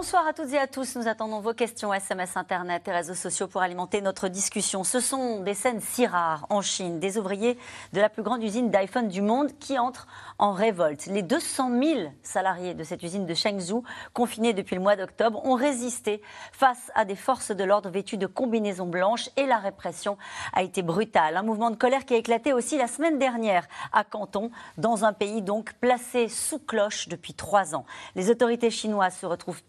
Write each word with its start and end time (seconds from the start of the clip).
Bonsoir 0.00 0.26
à 0.26 0.32
toutes 0.32 0.54
et 0.54 0.58
à 0.58 0.66
tous. 0.66 0.96
Nous 0.96 1.08
attendons 1.08 1.40
vos 1.40 1.52
questions 1.52 1.92
SMS, 1.92 2.34
Internet 2.38 2.88
et 2.88 2.90
réseaux 2.90 3.12
sociaux 3.12 3.48
pour 3.48 3.60
alimenter 3.60 4.00
notre 4.00 4.28
discussion. 4.28 4.82
Ce 4.82 4.98
sont 4.98 5.40
des 5.40 5.52
scènes 5.52 5.82
si 5.82 6.06
rares 6.06 6.46
en 6.48 6.62
Chine, 6.62 7.00
des 7.00 7.18
ouvriers 7.18 7.58
de 7.92 8.00
la 8.00 8.08
plus 8.08 8.22
grande 8.22 8.42
usine 8.42 8.70
d'iPhone 8.70 9.08
du 9.08 9.20
monde 9.20 9.50
qui 9.58 9.78
entrent 9.78 10.06
en 10.38 10.52
révolte. 10.52 11.04
Les 11.04 11.20
200 11.20 11.82
000 11.82 12.00
salariés 12.22 12.72
de 12.72 12.82
cette 12.82 13.02
usine 13.02 13.26
de 13.26 13.34
Shenzhou, 13.34 13.82
confinés 14.14 14.54
depuis 14.54 14.74
le 14.74 14.80
mois 14.80 14.96
d'octobre, 14.96 15.44
ont 15.44 15.54
résisté 15.54 16.22
face 16.50 16.90
à 16.94 17.04
des 17.04 17.14
forces 17.14 17.50
de 17.50 17.62
l'ordre 17.62 17.90
vêtues 17.90 18.16
de 18.16 18.26
combinaisons 18.26 18.86
blanches 18.86 19.28
et 19.36 19.44
la 19.44 19.58
répression 19.58 20.16
a 20.54 20.62
été 20.62 20.80
brutale. 20.80 21.36
Un 21.36 21.42
mouvement 21.42 21.70
de 21.70 21.76
colère 21.76 22.06
qui 22.06 22.14
a 22.14 22.16
éclaté 22.16 22.54
aussi 22.54 22.78
la 22.78 22.86
semaine 22.86 23.18
dernière 23.18 23.66
à 23.92 24.04
Canton, 24.04 24.50
dans 24.78 25.04
un 25.04 25.12
pays 25.12 25.42
donc 25.42 25.74
placé 25.74 26.30
sous 26.30 26.58
cloche 26.58 27.08
depuis 27.08 27.34
trois 27.34 27.74
ans. 27.74 27.84
Les 28.16 28.30
autorités 28.30 28.70
chinoises 28.70 29.18
se 29.18 29.26
retrouvent 29.26 29.62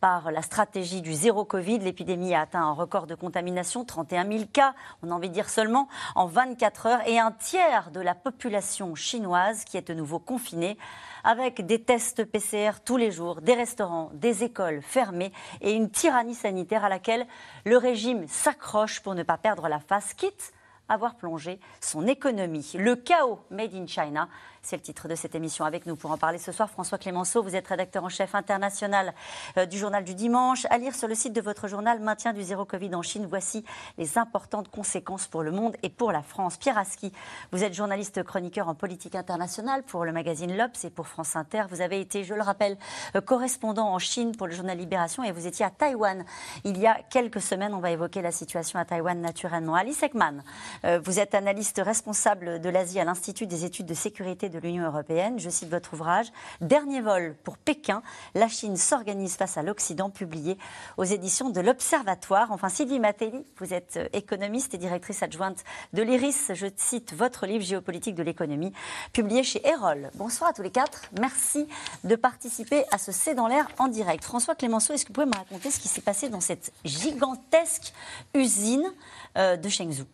par 0.00 0.30
la 0.30 0.42
stratégie 0.42 1.00
du 1.00 1.14
zéro 1.14 1.44
Covid. 1.44 1.78
L'épidémie 1.78 2.34
a 2.34 2.42
atteint 2.42 2.62
un 2.62 2.72
record 2.72 3.06
de 3.06 3.14
contamination, 3.14 3.84
31 3.84 4.28
000 4.28 4.44
cas, 4.52 4.74
on 5.02 5.10
a 5.10 5.14
envie 5.14 5.28
de 5.28 5.34
dire 5.34 5.48
seulement, 5.48 5.88
en 6.14 6.26
24 6.26 6.86
heures, 6.86 7.08
et 7.08 7.18
un 7.18 7.32
tiers 7.32 7.90
de 7.90 8.00
la 8.00 8.14
population 8.14 8.94
chinoise 8.94 9.64
qui 9.64 9.76
est 9.76 9.88
de 9.88 9.94
nouveau 9.94 10.18
confinée 10.18 10.76
avec 11.24 11.64
des 11.64 11.82
tests 11.82 12.24
PCR 12.24 12.80
tous 12.84 12.96
les 12.96 13.10
jours, 13.10 13.40
des 13.40 13.54
restaurants, 13.54 14.10
des 14.14 14.44
écoles 14.44 14.82
fermées 14.82 15.32
et 15.60 15.72
une 15.72 15.90
tyrannie 15.90 16.34
sanitaire 16.34 16.84
à 16.84 16.88
laquelle 16.88 17.26
le 17.64 17.76
régime 17.76 18.26
s'accroche 18.28 19.00
pour 19.00 19.14
ne 19.14 19.22
pas 19.22 19.38
perdre 19.38 19.68
la 19.68 19.78
face, 19.78 20.14
quitte 20.14 20.52
à 20.88 20.96
voir 20.96 21.14
plonger 21.14 21.58
son 21.80 22.06
économie. 22.06 22.72
Le 22.74 22.96
chaos 22.96 23.40
made 23.50 23.74
in 23.74 23.86
China, 23.86 24.28
c'est 24.62 24.76
le 24.76 24.82
titre 24.82 25.08
de 25.08 25.16
cette 25.16 25.34
émission. 25.34 25.64
Avec 25.64 25.86
nous 25.86 25.96
pour 25.96 26.12
en 26.12 26.16
parler 26.16 26.38
ce 26.38 26.52
soir, 26.52 26.70
François 26.70 26.96
Clémenceau, 26.96 27.42
vous 27.42 27.56
êtes 27.56 27.66
rédacteur 27.66 28.04
en 28.04 28.08
chef 28.08 28.34
international 28.36 29.12
euh, 29.56 29.66
du 29.66 29.76
journal 29.76 30.04
du 30.04 30.14
dimanche. 30.14 30.66
À 30.70 30.78
lire 30.78 30.94
sur 30.94 31.08
le 31.08 31.16
site 31.16 31.32
de 31.32 31.40
votre 31.40 31.66
journal 31.66 31.98
Maintien 31.98 32.32
du 32.32 32.42
zéro 32.44 32.64
Covid 32.64 32.94
en 32.94 33.02
Chine, 33.02 33.26
voici 33.28 33.64
les 33.98 34.18
importantes 34.18 34.68
conséquences 34.68 35.26
pour 35.26 35.42
le 35.42 35.50
monde 35.50 35.76
et 35.82 35.88
pour 35.88 36.12
la 36.12 36.22
France. 36.22 36.58
Pierre 36.58 36.78
Aski, 36.78 37.12
vous 37.50 37.64
êtes 37.64 37.74
journaliste 37.74 38.22
chroniqueur 38.22 38.68
en 38.68 38.74
politique 38.74 39.16
internationale 39.16 39.82
pour 39.82 40.04
le 40.04 40.12
magazine 40.12 40.56
L'Obs 40.56 40.84
et 40.84 40.90
pour 40.90 41.08
France 41.08 41.34
Inter. 41.34 41.64
Vous 41.68 41.80
avez 41.80 42.00
été, 42.00 42.22
je 42.22 42.34
le 42.34 42.42
rappelle, 42.42 42.78
euh, 43.16 43.20
correspondant 43.20 43.88
en 43.88 43.98
Chine 43.98 44.36
pour 44.36 44.46
le 44.46 44.54
journal 44.54 44.78
Libération 44.78 45.24
et 45.24 45.32
vous 45.32 45.48
étiez 45.48 45.66
à 45.66 45.70
Taïwan 45.70 46.24
il 46.62 46.78
y 46.78 46.86
a 46.86 47.00
quelques 47.10 47.40
semaines. 47.40 47.74
On 47.74 47.80
va 47.80 47.90
évoquer 47.90 48.22
la 48.22 48.30
situation 48.30 48.78
à 48.78 48.84
Taïwan 48.84 49.20
naturellement. 49.20 49.74
Alice 49.74 50.04
Ekman, 50.04 50.44
euh, 50.84 51.00
vous 51.04 51.18
êtes 51.18 51.34
analyste 51.34 51.80
responsable 51.84 52.60
de 52.60 52.68
l'Asie 52.68 53.00
à 53.00 53.04
l'Institut 53.04 53.48
des 53.48 53.64
études 53.64 53.86
de 53.86 53.94
sécurité 53.94 54.50
de 54.52 54.58
l'Union 54.60 54.84
européenne. 54.84 55.38
Je 55.38 55.50
cite 55.50 55.68
votre 55.68 55.94
ouvrage. 55.94 56.32
Dernier 56.60 57.00
vol 57.00 57.34
pour 57.42 57.58
Pékin. 57.58 58.02
La 58.34 58.48
Chine 58.48 58.76
s'organise 58.76 59.34
face 59.36 59.56
à 59.56 59.62
l'Occident, 59.62 60.10
publié 60.10 60.58
aux 60.96 61.04
éditions 61.04 61.50
de 61.50 61.60
l'Observatoire. 61.60 62.52
Enfin, 62.52 62.68
Sylvie 62.68 63.00
Matelli, 63.00 63.44
vous 63.58 63.74
êtes 63.74 63.96
euh, 63.96 64.08
économiste 64.12 64.74
et 64.74 64.78
directrice 64.78 65.22
adjointe 65.22 65.64
de 65.92 66.02
l'IRIS. 66.02 66.52
Je 66.54 66.66
cite 66.76 67.14
votre 67.14 67.46
livre 67.46 67.64
Géopolitique 67.64 68.14
de 68.14 68.22
l'économie, 68.22 68.72
publié 69.12 69.42
chez 69.42 69.66
Erol. 69.66 70.10
Bonsoir 70.14 70.50
à 70.50 70.52
tous 70.52 70.62
les 70.62 70.70
quatre. 70.70 71.02
Merci 71.20 71.66
de 72.04 72.14
participer 72.14 72.84
à 72.92 72.98
ce 72.98 73.10
C'est 73.10 73.34
dans 73.34 73.48
l'air 73.48 73.66
en 73.78 73.88
direct. 73.88 74.24
François 74.24 74.54
Clémenceau, 74.54 74.92
est-ce 74.92 75.04
que 75.04 75.08
vous 75.08 75.14
pouvez 75.14 75.26
me 75.26 75.36
raconter 75.36 75.70
ce 75.70 75.80
qui 75.80 75.88
s'est 75.88 76.02
passé 76.02 76.28
dans 76.28 76.40
cette 76.40 76.72
gigantesque 76.84 77.92
usine 78.34 78.92
euh, 79.38 79.56
de 79.56 79.68
Shenzhou? 79.68 80.04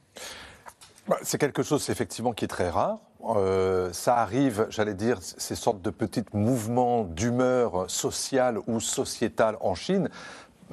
Bah, 1.08 1.16
c'est 1.22 1.38
quelque 1.38 1.62
chose 1.62 1.88
effectivement 1.88 2.32
qui 2.32 2.44
est 2.44 2.48
très 2.48 2.68
rare. 2.68 2.98
Euh, 3.24 3.92
ça 3.92 4.16
arrive, 4.16 4.66
j'allais 4.70 4.94
dire, 4.94 5.18
ces 5.20 5.56
sortes 5.56 5.82
de 5.82 5.90
petits 5.90 6.24
mouvements 6.32 7.04
d'humeur 7.04 7.90
sociale 7.90 8.58
ou 8.66 8.80
sociétale 8.80 9.56
en 9.60 9.74
Chine 9.74 10.08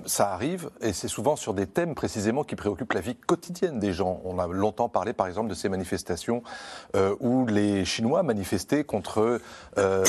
ça 0.05 0.33
arrive, 0.33 0.69
et 0.81 0.93
c'est 0.93 1.07
souvent 1.07 1.35
sur 1.35 1.53
des 1.53 1.67
thèmes 1.67 1.95
précisément 1.95 2.43
qui 2.43 2.55
préoccupent 2.55 2.93
la 2.93 3.01
vie 3.01 3.15
quotidienne 3.15 3.79
des 3.79 3.93
gens. 3.93 4.21
On 4.23 4.39
a 4.39 4.47
longtemps 4.47 4.89
parlé, 4.89 5.13
par 5.13 5.27
exemple, 5.27 5.49
de 5.49 5.53
ces 5.53 5.69
manifestations 5.69 6.43
euh, 6.95 7.15
où 7.19 7.45
les 7.45 7.85
Chinois 7.85 8.23
manifestaient 8.23 8.83
contre 8.83 9.39
euh, 9.77 10.03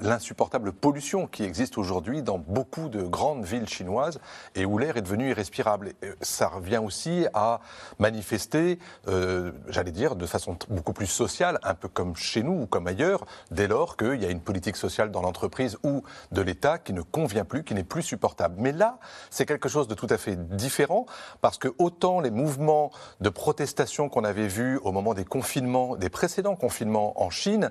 l'insupportable 0.00 0.72
pollution 0.72 1.26
qui 1.26 1.44
existe 1.44 1.78
aujourd'hui 1.78 2.22
dans 2.22 2.38
beaucoup 2.38 2.88
de 2.88 3.02
grandes 3.02 3.44
villes 3.44 3.68
chinoises 3.68 4.20
et 4.54 4.64
où 4.64 4.78
l'air 4.78 4.96
est 4.96 5.02
devenu 5.02 5.30
irrespirable. 5.30 5.92
Et 6.02 6.10
ça 6.20 6.48
revient 6.48 6.80
aussi 6.84 7.26
à 7.34 7.60
manifester, 7.98 8.78
euh, 9.08 9.52
j'allais 9.68 9.92
dire, 9.92 10.16
de 10.16 10.26
façon 10.26 10.56
beaucoup 10.68 10.92
plus 10.92 11.06
sociale, 11.06 11.58
un 11.62 11.74
peu 11.74 11.88
comme 11.88 12.16
chez 12.16 12.42
nous 12.42 12.62
ou 12.62 12.66
comme 12.66 12.86
ailleurs, 12.86 13.26
dès 13.50 13.68
lors 13.68 13.96
qu'il 13.96 14.22
y 14.22 14.26
a 14.26 14.30
une 14.30 14.40
politique 14.40 14.76
sociale 14.76 15.10
dans 15.10 15.22
l'entreprise 15.22 15.76
ou 15.82 16.02
de 16.32 16.40
l'État 16.40 16.78
qui 16.78 16.92
ne 16.92 17.02
convient 17.02 17.44
plus, 17.44 17.64
qui 17.64 17.74
n'est 17.74 17.84
plus 17.84 18.02
supportable. 18.02 18.56
Mais 18.58 18.72
là, 18.72 18.98
c'est 19.30 19.46
quelque 19.46 19.68
chose 19.68 19.88
de 19.88 19.94
tout 19.94 20.06
à 20.10 20.18
fait 20.18 20.36
différent 20.36 21.06
parce 21.40 21.58
que 21.58 21.68
autant 21.78 22.20
les 22.20 22.30
mouvements 22.30 22.90
de 23.20 23.28
protestation 23.28 24.08
qu'on 24.08 24.24
avait 24.24 24.48
vus 24.48 24.78
au 24.78 24.92
moment 24.92 25.14
des 25.14 25.24
confinements, 25.24 25.96
des 25.96 26.10
précédents 26.10 26.56
confinements 26.56 27.20
en 27.22 27.30
Chine, 27.30 27.70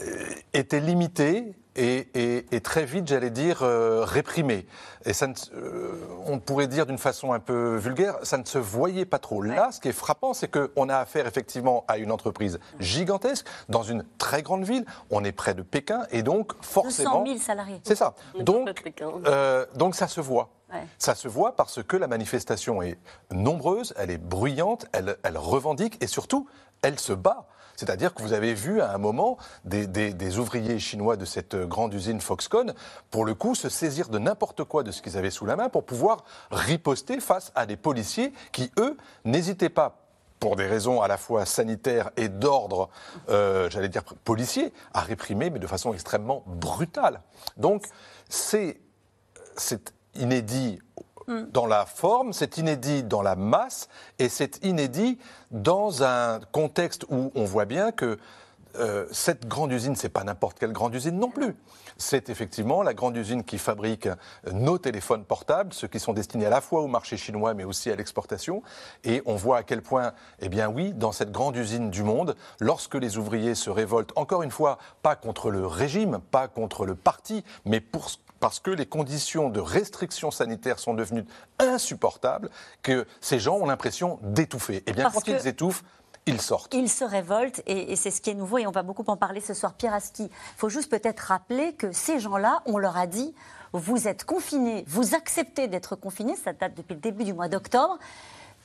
euh, 0.00 0.34
étaient 0.52 0.80
limités 0.80 1.54
et, 1.76 2.60
très 2.62 2.84
vite, 2.84 3.08
j'allais 3.08 3.30
dire, 3.30 3.62
euh, 3.62 4.04
réprimés. 4.04 4.66
Et 5.04 5.12
ça 5.12 5.26
euh, 5.54 5.92
on 6.26 6.38
pourrait 6.38 6.66
dire 6.66 6.86
d'une 6.86 6.98
façon 6.98 7.32
un 7.32 7.40
peu 7.40 7.76
vulgaire, 7.76 8.16
ça 8.22 8.38
ne 8.38 8.44
se 8.44 8.58
voyait 8.58 9.06
pas 9.06 9.18
trop. 9.18 9.42
Là, 9.42 9.70
ce 9.72 9.80
qui 9.80 9.88
est 9.88 9.92
frappant, 9.92 10.34
c'est 10.34 10.48
qu'on 10.48 10.88
a 10.88 10.96
affaire 10.96 11.26
effectivement 11.26 11.84
à 11.88 11.98
une 11.98 12.12
entreprise 12.12 12.58
gigantesque 12.80 13.46
dans 13.68 13.82
une 13.82 14.04
très 14.18 14.42
grande 14.42 14.64
ville. 14.64 14.84
On 15.10 15.24
est 15.24 15.32
près 15.32 15.54
de 15.54 15.62
Pékin 15.62 16.06
et 16.10 16.22
donc 16.22 16.52
forcément. 16.60 17.22
200 17.22 17.26
000 17.26 17.38
salariés. 17.38 17.80
C'est 17.84 17.94
ça. 17.94 18.14
Donc, 18.38 18.68
donc 19.74 19.94
ça 19.94 20.08
se 20.08 20.20
voit. 20.20 20.50
Ça 20.98 21.14
se 21.16 21.26
voit 21.26 21.56
parce 21.56 21.82
que 21.82 21.96
la 21.96 22.06
manifestation 22.06 22.80
est 22.80 22.96
nombreuse, 23.32 23.92
elle 23.96 24.10
est 24.10 24.18
bruyante, 24.18 24.86
elle, 24.92 25.16
elle 25.24 25.36
revendique 25.36 26.00
et 26.00 26.06
surtout, 26.06 26.46
elle 26.82 26.98
se 26.98 27.12
bat. 27.12 27.48
C'est-à-dire 27.80 28.12
que 28.12 28.20
vous 28.20 28.34
avez 28.34 28.52
vu 28.52 28.82
à 28.82 28.92
un 28.92 28.98
moment 28.98 29.38
des, 29.64 30.38
ouvriers 30.38 30.78
chinois 30.78 31.16
de 31.16 31.24
cette 31.24 31.56
grande 31.56 31.94
usine 31.94 32.20
Foxconn, 32.20 32.74
pour 33.10 33.24
le 33.24 33.32
coup, 33.32 33.54
se 33.54 33.70
saisir 33.70 34.10
de 34.10 34.18
n'importe 34.18 34.64
quoi 34.64 34.82
de 34.82 34.90
ce 34.90 35.00
qu'ils 35.00 35.16
avaient 35.16 35.30
sous 35.30 35.46
la 35.46 35.56
main 35.56 35.70
pour 35.70 35.86
pouvoir 35.86 36.24
riposter 36.50 37.20
face 37.20 37.52
à 37.54 37.64
des 37.64 37.78
policiers 37.78 38.34
qui, 38.52 38.70
eux, 38.78 38.98
n'hésitaient 39.24 39.70
pas 39.70 39.96
pour 40.40 40.56
des 40.56 40.66
raisons 40.66 41.00
à 41.00 41.08
la 41.08 41.16
fois 41.16 41.46
sanitaires 41.46 42.10
et 42.18 42.28
d'ordre, 42.28 42.90
euh, 43.30 43.70
j'allais 43.70 43.88
dire 43.88 44.04
policier, 44.24 44.74
à 44.92 45.00
réprimer, 45.00 45.48
mais 45.48 45.58
de 45.58 45.66
façon 45.66 45.94
extrêmement 45.94 46.42
brutale. 46.46 47.22
Donc, 47.56 47.86
c'est 48.28 48.78
inédit 50.14 50.80
Mm. 51.26 51.42
dans 51.52 51.66
la 51.66 51.86
forme, 51.86 52.32
c'est 52.32 52.58
inédit 52.58 53.02
dans 53.02 53.22
la 53.22 53.36
masse, 53.36 53.88
et 54.18 54.28
c'est 54.28 54.64
inédit 54.64 55.18
dans 55.50 56.02
un 56.02 56.40
contexte 56.52 57.04
où 57.08 57.30
on 57.34 57.44
voit 57.44 57.66
bien 57.66 57.92
que 57.92 58.18
euh, 58.78 59.06
cette 59.10 59.48
grande 59.48 59.72
usine, 59.72 59.96
c'est 59.96 60.08
pas 60.08 60.22
n'importe 60.22 60.58
quelle 60.58 60.72
grande 60.72 60.94
usine 60.94 61.18
non 61.18 61.30
plus. 61.30 61.56
C'est 61.96 62.30
effectivement 62.30 62.82
la 62.82 62.94
grande 62.94 63.16
usine 63.16 63.42
qui 63.42 63.58
fabrique 63.58 64.06
euh, 64.06 64.14
nos 64.52 64.78
téléphones 64.78 65.24
portables, 65.24 65.72
ceux 65.72 65.88
qui 65.88 65.98
sont 65.98 66.12
destinés 66.12 66.46
à 66.46 66.50
la 66.50 66.60
fois 66.60 66.80
au 66.80 66.86
marché 66.86 67.16
chinois 67.16 67.52
mais 67.54 67.64
aussi 67.64 67.90
à 67.90 67.96
l'exportation. 67.96 68.62
Et 69.02 69.22
on 69.26 69.34
voit 69.34 69.58
à 69.58 69.62
quel 69.64 69.82
point, 69.82 70.12
eh 70.40 70.48
bien 70.48 70.68
oui, 70.68 70.92
dans 70.92 71.12
cette 71.12 71.32
grande 71.32 71.56
usine 71.56 71.90
du 71.90 72.04
monde, 72.04 72.36
lorsque 72.60 72.94
les 72.94 73.18
ouvriers 73.18 73.56
se 73.56 73.70
révoltent, 73.70 74.12
encore 74.14 74.42
une 74.42 74.52
fois, 74.52 74.78
pas 75.02 75.16
contre 75.16 75.50
le 75.50 75.66
régime, 75.66 76.20
pas 76.30 76.46
contre 76.46 76.86
le 76.86 76.94
parti, 76.94 77.44
mais 77.64 77.80
pour 77.80 78.08
parce 78.40 78.58
que 78.58 78.70
les 78.70 78.86
conditions 78.86 79.50
de 79.50 79.60
restriction 79.60 80.30
sanitaire 80.30 80.78
sont 80.78 80.94
devenues 80.94 81.24
insupportables, 81.58 82.50
que 82.82 83.06
ces 83.20 83.38
gens 83.38 83.56
ont 83.56 83.66
l'impression 83.66 84.18
d'étouffer. 84.22 84.76
Et 84.76 84.84
eh 84.86 84.92
bien, 84.92 85.10
quand 85.10 85.26
ils 85.28 85.46
étouffent, 85.46 85.84
ils 86.26 86.40
sortent. 86.40 86.74
Ils 86.74 86.90
se 86.90 87.04
révoltent 87.04 87.62
et, 87.66 87.96
c'est 87.96 88.10
ce 88.10 88.20
qui 88.20 88.30
est 88.30 88.34
nouveau 88.34 88.58
et 88.58 88.66
on 88.66 88.70
va 88.70 88.82
beaucoup 88.82 89.04
en 89.06 89.16
parler 89.16 89.40
ce 89.40 89.54
soir. 89.54 89.74
Pierre 89.74 89.94
Aski, 89.94 90.24
il 90.24 90.56
faut 90.56 90.68
juste 90.68 90.90
peut-être 90.90 91.20
rappeler 91.20 91.74
que 91.74 91.92
ces 91.92 92.18
gens-là, 92.18 92.62
on 92.66 92.78
leur 92.78 92.96
a 92.96 93.06
dit 93.06 93.34
vous 93.72 94.08
êtes 94.08 94.24
confinés, 94.24 94.84
vous 94.88 95.14
acceptez 95.14 95.68
d'être 95.68 95.94
confinés, 95.94 96.36
ça 96.36 96.52
date 96.52 96.74
depuis 96.74 96.94
le 96.94 97.00
début 97.00 97.24
du 97.24 97.32
mois 97.32 97.48
d'octobre. 97.48 97.98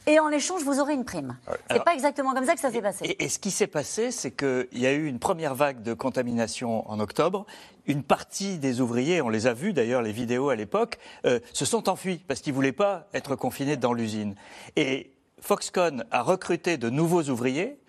Et 0.07 0.19
en 0.19 0.29
échange, 0.29 0.63
vous 0.63 0.79
aurez 0.79 0.93
une 0.93 1.05
prime. 1.05 1.37
C'est 1.71 1.83
pas 1.83 1.93
exactement 1.93 2.33
comme 2.33 2.45
ça 2.45 2.53
que 2.53 2.59
ça 2.59 2.71
s'est 2.71 2.81
passé. 2.81 3.15
Et, 3.19 3.29
ce 3.29 3.39
qui 3.39 3.51
s'est 3.51 3.67
passé, 3.67 4.11
c'est 4.11 4.31
qu'il 4.31 4.67
y 4.73 4.85
a 4.85 4.93
eu 4.93 5.07
une 5.07 5.19
première 5.19 5.55
vague 5.55 5.81
de 5.81 5.93
contamination 5.93 6.89
en 6.89 6.99
octobre. 6.99 7.45
Une 7.87 8.03
partie 8.03 8.57
des 8.57 8.81
ouvriers, 8.81 9.21
on 9.21 9.29
les 9.29 9.47
a 9.47 9.53
vus 9.53 9.73
d'ailleurs, 9.73 10.01
les 10.01 10.11
vidéos 10.11 10.49
à 10.49 10.55
l'époque, 10.55 10.99
euh, 11.25 11.39
se 11.53 11.65
sont 11.65 11.89
enfuis 11.89 12.23
parce 12.27 12.41
qu'ils 12.41 12.53
voulaient 12.53 12.71
pas 12.71 13.07
être 13.13 13.35
confinés 13.35 13.77
dans 13.77 13.93
l'usine. 13.93 14.35
Et 14.75 15.11
Foxconn 15.41 16.05
a 16.11 16.21
recruté 16.21 16.77
de 16.77 16.89
nouveaux 16.89 17.23
ouvriers 17.23 17.79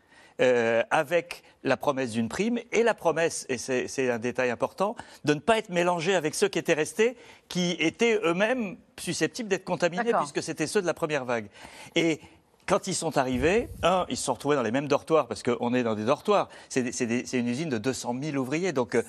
euh, 0.41 0.83
avec 0.91 1.43
la 1.65 1.77
promesse 1.77 2.13
d'une 2.13 2.29
prime 2.29 2.59
et 2.73 2.83
la 2.83 2.95
promesse, 2.95 3.47
et 3.49 3.59
c'est 3.59 4.11
un 4.11 4.19
détail 4.19 4.51
important, 4.51 4.95
de 5.25 5.35
ne 5.35 5.41
pas 5.41 5.59
être 5.59 5.71
mélangé 5.71 6.15
avec 6.15 6.35
ceux 6.35 6.49
qui 6.49 6.59
étaient 6.59 6.75
restés, 6.75 7.17
qui 7.49 7.73
étaient 7.79 8.21
eux-mêmes 8.23 8.77
susceptibles 8.99 9.49
d'être 9.49 9.65
contaminés, 9.65 10.13
puisque 10.13 10.43
c'était 10.43 10.67
ceux 10.67 10.81
de 10.81 10.87
la 10.87 10.95
première 10.95 11.25
vague. 11.25 11.49
Et 11.95 12.21
quand 12.67 12.89
ils 12.89 12.95
sont 12.95 13.17
arrivés, 13.17 13.69
un, 13.83 14.07
ils 14.09 14.17
se 14.17 14.25
sont 14.25 14.35
retrouvés 14.35 14.57
dans 14.57 14.63
les 14.63 14.73
mêmes 14.73 14.89
dortoirs, 14.89 15.29
parce 15.29 15.43
qu'on 15.43 15.73
est 15.73 15.85
dans 15.85 15.95
des 15.95 16.05
dortoirs. 16.05 16.49
C'est 16.69 17.33
une 17.33 17.49
usine 17.49 17.69
de 17.69 17.79
200 17.79 18.17
000 18.21 18.37
ouvriers. 18.37 18.73
Donc, 18.73 18.97
euh, 18.97 19.03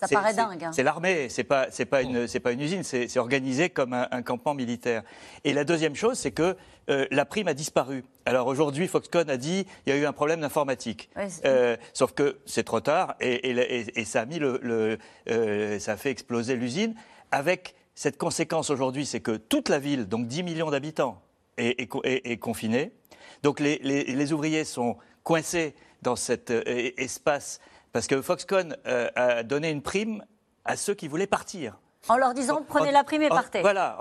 ça 0.00 0.08
paraît 0.08 0.34
dingue. 0.34 0.64
Hein. 0.64 0.72
C'est 0.72 0.82
l'armée, 0.82 1.28
c'est 1.30 1.44
pas, 1.44 1.68
pas, 1.90 2.02
une, 2.02 2.26
pas 2.26 2.52
une 2.52 2.60
usine, 2.60 2.82
c'est 2.82 3.18
organisé 3.18 3.70
comme 3.70 3.94
un, 3.94 4.22
campement 4.22 4.54
militaire. 4.54 5.02
Et 5.44 5.54
la 5.54 5.64
deuxième 5.64 5.94
chose, 5.94 6.18
c'est 6.18 6.30
que 6.30 6.56
euh, 6.90 7.06
la 7.10 7.24
prime 7.24 7.48
a 7.48 7.54
disparu. 7.54 8.04
Alors 8.26 8.46
aujourd'hui, 8.46 8.86
Foxconn 8.86 9.30
a 9.30 9.38
dit 9.38 9.66
il 9.86 9.90
y 9.90 9.96
a 9.96 9.98
eu 9.98 10.04
un 10.04 10.12
problème 10.12 10.40
d'informatique. 10.40 11.08
Euh, 11.44 11.76
sauf 11.94 12.12
que 12.12 12.38
c'est 12.44 12.64
trop 12.64 12.80
tard 12.80 13.14
et, 13.20 14.04
ça, 14.04 14.20
a 14.20 14.26
mis 14.26 14.38
le, 14.38 14.98
ça 15.78 15.92
a 15.92 15.96
fait 15.96 16.10
exploser 16.10 16.54
l'usine 16.56 16.94
avec 17.32 17.74
cette 17.94 18.18
conséquence 18.18 18.70
aujourd'hui, 18.70 19.06
c'est 19.06 19.20
que 19.20 19.36
toute 19.36 19.68
la 19.68 19.78
ville, 19.78 20.06
donc 20.06 20.26
10 20.26 20.42
millions 20.42 20.70
d'habitants, 20.70 21.20
est, 21.56 22.38
confiné. 22.38 22.92
Donc 23.42 23.60
les, 23.60 24.32
ouvriers 24.32 24.64
sont 24.64 24.96
coincés 25.22 25.74
dans 26.02 26.16
cet 26.16 26.50
euh, 26.50 26.62
espace 26.96 27.60
parce 27.92 28.06
que 28.06 28.22
Foxconn 28.22 28.76
euh, 28.86 29.08
a 29.16 29.42
donné 29.42 29.70
une 29.70 29.82
prime 29.82 30.24
à 30.64 30.76
ceux 30.76 30.94
qui 30.94 31.08
voulaient 31.08 31.26
partir. 31.26 31.78
En 32.08 32.16
leur 32.16 32.32
disant 32.32 32.64
prenez 32.66 32.92
la 32.92 33.04
prime 33.04 33.20
et 33.22 33.28
partez. 33.28 33.60
Voilà, 33.60 33.98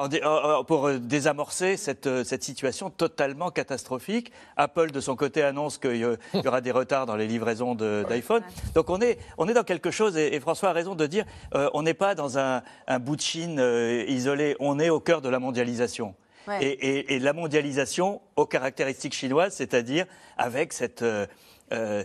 pour 0.67 0.87
euh, 0.87 0.99
désamorcer 0.99 1.75
cette, 1.75 2.23
cette, 2.23 2.43
situation 2.43 2.89
totalement 2.89 3.51
catastrophique. 3.51 4.31
Apple, 4.55 4.91
de 4.91 5.01
son 5.01 5.17
côté, 5.17 5.43
annonce 5.43 5.77
qu'il 5.77 5.97
y 5.97 6.47
aura 6.47 6.61
des 6.61 6.71
retards 6.71 7.05
dans 7.07 7.17
les 7.17 7.27
livraisons 7.27 7.75
d'iPhone. 7.75 8.41
Donc 8.73 8.89
on 8.89 9.01
est, 9.01 9.19
on 9.37 9.49
est 9.49 9.53
dans 9.53 9.65
quelque 9.65 9.91
chose, 9.91 10.15
et, 10.15 10.39
François 10.39 10.69
a 10.69 10.73
raison 10.73 10.95
de 10.95 11.07
dire, 11.07 11.25
on 11.73 11.81
n'est 11.81 11.93
pas 11.93 12.15
dans 12.15 12.37
un, 12.39 12.61
un 12.87 12.99
bout 12.99 13.17
de 13.17 13.21
Chine 13.21 13.59
isolé, 14.07 14.55
on 14.61 14.79
est 14.79 14.89
au 14.89 15.01
cœur 15.01 15.21
de 15.21 15.27
la 15.27 15.39
mondialisation 15.39 16.15
et, 16.61 17.19
la 17.19 17.33
mondialisation 17.33 18.21
aux 18.35 18.45
caractéristiques 18.45 19.13
chinoises, 19.13 19.55
c'est-à-dire 19.55 20.05
avec 20.37 20.73
cette, 20.73 21.01
euh, 21.01 21.25
euh, 21.71 22.03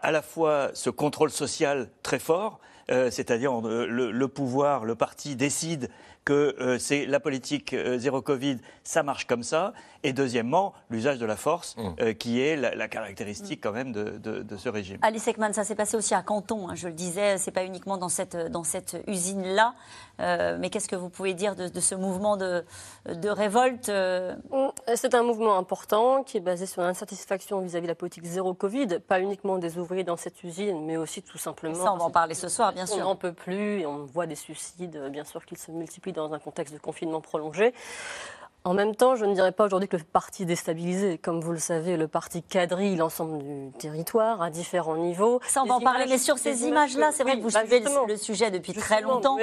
à 0.00 0.10
la 0.10 0.22
fois 0.22 0.70
ce 0.74 0.90
contrôle 0.90 1.30
social 1.30 1.88
très 2.02 2.18
fort, 2.18 2.60
euh, 2.90 3.10
c'est-à-dire 3.10 3.60
le, 3.62 4.26
pouvoir, 4.26 4.84
le 4.84 4.94
parti 4.94 5.36
décide 5.36 5.88
que 6.24 6.76
c'est 6.78 7.06
la 7.06 7.20
politique 7.20 7.74
zéro 7.96 8.22
Covid, 8.22 8.58
ça 8.82 9.02
marche 9.02 9.26
comme 9.26 9.42
ça, 9.42 9.72
et 10.04 10.12
deuxièmement, 10.12 10.74
l'usage 10.90 11.18
de 11.18 11.24
la 11.24 11.34
force, 11.34 11.76
mmh. 11.76 11.82
euh, 12.00 12.12
qui 12.12 12.40
est 12.40 12.56
la, 12.56 12.88
caractéristique 12.88 13.60
quand 13.62 13.72
même 13.72 13.90
de, 13.92 14.56
ce 14.56 14.68
régime. 14.68 14.98
Alice 15.02 15.26
Ekman, 15.26 15.52
ça 15.52 15.64
s'est 15.64 15.74
passé 15.74 15.96
aussi 15.96 16.14
à 16.14 16.22
Canton, 16.22 16.68
hein, 16.68 16.74
je 16.74 16.88
le 16.88 16.92
disais, 16.92 17.38
c'est 17.38 17.50
pas 17.50 17.64
uniquement 17.64 17.96
dans 17.96 18.10
cette, 18.10 18.36
dans 18.36 18.62
cette 18.62 19.02
usine-là. 19.06 19.74
Euh, 20.20 20.58
mais 20.60 20.70
qu'est-ce 20.70 20.88
que 20.88 20.94
vous 20.94 21.08
pouvez 21.08 21.34
dire 21.34 21.56
de, 21.56 21.80
ce 21.80 21.94
mouvement 21.94 22.36
de, 22.36 22.64
de 23.06 23.28
révolte 23.28 23.88
euh 23.88 24.36
mmh, 24.52 24.94
C'est 24.94 25.14
un 25.14 25.22
mouvement 25.22 25.56
important 25.56 26.22
qui 26.22 26.36
est 26.36 26.40
basé 26.40 26.66
sur 26.66 26.82
l'insatisfaction 26.82 27.60
vis-à-vis 27.60 27.86
de 27.86 27.92
la 27.92 27.96
politique 27.96 28.24
zéro 28.24 28.52
Covid, 28.52 29.00
pas 29.08 29.20
uniquement 29.20 29.58
des 29.58 29.78
ouvriers 29.78 30.04
dans 30.04 30.18
cette 30.18 30.44
usine, 30.44 30.84
mais 30.84 30.98
aussi 30.98 31.22
tout 31.22 31.38
simplement. 31.38 31.74
ça, 31.74 31.92
on 31.94 31.96
va 31.96 32.04
en 32.04 32.10
parler 32.10 32.34
ce 32.34 32.48
soir, 32.48 32.74
bien 32.74 32.86
sûr. 32.86 32.98
On 32.98 33.08
n'en 33.08 33.16
peut 33.16 33.32
plus 33.32 33.80
et 33.80 33.86
on 33.86 34.04
voit 34.04 34.26
des 34.26 34.36
suicides, 34.36 35.08
bien 35.10 35.24
sûr, 35.24 35.46
qu'ils 35.46 35.58
se 35.58 35.72
multiplient 35.72 36.12
dans 36.14 36.32
un 36.32 36.38
contexte 36.38 36.72
de 36.72 36.78
confinement 36.78 37.20
prolongé. 37.20 37.74
En 38.66 38.72
même 38.72 38.96
temps, 38.96 39.14
je 39.14 39.26
ne 39.26 39.34
dirais 39.34 39.52
pas 39.52 39.66
aujourd'hui 39.66 39.90
que 39.90 39.98
le 39.98 40.04
parti 40.04 40.44
est 40.44 40.46
déstabilisé. 40.46 41.18
Comme 41.18 41.42
vous 41.42 41.52
le 41.52 41.58
savez, 41.58 41.98
le 41.98 42.08
parti 42.08 42.42
quadrille 42.42 42.96
l'ensemble 42.96 43.36
du 43.36 43.70
territoire 43.78 44.40
à 44.40 44.48
différents 44.48 44.96
niveaux. 44.96 45.38
Ça, 45.46 45.62
on 45.62 45.66
va 45.66 45.74
en 45.74 45.80
parler. 45.80 46.06
Mais 46.08 46.16
sur 46.16 46.38
ces 46.38 46.64
images-là, 46.64 47.10
c'est 47.12 47.24
vrai 47.24 47.36
que 47.36 47.42
vous 47.42 47.50
bah, 47.50 47.60
suivez 47.60 47.84
le, 48.08 48.16
sujet 48.16 48.50
depuis 48.50 48.72
très 48.72 49.02
longtemps. 49.02 49.36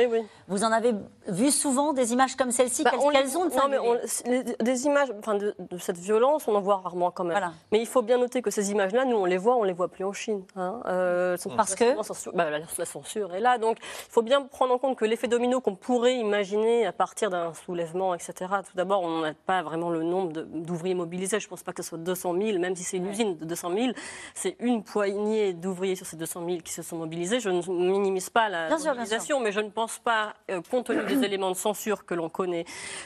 Vous 0.48 0.64
en 0.64 0.72
avez 0.72 0.96
vu 1.28 1.52
souvent 1.52 1.94
des 1.94 2.14
images 2.14 2.36
comme 2.36 2.50
celle-ci 2.50 2.84
bah, 2.84 2.94
Quelles 3.12 3.38
ont 3.38 3.46
Non, 3.46 3.68
mais 3.70 4.44
des 4.60 4.86
images 4.88 5.10
enfin, 5.20 5.36
de, 5.36 5.54
cette 5.78 6.00
violence, 6.00 6.48
on 6.48 6.56
en 6.56 6.62
voit 6.62 6.78
rarement 6.78 7.12
quand 7.12 7.24
même. 7.24 7.52
Mais 7.72 7.80
il 7.80 7.88
faut 7.88 8.02
bien 8.02 8.18
noter 8.18 8.42
que 8.42 8.50
ces 8.50 8.72
images-là, 8.72 9.06
nous, 9.06 9.18
on 9.18 9.26
les 9.26 9.38
voit, 9.38 9.56
on 9.56 9.64
les 9.64 9.74
voit 9.74 9.90
plus 9.90 10.04
en 10.04 10.14
Chine. 10.14 10.44
Hein. 10.56 10.82
Euh, 10.88 11.38
Parce 11.56 11.76
que 11.76 11.96
bah, 12.36 12.50
la, 12.50 12.86
censure 12.86 13.36
est 13.36 13.40
là. 13.40 13.60
Donc, 13.60 13.78
il 13.82 14.12
faut 14.12 14.24
bien 14.24 14.42
prendre 14.42 14.74
en 14.74 14.80
compte 14.80 14.98
que 14.98 15.06
l'effet 15.06 15.28
domino 15.28 15.62
qu'on 15.62 15.76
pourrait 15.76 16.16
imaginer 16.16 16.88
à 16.88 16.92
partir 16.92 17.30
d'un 17.30 17.54
soulèvement, 17.54 18.16
etc. 18.16 18.34
Tout 18.68 18.76
d'abord, 18.76 19.11
on 19.12 19.22
n'a 19.22 19.34
pas 19.34 19.62
vraiment 19.62 19.90
le 19.90 20.04
nombre 20.04 20.42
d'ouvriers 20.42 20.96
mobilisés. 20.96 21.40
Je 21.40 21.46
ne 21.46 21.50
pense 21.50 21.64
pas 21.64 21.74
que 21.74 21.84
ce 21.84 21.90
soit 21.90 21.98
200 21.98 22.36
000, 22.42 22.60
même 22.60 22.76
si 22.76 22.84
c'est 22.84 22.98
une 22.98 23.08
usine 23.08 23.38
de 23.38 23.46
200 23.46 23.74
000. 23.74 23.92
C'est 24.34 24.56
une 24.60 24.84
poignée 24.84 25.54
d'ouvriers 25.54 25.96
sur 25.96 26.06
ces 26.06 26.18
200 26.18 26.46
000 26.46 26.58
qui 26.60 26.74
se 26.74 26.82
sont 26.82 26.98
mobilisés. 26.98 27.40
Je 27.40 27.50
ne 27.50 27.62
minimise 27.62 28.30
pas 28.30 28.50
la 28.50 28.70
mobilisation, 28.70 29.40
mais 29.40 29.52
je 29.52 29.60
ne 29.60 29.70
pense 29.70 30.00
pas, 30.00 30.34
euh, 30.50 30.62
compte 30.70 30.88
tenu 30.88 31.04
des 31.04 31.24
éléments 31.26 31.52
de 31.52 31.56
censure 31.56 32.06
que 32.06 32.14
l'on 32.14 32.30
connaît, 32.30 32.66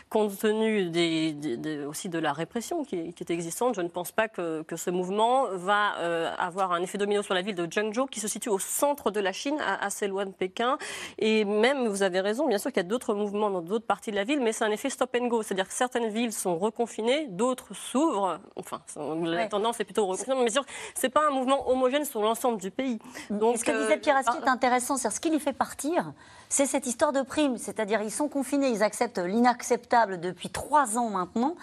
compte 0.10 0.38
tenu 0.38 0.90
des, 0.90 1.86
aussi 1.86 2.10
de 2.10 2.19
la 2.19 2.34
répression 2.34 2.84
qui, 2.84 2.96
est 2.96 3.31
existante, 3.31 3.75
je 3.75 3.81
ne 3.81 3.88
pense 3.88 4.12
pas 4.12 4.28
que, 4.28 4.62
que 4.63 4.75
ce 4.75 4.90
mouvement 4.90 5.48
va 5.54 5.98
euh, 5.98 6.31
avoir 6.38 6.72
un 6.72 6.81
effet 6.81 6.98
domino 6.98 7.22
sur 7.22 7.34
la 7.34 7.42
ville 7.42 7.56
de 7.56 7.68
Zhengzhou, 7.72 8.06
qui 8.06 8.19
se 8.19 8.28
situe 8.28 8.50
au 8.50 8.60
centre 8.60 9.12
de 9.12 9.19
la 9.19 9.31
Chine, 9.31 9.57
assez 9.81 10.07
loin 10.07 10.25
de 10.25 10.31
Pékin. 10.31 10.78
Et 11.18 11.46
même, 11.46 11.88
vous 11.88 12.04
avez 12.04 12.22
raison, 12.22 12.48
bien 12.48 12.57
sûr 12.57 12.72
qu'il 12.72 12.81
y 12.81 12.86
a 12.86 12.88
d'autres 12.88 13.13
mouvements 13.13 13.50
dans 13.50 13.62
d'autres 13.62 13.86
parties 13.86 14.12
de 14.12 14.16
la 14.16 14.24
ville, 14.24 14.40
mais 14.40 14.52
c'est 14.52 14.63
un 14.63 14.72
effet 14.72 14.90
stop 14.90 15.16
and 15.19 15.28
go. 15.28 15.44
C'est-à-dire 15.44 15.68
que 15.68 15.74
certaines 15.95 16.12
villes 16.12 16.33
sont 16.33 16.57
reconfinées, 16.57 17.27
d'autres 17.27 17.74
s'ouvrent. 17.74 18.39
Enfin, 18.57 18.81
la 19.24 19.47
tendance 19.47 19.80
est 19.80 19.86
plutôt 19.86 20.06
reconfinée, 20.06 20.36
mais 20.44 20.50
sûr, 20.50 20.65
c'est 20.94 21.09
pas 21.09 21.21
un 21.27 21.31
mouvement 21.31 21.69
homogène 21.69 22.03
sur 22.03 22.21
l'ensemble 22.21 22.59
du 22.59 22.69
pays. 22.69 23.00
Donc, 23.30 23.57
ce 23.57 23.63
que 23.63 23.71
disait 23.71 23.97
Pierre 23.97 24.18
Aski 24.18 24.38
est 24.44 24.50
intéressant, 24.50 24.97
c'est 24.97 25.09
ce 25.09 25.21
qui 25.21 25.30
lui 25.30 25.39
fait 25.39 25.53
partir, 25.53 26.12
c'est 26.50 26.65
cette 26.65 26.86
histoire 26.86 27.13
de 27.13 27.21
prime. 27.21 27.57
C'est-à-dire, 27.57 28.01
ils 28.01 28.12
sont 28.12 28.27
confinés, 28.27 28.69
ils 28.69 28.83
acceptent 28.83 29.19
l'inacceptable 29.19 30.19
depuis 30.19 30.50
trois 30.50 30.97
ans 30.97 31.09
maintenant. 31.09 31.56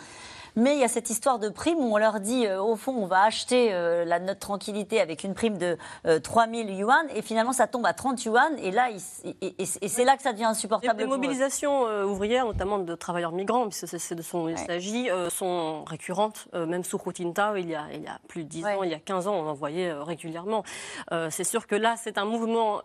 Mais 0.56 0.74
il 0.74 0.80
y 0.80 0.84
a 0.84 0.88
cette 0.88 1.10
histoire 1.10 1.38
de 1.38 1.48
prime 1.48 1.78
où 1.78 1.94
on 1.94 1.96
leur 1.96 2.20
dit, 2.20 2.46
euh, 2.46 2.62
au 2.62 2.76
fond, 2.76 2.92
on 2.92 3.06
va 3.06 3.22
acheter 3.22 3.72
euh, 3.72 4.04
la, 4.04 4.18
notre 4.18 4.40
tranquillité 4.40 5.00
avec 5.00 5.24
une 5.24 5.34
prime 5.34 5.56
de 5.56 5.78
3000 6.22 6.68
euh, 6.68 6.72
yuan, 6.72 7.06
et 7.14 7.22
finalement, 7.22 7.52
ça 7.52 7.66
tombe 7.66 7.86
à 7.86 7.94
30 7.94 8.24
yuan, 8.24 8.58
et 8.58 8.70
là, 8.70 8.90
et, 8.90 9.64
c'est 9.66 10.04
là 10.04 10.16
que 10.16 10.22
ça 10.22 10.32
devient 10.32 10.44
insupportable. 10.44 11.00
Les, 11.00 11.06
mobilisations 11.06 11.84
ouvrières, 12.04 12.46
notamment 12.46 12.78
de 12.78 12.94
travailleurs 12.94 13.32
migrants, 13.32 13.68
puisque 13.68 13.98
c'est 13.98 14.14
de 14.14 14.22
son 14.22 14.48
il 14.48 14.58
s'agit, 14.58 15.08
sont 15.30 15.84
récurrentes. 15.84 16.48
même 16.54 16.84
sous 16.84 16.98
Hu 16.98 17.12
il 17.16 17.70
y 17.70 17.74
a, 17.74 17.84
il 17.92 18.02
y 18.02 18.06
a 18.06 18.18
plus 18.28 18.44
de 18.44 18.48
10 18.48 18.64
ans, 18.66 18.82
il 18.82 18.90
y 18.90 18.94
a 18.94 18.98
15 18.98 19.28
ans, 19.28 19.34
on 19.34 19.48
en 19.48 19.54
voyait 19.54 19.92
régulièrement. 19.92 20.64
c'est 21.30 21.44
sûr 21.44 21.66
que 21.66 21.74
là, 21.74 21.94
c'est 21.96 22.18
un 22.18 22.24
mouvement 22.24 22.82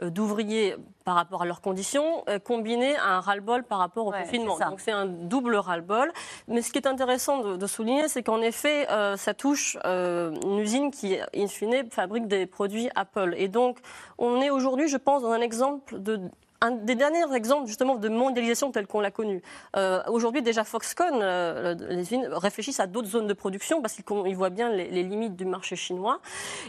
d'ouvriers 0.00 0.76
par 1.04 1.16
rapport 1.16 1.42
à 1.42 1.46
leurs 1.46 1.60
conditions, 1.60 2.24
combiné 2.44 2.96
à 2.96 3.16
un 3.16 3.20
ras-le-bol 3.20 3.64
par 3.64 3.78
rapport 3.78 4.06
au 4.06 4.12
confinement. 4.12 4.58
Donc 4.58 4.80
c'est 4.80 4.92
un 4.92 5.06
double 5.06 5.56
ras-le-bol. 5.56 6.12
Mais 6.48 6.62
ce 6.62 6.72
qui 6.72 6.78
est 6.78 6.86
intéressant 6.94 7.56
de, 7.56 7.66
souligner, 7.66 8.08
c'est 8.08 8.22
qu'en 8.22 8.40
effet, 8.40 8.88
euh, 8.90 9.16
ça 9.16 9.34
touche 9.34 9.76
euh, 9.84 10.32
une 10.44 10.58
usine 10.58 10.90
qui, 10.90 11.16
in 11.36 11.46
fine, 11.48 11.90
fabrique 11.90 12.26
des 12.26 12.46
produits 12.46 12.88
Apple. 12.94 13.34
Et 13.36 13.48
donc, 13.48 13.78
on 14.18 14.40
est 14.40 14.50
aujourd'hui, 14.50 14.88
je 14.88 14.96
pense, 14.96 15.22
dans 15.22 15.32
un 15.32 15.40
exemple 15.40 16.00
de 16.00 16.20
un 16.64 16.70
des 16.70 16.94
derniers 16.94 17.34
exemples 17.34 17.66
justement 17.66 17.96
de 17.96 18.08
mondialisation 18.08 18.72
telle 18.72 18.86
qu'on 18.86 19.00
l'a 19.00 19.10
connue. 19.10 19.42
Euh, 19.76 20.02
aujourd'hui 20.08 20.42
déjà 20.42 20.64
Foxconn, 20.64 21.18
euh, 21.20 21.74
les 21.90 22.02
usines 22.02 22.26
réfléchissent 22.32 22.80
à 22.80 22.86
d'autres 22.86 23.08
zones 23.08 23.26
de 23.26 23.34
production 23.34 23.82
parce 23.82 23.94
qu'ils 23.94 24.36
voient 24.36 24.50
bien 24.50 24.70
les, 24.70 25.02
limites 25.02 25.36
du 25.36 25.44
marché 25.44 25.76
chinois. 25.76 26.20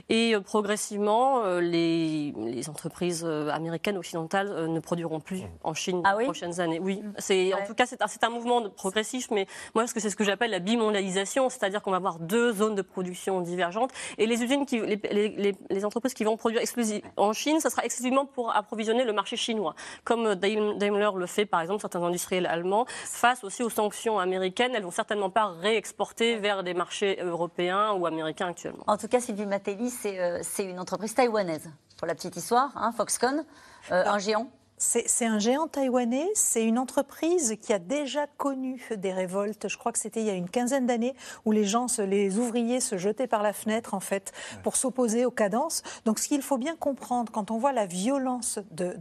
Et 0.10 0.36
euh, 0.36 0.42
progressivement 0.42 1.46
les, 1.60 2.34
entreprises 2.68 3.24
américaines 3.24 3.98
occidentales 3.98 4.68
ne 4.68 4.80
produiront 4.80 5.20
plus 5.20 5.44
en 5.64 5.74
Chine 5.74 6.02
ah 6.04 6.14
dans 6.14 6.20
les 6.20 6.26
prochaines 6.26 6.60
années. 6.60 6.80
Oui, 6.80 7.02
c'est 7.20 7.54
en 7.54 7.66
tout 7.66 7.76
cas 7.76 7.86
c'est 7.86 8.02
un, 8.02 8.28
un, 8.28 8.30
mouvement 8.30 8.70
progressif, 8.70 9.30
mais 9.32 9.46
moi 9.76 9.86
c'est 9.88 10.10
ce 10.10 10.16
que 10.16 10.24
j'appelle 10.24 10.52
la 10.52 10.60
bimondialisation, 10.60 11.50
c'est-à-dire 11.50 11.82
qu'on 11.82 11.92
va 11.92 11.98
avoir 11.98 12.20
deux 12.20 12.54
zones 12.54 12.76
de 12.76 12.82
production 12.82 13.40
divergentes. 13.42 13.92
Et 14.18 14.26
les 14.26 14.44
usines 14.44 14.66
qui 14.66 14.82
les, 14.82 15.56
les 15.70 15.86
entreprises 15.86 16.14
qui 16.14 16.24
vont 16.24 16.38
produire 16.38 16.62
exclusivement 16.62 17.08
en 17.18 17.34
Chine, 17.34 17.60
ça 17.60 17.70
sera 17.70 17.86
exclusivement 17.86 18.26
pour 18.26 18.56
approvisionner 18.56 19.04
le 19.04 19.14
marché 19.14 19.38
chinois 19.38 19.76
comme 20.04 20.36
Daimler 20.36 21.10
le 21.16 21.26
fait 21.26 21.46
par 21.46 21.62
exemple, 21.62 21.82
certains 21.82 22.04
industriels 22.04 22.46
allemands, 22.46 22.86
face 22.88 23.44
aussi 23.44 23.64
aux 23.64 23.70
sanctions 23.70 24.20
américaines, 24.20 24.72
elles 24.76 24.84
vont 24.84 24.92
certainement 24.92 25.30
pas 25.30 25.48
réexporter 25.48 26.38
vers 26.38 26.64
des 26.64 26.74
marchés 26.74 27.20
européens 27.22 27.94
ou 27.94 28.06
américains 28.06 28.48
actuellement. 28.48 28.84
En 28.88 28.98
tout 28.98 29.08
cas, 29.08 29.20
Sylvie 29.20 29.46
Matelli, 29.46 29.90
c'est 29.90 30.20
euh, 30.20 30.42
une 30.60 30.80
entreprise 30.80 31.14
taïwanaise, 31.14 31.70
pour 31.98 32.08
la 32.08 32.16
petite 32.16 32.36
histoire, 32.36 32.72
hein, 32.76 32.92
Foxconn, 32.96 33.46
euh, 33.92 34.04
un 34.06 34.20
géant. 34.20 34.50
C'est 34.78 35.26
un 35.26 35.40
géant 35.40 35.68
taïwanais, 35.68 36.28
c'est 36.34 36.66
une 36.66 36.78
entreprise 36.78 37.56
qui 37.62 37.72
a 37.72 37.80
déjà 37.80 38.28
connu 38.38 38.90
des 38.98 39.14
révoltes, 39.14 39.70
je 39.70 39.78
crois 39.78 39.94
que 39.94 40.00
c'était 40.00 40.20
il 40.20 40.26
y 40.26 40.30
a 40.30 40.34
une 40.34 40.50
quinzaine 40.50 40.86
d'années, 40.86 41.16
où 41.46 41.54
les 41.54 41.64
gens, 41.64 41.86
les 42.00 42.38
ouvriers 42.38 42.82
se 42.82 42.98
jetaient 42.98 43.28
par 43.28 43.42
la 43.42 43.54
fenêtre, 43.54 43.94
en 43.94 44.02
fait, 44.02 44.34
pour 44.64 44.76
s'opposer 44.76 45.26
aux 45.26 45.32
cadences. 45.32 45.82
Donc 46.04 46.20
ce 46.20 46.28
qu'il 46.28 46.42
faut 46.42 46.58
bien 46.58 46.76
comprendre, 46.76 47.32
quand 47.32 47.52
on 47.52 47.58
voit 47.58 47.72
la 47.72 47.86
violence 47.86 48.60
de, 48.72 48.96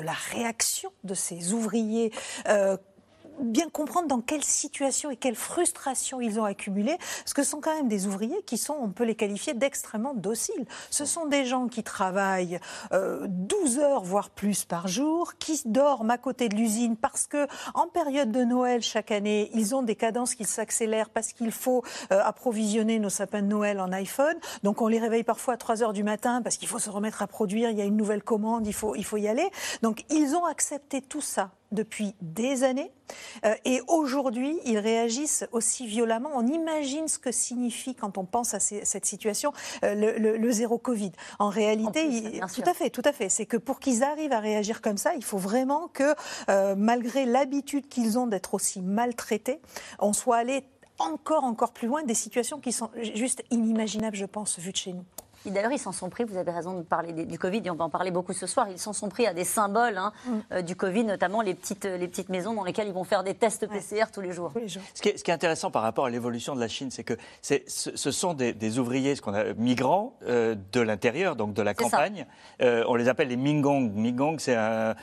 la 0.00 0.12
réaction 0.12 0.92
de 1.02 1.14
ces 1.14 1.52
ouvriers, 1.52 2.12
euh, 2.48 2.76
bien 3.40 3.68
comprendre 3.68 4.08
dans 4.08 4.20
quelle 4.20 4.44
situation 4.44 5.10
et 5.10 5.16
quelle 5.16 5.34
frustration 5.34 6.20
ils 6.20 6.40
ont 6.40 6.44
accumulé, 6.44 6.96
parce 6.98 7.34
que 7.34 7.42
ce 7.42 7.50
sont 7.50 7.60
quand 7.60 7.74
même 7.74 7.88
des 7.88 8.06
ouvriers 8.06 8.42
qui 8.44 8.58
sont, 8.58 8.76
on 8.80 8.90
peut 8.90 9.04
les 9.04 9.14
qualifier 9.14 9.54
d'extrêmement 9.54 10.14
dociles. 10.14 10.66
Ce 10.90 11.04
sont 11.04 11.26
des 11.26 11.44
gens 11.44 11.68
qui 11.68 11.82
travaillent 11.82 12.58
12 12.92 13.78
heures, 13.78 14.02
voire 14.04 14.30
plus 14.30 14.64
par 14.64 14.88
jour, 14.88 15.34
qui 15.38 15.60
dorment 15.64 16.10
à 16.10 16.18
côté 16.18 16.48
de 16.48 16.56
l'usine 16.56 16.96
parce 16.96 17.26
que 17.26 17.46
en 17.74 17.86
période 17.86 18.30
de 18.30 18.44
Noël 18.44 18.82
chaque 18.82 19.10
année, 19.10 19.50
ils 19.54 19.74
ont 19.74 19.82
des 19.82 19.96
cadences 19.96 20.34
qui 20.34 20.44
s'accélèrent 20.44 21.10
parce 21.10 21.32
qu'il 21.32 21.52
faut 21.52 21.82
approvisionner 22.10 22.98
nos 22.98 23.10
sapins 23.10 23.42
de 23.42 23.46
Noël 23.46 23.80
en 23.80 23.92
iPhone. 23.92 24.36
Donc 24.62 24.82
on 24.82 24.88
les 24.88 24.98
réveille 24.98 25.24
parfois 25.24 25.54
à 25.54 25.56
3 25.56 25.82
heures 25.82 25.92
du 25.92 26.02
matin 26.02 26.42
parce 26.42 26.56
qu'il 26.56 26.68
faut 26.68 26.78
se 26.78 26.90
remettre 26.90 27.22
à 27.22 27.26
produire, 27.26 27.70
il 27.70 27.78
y 27.78 27.82
a 27.82 27.84
une 27.84 27.96
nouvelle 27.96 28.22
commande, 28.22 28.66
il 28.66 28.74
faut, 28.74 28.94
il 28.94 29.04
faut 29.04 29.16
y 29.16 29.28
aller. 29.28 29.48
Donc 29.82 30.04
ils 30.10 30.34
ont 30.34 30.44
accepté 30.44 31.00
tout 31.00 31.20
ça 31.20 31.50
depuis 31.76 32.16
des 32.20 32.64
années. 32.64 32.90
Euh, 33.44 33.54
et 33.64 33.80
aujourd'hui, 33.86 34.58
ils 34.64 34.78
réagissent 34.78 35.44
aussi 35.52 35.86
violemment. 35.86 36.30
On 36.34 36.46
imagine 36.46 37.06
ce 37.06 37.20
que 37.20 37.30
signifie, 37.30 37.94
quand 37.94 38.18
on 38.18 38.24
pense 38.24 38.54
à 38.54 38.58
cette 38.58 39.06
situation, 39.06 39.52
euh, 39.84 39.94
le, 40.18 40.50
zéro 40.50 40.78
Covid. 40.78 41.12
En 41.38 41.50
réalité, 41.50 42.40
tout 42.52 42.62
à 42.66 42.74
fait, 42.74 42.90
tout 42.90 43.02
à 43.04 43.12
fait. 43.12 43.28
C'est 43.28 43.46
que 43.46 43.56
pour 43.56 43.78
qu'ils 43.78 44.02
arrivent 44.02 44.32
à 44.32 44.40
réagir 44.40 44.80
comme 44.80 44.96
ça, 44.96 45.14
il 45.14 45.22
faut 45.22 45.38
vraiment 45.38 45.88
que, 45.88 46.14
euh, 46.48 46.74
malgré 46.76 47.26
l'habitude 47.26 47.88
qu'ils 47.88 48.18
ont 48.18 48.26
d'être 48.26 48.54
aussi 48.54 48.80
maltraités, 48.80 49.60
on 50.00 50.12
soit 50.12 50.38
allé 50.38 50.64
encore, 50.98 51.44
encore 51.44 51.72
plus 51.72 51.88
loin 51.88 52.02
des 52.02 52.14
situations 52.14 52.58
qui 52.58 52.72
sont 52.72 52.90
juste 53.14 53.44
inimaginables, 53.50 54.16
je 54.16 54.24
pense, 54.24 54.58
vues 54.58 54.72
de 54.72 54.76
chez 54.76 54.92
nous. 54.94 55.04
D'ailleurs, 55.50 55.72
ils 55.72 55.78
s'en 55.78 55.92
sont 55.92 56.08
pris, 56.08 56.24
vous 56.24 56.36
avez 56.36 56.52
raison 56.52 56.74
de 56.74 56.82
parler 56.82 57.12
du 57.12 57.38
Covid, 57.38 57.62
et 57.64 57.70
on 57.70 57.74
va 57.74 57.84
en 57.84 57.90
parler 57.90 58.10
beaucoup 58.10 58.32
ce 58.32 58.46
soir, 58.46 58.68
ils 58.70 58.78
s'en 58.78 58.92
sont 58.92 59.08
pris 59.08 59.26
à 59.26 59.34
des 59.34 59.44
symboles 59.44 59.98
hein, 59.98 60.12
mm. 60.24 60.30
euh, 60.52 60.62
du 60.62 60.76
Covid, 60.76 61.04
notamment 61.04 61.42
les 61.42 61.54
petites, 61.54 61.84
les 61.84 62.08
petites 62.08 62.28
maisons 62.28 62.54
dans 62.54 62.64
lesquelles 62.64 62.88
ils 62.88 62.94
vont 62.94 63.04
faire 63.04 63.24
des 63.24 63.34
tests 63.34 63.66
PCR 63.66 64.06
tous 64.12 64.20
les 64.20 64.32
jours. 64.32 64.52
Ce, 64.94 65.02
qui 65.02 65.08
est, 65.08 65.28
intéressant 65.28 65.70
par 65.70 65.82
rapport 65.82 66.06
à 66.06 66.10
l'évolution 66.10 66.54
de 66.54 66.60
la 66.60 66.68
Chine, 66.68 66.90
c'est 66.90 67.04
que 67.04 67.14
ce, 67.42 68.10
sont 68.10 68.34
des, 68.34 68.78
ouvriers, 68.78 69.16
ce 69.16 69.22
qu'on 69.22 69.34
a 69.34 69.52
migrants 69.54 70.16
euh, 70.26 70.54
de 70.72 70.80
l'intérieur, 70.80 71.36
donc 71.36 71.54
de 71.54 71.62
la 71.62 71.74
campagne. 71.74 72.26
Euh, 72.62 72.84
on 72.88 72.94
les 72.94 73.08
appelle 73.08 73.28
les 73.28 73.36
Mingong. 73.36 73.92
Mingong, 73.94 74.38
c'est 74.38 74.56
un, 74.56 74.94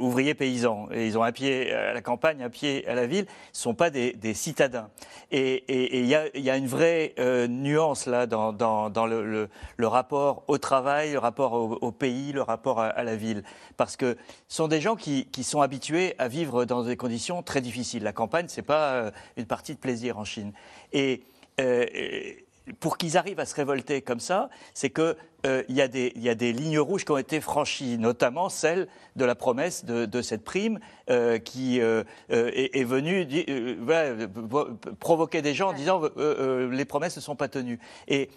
ouvrier 0.00 0.34
paysan. 0.34 0.88
Et 0.92 1.06
ils 1.06 1.18
ont 1.18 1.22
un 1.22 1.32
pied 1.32 1.72
à 1.72 1.92
la 1.92 2.00
campagne, 2.00 2.42
un 2.42 2.50
pied 2.50 2.86
à 2.88 2.94
la 2.94 3.06
ville. 3.06 3.26
Ce 3.52 3.60
ne 3.60 3.62
sont 3.62 3.74
pas 3.74 3.90
des, 3.90 4.34
citadins. 4.34 4.88
Et 5.30 5.64
il 5.98 6.06
y, 6.06 6.14
a, 6.50 6.56
une 6.56 6.66
vraie 6.66 7.14
nuance 7.48 8.06
là 8.06 8.26
dans, 8.26 8.52
dans 8.52 9.06
le 9.06 9.18
le, 9.22 9.37
rapport 9.86 10.44
au 10.48 10.58
travail, 10.58 11.12
le 11.12 11.18
rapport 11.18 11.52
au, 11.52 11.92
pays, 11.92 12.32
le 12.32 12.42
rapport 12.42 12.80
à, 12.80 13.02
la 13.02 13.16
ville. 13.16 13.42
Parce 13.76 13.96
que 13.96 14.16
ce 14.48 14.56
sont 14.56 14.68
des 14.68 14.80
gens 14.80 14.96
qui, 14.96 15.26
sont 15.42 15.60
habitués 15.60 16.14
à 16.18 16.28
vivre 16.28 16.64
dans 16.64 16.82
des 16.82 16.96
conditions 16.96 17.42
très 17.42 17.60
difficiles. 17.60 18.02
La 18.02 18.12
campagne, 18.12 18.48
ce 18.48 18.60
n'est 18.60 18.66
pas 18.66 18.92
euh, 18.92 19.10
une 19.36 19.46
partie 19.46 19.74
de 19.74 19.80
plaisir 19.80 20.18
en 20.18 20.24
Chine. 20.24 20.52
Et. 20.92 21.22
Euh, 21.60 21.86
pour 22.80 22.98
qu'ils 22.98 23.16
arrivent 23.16 23.40
à 23.40 23.46
se 23.46 23.54
révolter 23.54 24.02
comme 24.02 24.20
ça, 24.20 24.50
c'est 24.74 24.90
qu'il 24.90 25.16
euh, 25.46 25.62
y, 25.70 25.80
a 25.80 25.88
des 25.88 26.52
lignes 26.52 26.78
rouges 26.78 27.06
qui 27.06 27.12
ont 27.12 27.16
été 27.16 27.40
franchies, 27.40 27.96
notamment 27.96 28.50
celle 28.50 28.88
de 29.16 29.24
la 29.24 29.34
promesse 29.34 29.86
de, 29.86 30.20
cette 30.20 30.44
prime 30.44 30.78
qui 31.44 31.78
est, 31.78 32.84
venue 32.84 33.26
provoquer 35.00 35.40
des 35.40 35.54
gens 35.54 35.70
en 35.70 35.72
disant 35.72 36.02
les 36.18 36.84
promesses 36.84 37.16
ne 37.16 37.22
sont 37.22 37.36
pas 37.36 37.48
tenues. 37.48 37.80
Et 38.06 38.28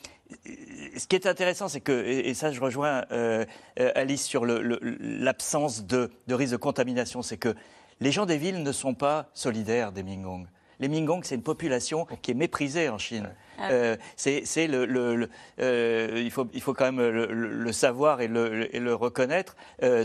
ce 0.97 1.07
qui 1.07 1.15
est 1.15 1.27
intéressant, 1.27 1.67
c'est 1.67 1.81
que, 1.81 2.05
et 2.05 2.33
ça 2.33 2.51
je 2.51 2.61
rejoins 2.61 3.05
euh, 3.11 3.45
euh, 3.79 3.91
Alice 3.95 4.23
sur 4.23 4.45
l'absence 4.45 5.85
de, 5.85 6.09
risque 6.29 6.53
de 6.53 6.57
contamination, 6.57 7.21
c'est 7.21 7.37
que 7.37 7.55
les 7.99 8.11
gens 8.11 8.25
des 8.25 8.37
villes 8.37 8.63
ne 8.63 8.71
sont 8.71 8.93
pas 8.93 9.29
solidaires 9.33 9.91
des 9.91 10.03
Mingong. 10.03 10.47
Les 10.79 10.87
Mingong, 10.87 11.21
c'est 11.23 11.35
une 11.35 11.43
population 11.43 12.07
qui 12.23 12.31
est 12.31 12.35
méprisée 12.35 12.89
en 12.89 12.97
Chine. 12.97 13.29
Ah 13.59 13.69
euh, 13.69 13.97
c'est 14.15 14.65
le, 14.65 15.29
il, 15.59 16.31
faut, 16.31 16.47
il 16.55 16.61
faut 16.61 16.73
quand 16.73 16.91
même 16.91 16.99
le, 16.99 17.71
savoir 17.71 18.21
et 18.21 18.27
le, 18.27 18.75
et 18.75 18.79
le 18.79 18.95
reconnaître. 18.95 19.55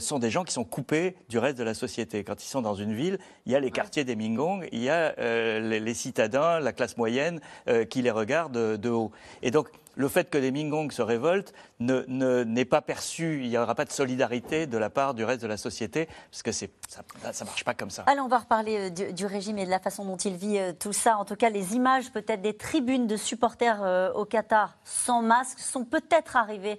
sont 0.00 0.18
des 0.18 0.28
gens 0.28 0.45
qui 0.45 0.52
sont 0.52 0.64
coupés 0.64 1.16
du 1.30 1.38
reste 1.38 1.56
de 1.56 1.64
la 1.64 1.73
société. 1.73 2.23
Quand 2.25 2.45
ils 2.45 2.49
sont 2.49 2.61
dans 2.61 2.75
une 2.75 2.92
ville, 2.92 3.18
il 3.47 3.52
y 3.52 3.56
a 3.56 3.61
les 3.61 3.71
quartiers 3.71 4.04
des 4.04 4.16
Mingong, 4.16 4.68
il 4.71 4.83
y 4.83 4.90
a 4.90 5.14
les, 5.61 5.95
citadins, 5.95 6.61
la 6.61 6.75
classe 6.75 6.99
moyenne 6.99 7.40
qui 7.88 8.02
les 8.02 8.11
regardent 8.11 8.76
de 8.76 8.90
haut. 8.90 9.12
Et 9.40 9.50
donc 9.50 9.71
le 9.97 10.09
fait 10.09 10.31
que 10.31 10.38
les 10.38 10.53
Mingong 10.53 10.93
se 10.93 11.03
révoltent 11.03 11.53
n'est 11.81 12.05
ne, 12.07 12.65
pas 12.65 12.83
perçu, 12.83 13.41
il 13.43 13.49
n'y 13.49 13.59
aura 13.59 13.75
pas 13.75 13.85
de 13.85 13.91
solidarité 13.91 14.67
de 14.67 14.79
la 14.79 14.91
part 14.91 15.15
du 15.15 15.25
reste 15.25 15.43
de 15.43 15.47
la 15.47 15.57
société, 15.57 16.09
parce 16.31 16.43
que 16.43 16.53
ça 16.53 16.65
ne 16.99 17.45
marche 17.47 17.65
pas 17.65 17.75
comme 17.75 17.91
ça. 17.91 18.05
Allez, 18.07 18.21
on 18.21 18.29
va 18.29 18.38
reparler 18.38 18.91
euh, 18.91 19.12
du, 19.12 19.26
régime 19.26 19.59
et 19.59 19.65
de 19.65 19.71
la 19.71 19.81
façon 19.81 20.05
dont 20.05 20.17
il 20.17 20.37
vit 20.37 20.59
euh, 20.59 20.73
tout 20.79 20.93
ça. 20.93 21.17
En 21.19 21.25
tout 21.25 21.37
cas, 21.37 21.49
les 21.49 21.75
images 21.75 22.12
peut-être 22.12 22.43
des 22.43 22.57
tribunes 22.57 23.07
de 23.07 23.17
supporters 23.17 23.83
euh, 23.83 24.12
au 24.12 24.25
Qatar 24.26 24.76
sans 24.85 25.23
masque 25.23 25.59
sont 25.59 25.85
peut-être 25.85 26.37
arrivées 26.37 26.79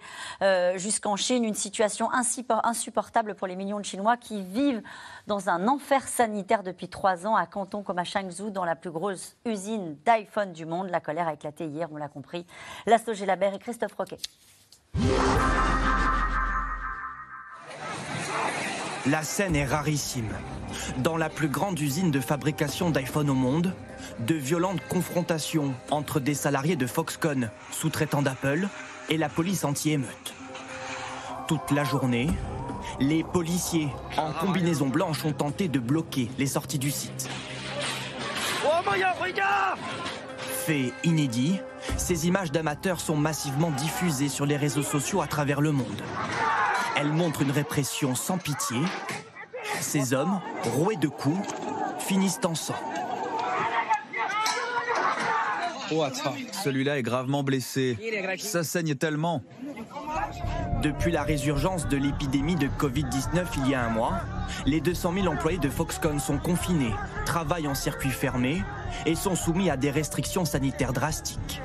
jusqu'en 0.75 1.15
Chine, 1.15 1.43
une 1.43 1.55
situation 1.55 2.09
insupportable 2.11 3.35
pour 3.35 3.47
les 3.47 3.55
millions 3.55 3.79
de 3.79 3.85
Chinois 3.85 4.17
qui 4.17 4.43
vivent 4.43 4.81
dans 5.25 5.49
un 5.49 5.67
enfer 5.67 6.07
sanitaire 6.07 6.63
depuis 6.63 6.87
trois 6.87 7.25
ans 7.25 7.35
à 7.35 7.45
Canton 7.45 7.83
comme 7.83 7.99
à 7.99 8.03
Changzhou, 8.03 8.49
dans 8.49 8.65
la 8.65 8.75
plus 8.75 8.91
grosse 8.91 9.35
usine 9.45 9.97
d'iPhone 10.05 10.53
du 10.53 10.65
monde. 10.65 10.89
La 10.89 10.99
colère 10.99 11.27
a 11.27 11.33
éclaté 11.33 11.65
hier, 11.65 11.89
on 11.91 11.97
l'a 11.97 12.07
compris. 12.07 12.45
Gélabert 13.13 13.53
et 13.53 13.59
Christophe 13.59 13.93
Roquet. 13.93 14.17
La 19.09 19.23
scène 19.23 19.55
est 19.55 19.65
rarissime. 19.65 20.33
Dans 20.97 21.15
la 21.15 21.29
plus 21.29 21.47
grande 21.47 21.79
usine 21.79 22.11
de 22.11 22.19
fabrication 22.19 22.89
d'iPhone 22.89 23.29
au 23.29 23.33
monde, 23.33 23.73
de 24.19 24.35
violentes 24.35 24.81
confrontations 24.89 25.73
entre 25.91 26.19
des 26.19 26.33
salariés 26.33 26.75
de 26.75 26.85
Foxconn, 26.85 27.49
sous-traitants 27.71 28.21
d'Apple, 28.21 28.67
et 29.09 29.17
la 29.17 29.29
police 29.29 29.63
anti-émeute. 29.63 30.33
Toute 31.47 31.71
la 31.71 31.85
journée, 31.85 32.27
les 32.99 33.23
policiers 33.23 33.87
en 34.17 34.33
combinaison 34.33 34.87
blanche 34.87 35.23
ont 35.23 35.31
tenté 35.31 35.69
de 35.69 35.79
bloquer 35.79 36.29
les 36.37 36.47
sorties 36.47 36.79
du 36.79 36.91
site. 36.91 37.29
Fait 40.65 40.91
inédit, 41.05 41.59
ces 41.95 42.27
images 42.27 42.51
d'amateurs 42.51 42.99
sont 42.99 43.15
massivement 43.15 43.71
diffusées 43.71 44.29
sur 44.29 44.45
les 44.45 44.57
réseaux 44.57 44.83
sociaux 44.83 45.21
à 45.21 45.27
travers 45.27 45.61
le 45.61 45.71
monde. 45.71 46.01
Elles 46.95 47.11
montrent 47.13 47.43
une 47.43 47.51
répression 47.51 48.15
sans 48.15 48.37
pitié. 48.37 48.77
Ces 49.79 50.13
hommes, 50.13 50.41
roués 50.63 50.95
de 50.95 51.07
coups, 51.07 51.47
finissent 51.99 52.39
en 52.43 52.55
sang. 52.55 52.75
Celui-là 56.63 56.97
est 56.97 57.03
gravement 57.03 57.43
blessé. 57.43 57.97
Ça 58.39 58.63
saigne 58.63 58.95
tellement. 58.95 59.41
Depuis 60.81 61.11
la 61.11 61.23
résurgence 61.23 61.87
de 61.87 61.97
l'épidémie 61.97 62.55
de 62.55 62.67
Covid-19 62.67 63.45
il 63.57 63.69
y 63.69 63.75
a 63.75 63.83
un 63.83 63.89
mois, 63.89 64.13
les 64.65 64.79
200 64.79 65.13
000 65.13 65.27
employés 65.27 65.57
de 65.57 65.69
Foxconn 65.69 66.19
sont 66.19 66.37
confinés, 66.37 66.93
travaillent 67.25 67.67
en 67.67 67.75
circuit 67.75 68.09
fermé 68.09 68.61
et 69.05 69.15
sont 69.15 69.35
soumis 69.35 69.69
à 69.69 69.77
des 69.77 69.89
restrictions 69.91 70.45
sanitaires 70.45 70.93
drastiques. 70.93 71.61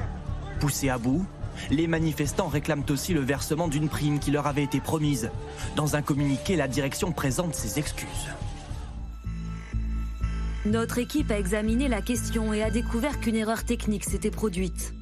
Poussés 0.62 0.90
à 0.90 0.97
bout, 0.97 1.26
les 1.71 1.88
manifestants 1.88 2.47
réclament 2.47 2.85
aussi 2.88 3.12
le 3.14 3.19
versement 3.19 3.66
d'une 3.66 3.88
prime 3.88 4.21
qui 4.21 4.31
leur 4.31 4.47
avait 4.47 4.62
été 4.62 4.78
promise. 4.78 5.33
Dans 5.75 5.97
un 5.97 6.02
communiqué, 6.02 6.54
la 6.54 6.69
direction 6.69 7.11
présente 7.11 7.57
ses 7.57 7.81
excuses. 7.81 8.28
Notre 10.64 10.99
équipe 10.99 11.33
a 11.33 11.38
examiné 11.40 11.88
la 11.88 12.00
question 12.00 12.52
et 12.52 12.62
a 12.62 12.71
découvert 12.71 13.19
qu'une 13.19 13.35
erreur 13.35 13.64
technique 13.64 14.04
s'était 14.04 14.31
produite. 14.31 14.95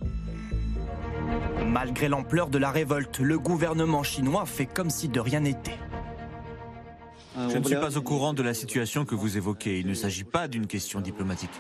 Malgré 1.66 2.08
l'ampleur 2.08 2.48
de 2.48 2.56
la 2.56 2.70
révolte, 2.70 3.18
le 3.18 3.38
gouvernement 3.38 4.02
chinois 4.02 4.46
fait 4.46 4.64
comme 4.64 4.88
si 4.88 5.10
de 5.10 5.20
rien 5.20 5.40
n'était. 5.40 5.76
Je 7.36 7.58
ne 7.58 7.64
suis 7.64 7.76
pas 7.76 7.98
au 7.98 8.02
courant 8.02 8.32
de 8.32 8.42
la 8.42 8.54
situation 8.54 9.04
que 9.04 9.14
vous 9.14 9.36
évoquez. 9.36 9.78
Il 9.78 9.88
ne 9.88 9.94
s'agit 9.94 10.24
pas 10.24 10.48
d'une 10.48 10.66
question 10.66 11.02
diplomatique. 11.02 11.50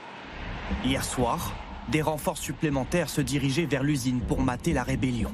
Hier 0.86 1.04
soir, 1.04 1.52
des 1.90 2.02
renforts 2.02 2.38
supplémentaires 2.38 3.10
se 3.10 3.20
dirigeaient 3.20 3.66
vers 3.66 3.82
l'usine 3.82 4.20
pour 4.20 4.40
mater 4.40 4.72
la 4.72 4.82
rébellion. 4.82 5.32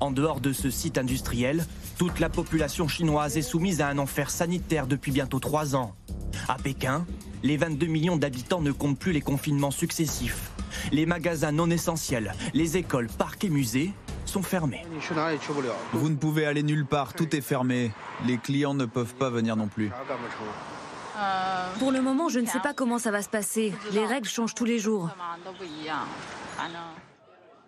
En 0.00 0.10
dehors 0.10 0.40
de 0.40 0.52
ce 0.52 0.70
site 0.70 0.98
industriel, 0.98 1.66
toute 1.98 2.20
la 2.20 2.28
population 2.28 2.88
chinoise 2.88 3.36
est 3.36 3.42
soumise 3.42 3.80
à 3.80 3.88
un 3.88 3.98
enfer 3.98 4.30
sanitaire 4.30 4.86
depuis 4.86 5.12
bientôt 5.12 5.40
trois 5.40 5.76
ans. 5.76 5.94
À 6.48 6.56
Pékin, 6.56 7.06
les 7.42 7.56
22 7.56 7.86
millions 7.86 8.16
d'habitants 8.16 8.60
ne 8.60 8.72
comptent 8.72 8.98
plus 8.98 9.12
les 9.12 9.20
confinements 9.20 9.70
successifs. 9.70 10.50
Les 10.92 11.06
magasins 11.06 11.52
non 11.52 11.70
essentiels, 11.70 12.34
les 12.54 12.76
écoles, 12.76 13.08
parcs 13.18 13.44
et 13.44 13.50
musées 13.50 13.92
sont 14.24 14.42
fermés. 14.42 14.84
Vous 15.92 16.08
ne 16.08 16.16
pouvez 16.16 16.46
aller 16.46 16.62
nulle 16.62 16.86
part, 16.86 17.14
tout 17.14 17.34
est 17.34 17.40
fermé. 17.40 17.92
Les 18.26 18.36
clients 18.36 18.74
ne 18.74 18.84
peuvent 18.84 19.14
pas 19.14 19.30
venir 19.30 19.56
non 19.56 19.68
plus. 19.68 19.90
Pour 21.78 21.92
le 21.92 22.00
moment, 22.00 22.28
je 22.28 22.40
ne 22.40 22.46
sais 22.46 22.60
pas 22.60 22.74
comment 22.74 22.98
ça 22.98 23.10
va 23.10 23.22
se 23.22 23.28
passer. 23.28 23.72
Les 23.92 24.04
règles 24.04 24.28
changent 24.28 24.54
tous 24.54 24.64
les 24.64 24.78
jours. 24.78 25.10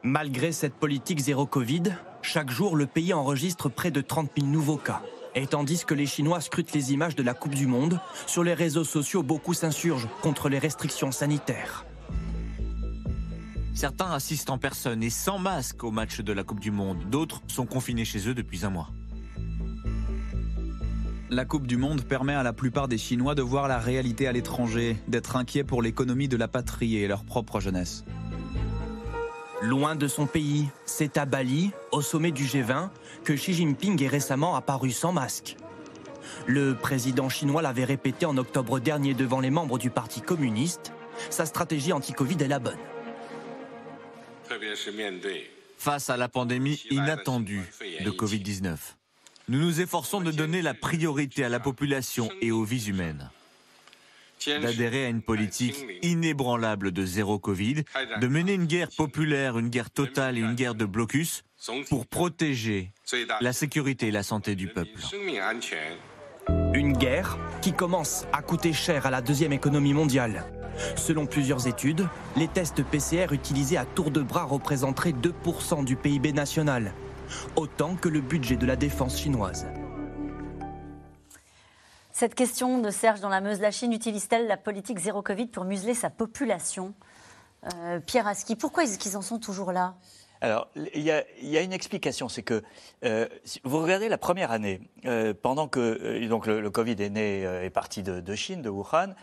Malgré 0.02 0.52
cette 0.52 0.74
politique 0.74 1.20
zéro 1.20 1.46
Covid, 1.46 1.82
chaque 2.22 2.50
jour, 2.50 2.76
le 2.76 2.86
pays 2.86 3.12
enregistre 3.12 3.68
près 3.68 3.90
de 3.90 4.00
30 4.00 4.30
000 4.36 4.46
nouveaux 4.46 4.76
cas. 4.76 5.02
Et 5.34 5.46
tandis 5.46 5.84
que 5.84 5.94
les 5.94 6.06
Chinois 6.06 6.40
scrutent 6.40 6.72
les 6.72 6.92
images 6.92 7.14
de 7.14 7.22
la 7.22 7.34
Coupe 7.34 7.54
du 7.54 7.66
Monde, 7.66 8.00
sur 8.26 8.42
les 8.42 8.54
réseaux 8.54 8.84
sociaux, 8.84 9.22
beaucoup 9.22 9.54
s'insurgent 9.54 10.08
contre 10.22 10.48
les 10.48 10.58
restrictions 10.58 11.12
sanitaires. 11.12 11.84
Certains 13.74 14.10
assistent 14.10 14.50
en 14.50 14.58
personne 14.58 15.02
et 15.02 15.10
sans 15.10 15.38
masque 15.38 15.84
au 15.84 15.90
match 15.90 16.20
de 16.20 16.32
la 16.32 16.44
Coupe 16.44 16.60
du 16.60 16.70
Monde. 16.70 17.08
D'autres 17.08 17.40
sont 17.46 17.66
confinés 17.66 18.04
chez 18.04 18.28
eux 18.28 18.34
depuis 18.34 18.64
un 18.64 18.70
mois. 18.70 18.90
La 21.32 21.44
Coupe 21.44 21.68
du 21.68 21.76
Monde 21.76 22.02
permet 22.02 22.34
à 22.34 22.42
la 22.42 22.52
plupart 22.52 22.88
des 22.88 22.98
Chinois 22.98 23.36
de 23.36 23.42
voir 23.42 23.68
la 23.68 23.78
réalité 23.78 24.26
à 24.26 24.32
l'étranger, 24.32 24.96
d'être 25.06 25.36
inquiets 25.36 25.62
pour 25.62 25.80
l'économie 25.80 26.26
de 26.26 26.36
la 26.36 26.48
patrie 26.48 26.96
et 26.96 27.06
leur 27.06 27.22
propre 27.22 27.60
jeunesse. 27.60 28.04
Loin 29.62 29.94
de 29.94 30.08
son 30.08 30.26
pays, 30.26 30.66
c'est 30.86 31.18
à 31.18 31.26
Bali, 31.26 31.70
au 31.92 32.02
sommet 32.02 32.32
du 32.32 32.44
G20, 32.44 32.88
que 33.22 33.32
Xi 33.32 33.54
Jinping 33.54 34.02
est 34.02 34.08
récemment 34.08 34.56
apparu 34.56 34.90
sans 34.90 35.12
masque. 35.12 35.56
Le 36.48 36.74
président 36.74 37.28
chinois 37.28 37.62
l'avait 37.62 37.84
répété 37.84 38.26
en 38.26 38.36
octobre 38.36 38.80
dernier 38.80 39.14
devant 39.14 39.38
les 39.38 39.50
membres 39.50 39.78
du 39.78 39.90
Parti 39.90 40.22
communiste, 40.22 40.92
sa 41.30 41.46
stratégie 41.46 41.92
anti-Covid 41.92 42.38
est 42.40 42.48
la 42.48 42.58
bonne. 42.58 42.78
Face 45.78 46.10
à 46.10 46.16
la 46.16 46.28
pandémie 46.28 46.82
inattendue 46.90 47.62
de 48.04 48.10
Covid-19, 48.10 48.76
nous 49.50 49.58
nous 49.58 49.80
efforçons 49.80 50.20
de 50.20 50.30
donner 50.30 50.62
la 50.62 50.74
priorité 50.74 51.44
à 51.44 51.48
la 51.48 51.58
population 51.58 52.30
et 52.40 52.52
aux 52.52 52.62
vies 52.62 52.86
humaines. 52.88 53.30
D'adhérer 54.46 55.06
à 55.06 55.08
une 55.08 55.22
politique 55.22 55.84
inébranlable 56.02 56.92
de 56.92 57.04
zéro 57.04 57.40
Covid, 57.40 57.82
de 58.20 58.26
mener 58.28 58.54
une 58.54 58.66
guerre 58.66 58.90
populaire, 58.96 59.58
une 59.58 59.68
guerre 59.68 59.90
totale 59.90 60.38
et 60.38 60.40
une 60.40 60.54
guerre 60.54 60.76
de 60.76 60.84
blocus 60.84 61.42
pour 61.88 62.06
protéger 62.06 62.92
la 63.40 63.52
sécurité 63.52 64.06
et 64.08 64.12
la 64.12 64.22
santé 64.22 64.54
du 64.54 64.68
peuple. 64.68 65.00
Une 66.72 66.92
guerre 66.92 67.36
qui 67.60 67.72
commence 67.72 68.26
à 68.32 68.42
coûter 68.42 68.72
cher 68.72 69.04
à 69.04 69.10
la 69.10 69.20
deuxième 69.20 69.52
économie 69.52 69.94
mondiale. 69.94 70.44
Selon 70.96 71.26
plusieurs 71.26 71.66
études, 71.66 72.06
les 72.36 72.46
tests 72.46 72.84
PCR 72.84 73.32
utilisés 73.32 73.76
à 73.76 73.84
tour 73.84 74.12
de 74.12 74.22
bras 74.22 74.44
représenteraient 74.44 75.12
2% 75.12 75.84
du 75.84 75.96
PIB 75.96 76.32
national, 76.32 76.94
autant 77.56 77.96
que 77.96 78.08
le 78.08 78.20
budget 78.20 78.56
de 78.56 78.66
la 78.66 78.76
défense 78.76 79.18
chinoise. 79.18 79.66
Cette 82.12 82.34
question 82.34 82.78
de 82.78 82.90
Serge 82.90 83.20
dans 83.20 83.28
la 83.28 83.40
Meuse, 83.40 83.60
la 83.60 83.70
Chine 83.70 83.92
utilise-t-elle 83.92 84.46
la 84.46 84.56
politique 84.56 84.98
zéro 84.98 85.22
Covid 85.22 85.46
pour 85.46 85.64
museler 85.64 85.94
sa 85.94 86.10
population? 86.10 86.94
Euh, 87.74 88.00
Pierre 88.00 88.26
Aski, 88.26 88.56
pourquoi 88.56 88.84
est-ce 88.84 88.98
qu'ils 88.98 89.16
en 89.16 89.22
sont 89.22 89.38
toujours 89.38 89.72
là? 89.72 89.94
Alors, 90.42 90.68
il 90.94 91.02
y, 91.02 91.10
a, 91.10 91.60
une 91.60 91.72
explication, 91.72 92.30
c'est 92.30 92.42
que 92.42 92.62
euh, 93.04 93.28
vous 93.62 93.82
regardez 93.82 94.08
la 94.08 94.16
première 94.16 94.52
année, 94.52 94.80
euh, 95.04 95.34
pendant 95.34 95.68
que 95.68 95.80
euh, 95.80 96.28
donc 96.28 96.46
le, 96.46 96.70
Covid 96.70 96.96
est 96.98 97.10
né, 97.10 97.42
est 97.42 97.70
parti 97.70 98.02
de, 98.02 98.34
Chine, 98.34 98.62
de 98.62 98.70
Wuhan, 98.70 99.14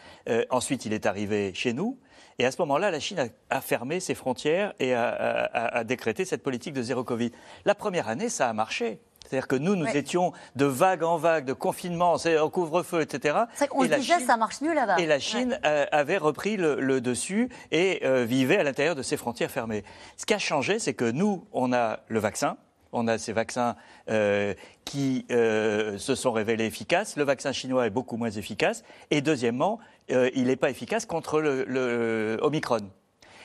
ensuite 0.52 0.86
il 0.86 0.94
est 0.94 1.08
arrivé 1.08 1.54
chez 1.56 1.74
nous, 1.74 1.98
et 2.40 2.46
à 2.46 2.52
ce 2.52 2.58
moment-là, 2.62 2.92
la 2.92 3.00
Chine 3.00 3.30
a, 3.50 3.62
fermé 3.62 4.00
ses 4.00 4.14
frontières 4.14 4.74
et 4.80 4.94
a, 4.94 5.84
décrété 5.84 6.26
cette 6.26 6.44
politique 6.44 6.74
de 6.74 6.82
zéro 6.82 7.04
Covid. 7.04 7.32
La 7.66 7.76
première 7.76 8.08
année, 8.08 8.30
ça 8.30 8.50
a 8.50 8.54
marché. 8.54 9.00
C'est-à-dire 9.28 9.48
que 9.48 9.56
nous, 9.56 9.76
nous 9.76 9.88
étions 9.88 10.32
de 10.56 10.66
vague 10.66 11.04
en 11.04 11.18
vague, 11.18 11.46
de 11.46 11.54
confinement, 11.54 12.14
en 12.14 12.50
couvre-feu, 12.50 13.02
etc. 13.02 13.40
C'est 13.56 13.68
qu'on 13.68 13.84
disait 13.84 14.20
ça 14.20 14.38
marche 14.38 14.62
mieux 14.62 14.74
là-bas. 14.74 14.98
Et 15.00 15.06
la 15.06 15.20
Chine 15.20 15.60
euh, 15.66 15.86
avait 15.92 16.18
repris 16.18 16.56
le, 16.56 17.02
dessus 17.02 17.50
et 17.72 18.02
euh, 18.06 18.24
vivait 18.24 18.58
à 18.58 18.64
l'intérieur 18.64 18.96
de 18.96 19.02
ses 19.02 19.18
frontières 19.18 19.52
fermées. 19.52 19.84
Ce 20.16 20.26
qui 20.26 20.34
a 20.34 20.40
changé, 20.40 20.80
c'est 20.80 20.94
que 20.94 21.10
nous, 21.10 21.46
on 21.52 21.74
a 21.74 22.00
le 22.08 22.20
vaccin. 22.20 22.58
On 22.92 23.08
a 23.08 23.18
ces 23.18 23.34
vaccins 23.34 23.76
euh, 24.10 24.54
qui 24.86 25.26
se 25.30 26.16
sont 26.16 26.32
révélés 26.32 26.66
efficaces. 26.66 27.18
Le 27.18 27.24
vaccin 27.24 27.52
chinois 27.52 27.88
est 27.88 27.92
beaucoup 27.92 28.18
moins 28.18 28.32
efficace. 28.32 28.84
Et 29.12 29.22
deuxièmement, 29.22 29.80
il 30.10 30.46
n'est 30.46 30.56
pas 30.56 30.70
efficace 30.70 31.06
contre 31.06 31.42
le, 31.42 31.66
le 31.66 32.40
Omicron 32.42 32.90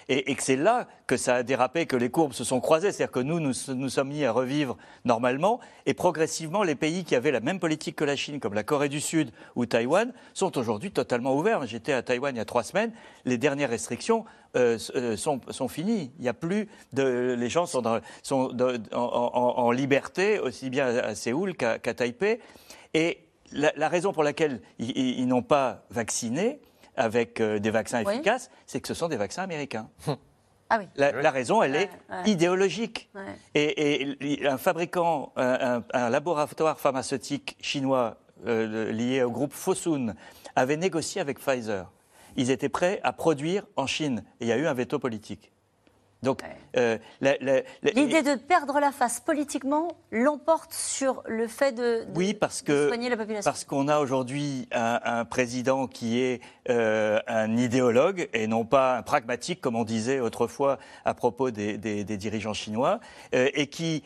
et, 0.09 0.35
que 0.35 0.43
c'est 0.43 0.57
là 0.57 0.89
que 1.07 1.17
ça 1.17 1.37
a 1.37 1.43
dérapé, 1.43 1.87
que 1.87 1.97
les 1.97 2.11
courbes 2.11 2.33
se 2.33 2.45
sont 2.45 2.61
croisées. 2.61 2.93
C'est-à-dire 2.93 3.13
que 3.13 3.21
nous, 3.21 3.41
nous 3.41 3.89
sommes 3.89 4.09
mis 4.09 4.25
à 4.25 4.33
revivre 4.33 4.77
normalement, 5.05 5.61
et 5.87 5.95
progressivement, 5.95 6.63
les 6.63 6.75
pays 6.75 7.05
qui 7.05 7.15
avaient 7.15 7.31
la 7.31 7.41
même 7.41 7.61
politique 7.61 7.97
que 7.97 8.05
la 8.05 8.17
Chine, 8.17 8.41
comme 8.41 8.55
la 8.55 8.63
Corée 8.63 8.89
du 8.89 9.01
Sud 9.01 9.31
ou 9.57 9.67
Taïwan, 9.67 10.13
sont 10.35 10.59
aujourd'hui 10.59 10.91
totalement 10.91 11.37
ouverts. 11.37 11.67
J'étais 11.67 11.93
à 11.93 12.03
Taïwan 12.03 12.35
il 12.35 12.39
y 12.39 12.43
a 12.43 12.45
trois 12.45 12.63
semaines, 12.63 12.93
les 13.25 13.39
dernières 13.39 13.71
restrictions 13.71 14.25
euh, 14.55 14.79
euh, 14.97 15.17
sont, 15.17 15.41
sont, 15.49 15.69
finies. 15.69 16.11
Il 16.19 16.23
n'y 16.23 16.29
a 16.29 16.35
plus 16.35 16.69
de. 16.93 17.35
Les 17.39 17.49
gens 17.49 17.65
sont, 17.65 17.83
sont 18.23 18.55
en, 18.93 19.71
liberté, 19.71 20.39
aussi 20.39 20.69
bien 20.69 20.87
à 20.87 21.15
Séoul 21.15 21.55
qu'à 21.55 21.79
Taipei. 21.79 22.39
Et 22.93 23.19
la, 23.53 23.89
raison 23.89 24.13
pour 24.13 24.23
laquelle 24.23 24.61
ils 24.79 25.27
n'ont 25.27 25.43
pas 25.43 25.85
vacciné, 25.91 26.61
avec 26.97 27.41
euh, 27.41 27.59
des 27.59 27.71
vaccins 27.71 28.01
efficaces, 28.01 28.51
c'est 28.67 28.81
que 28.81 28.89
ce 28.89 28.95
sont 28.95 29.09
des 29.09 29.17
vaccins 29.17 29.43
américains. 29.43 29.89
Ah 30.75 30.79
oui. 30.79 30.87
la, 30.97 31.31
raison, 31.31 31.63
elle 31.63 31.77
est 31.77 31.91
idéologique. 32.25 33.11
Et, 33.55 34.17
un 34.47 34.57
fabricant, 34.57 35.35
un, 35.37 35.83
laboratoire 36.09 36.81
pharmaceutique 36.81 37.59
chinois 37.61 38.17
euh, 38.47 38.91
lié 38.91 39.23
au 39.23 39.31
groupe 39.31 39.53
Fosun 39.53 40.15
avait 40.57 40.79
négocié 40.79 41.21
avec 41.21 41.39
Pfizer. 41.39 41.93
Ils 42.37 42.51
étaient 42.51 42.71
prêts 42.71 43.01
à 43.03 43.13
produire 43.13 43.67
en 43.77 43.87
Chine. 43.87 44.25
Et 44.41 44.47
il 44.47 44.49
y 44.49 44.53
a 44.53 44.57
eu 44.57 44.67
un 44.67 44.73
veto 44.73 44.99
politique. 44.99 45.53
Donc, 46.23 46.43
euh, 46.77 46.99
l'idée 47.21 48.23
de 48.23 48.37
perdre 48.37 48.79
la 48.79 48.93
face 48.93 49.19
politiquement 49.19 49.97
l'emporte 50.13 50.73
sur 50.73 51.23
le 51.27 51.49
fait 51.49 51.73
de, 51.73 52.05
oui, 52.15 52.33
parce 52.33 52.63
que, 52.63 52.87
soigner 52.87 53.09
la 53.09 53.17
population. 53.17 53.51
Parce 53.51 53.65
qu'on 53.65 53.89
a 53.89 53.99
aujourd'hui 53.99 54.69
un, 54.71 55.25
président 55.25 55.89
qui 55.89 56.21
est 56.21 56.41
euh, 56.71 57.19
un 57.27 57.57
idéologue 57.57 58.29
et 58.33 58.47
non 58.47 58.65
pas 58.65 58.99
un 58.99 59.03
pragmatique, 59.03 59.61
comme 59.61 59.75
on 59.75 59.85
disait 59.85 60.21
autrefois 60.21 60.79
à 61.05 61.15
propos 61.15 61.51
des, 61.51 61.77
dirigeants 62.05 62.55
chinois, 62.55 63.01
euh, 63.35 63.49
et 63.55 63.67
qui 63.67 64.05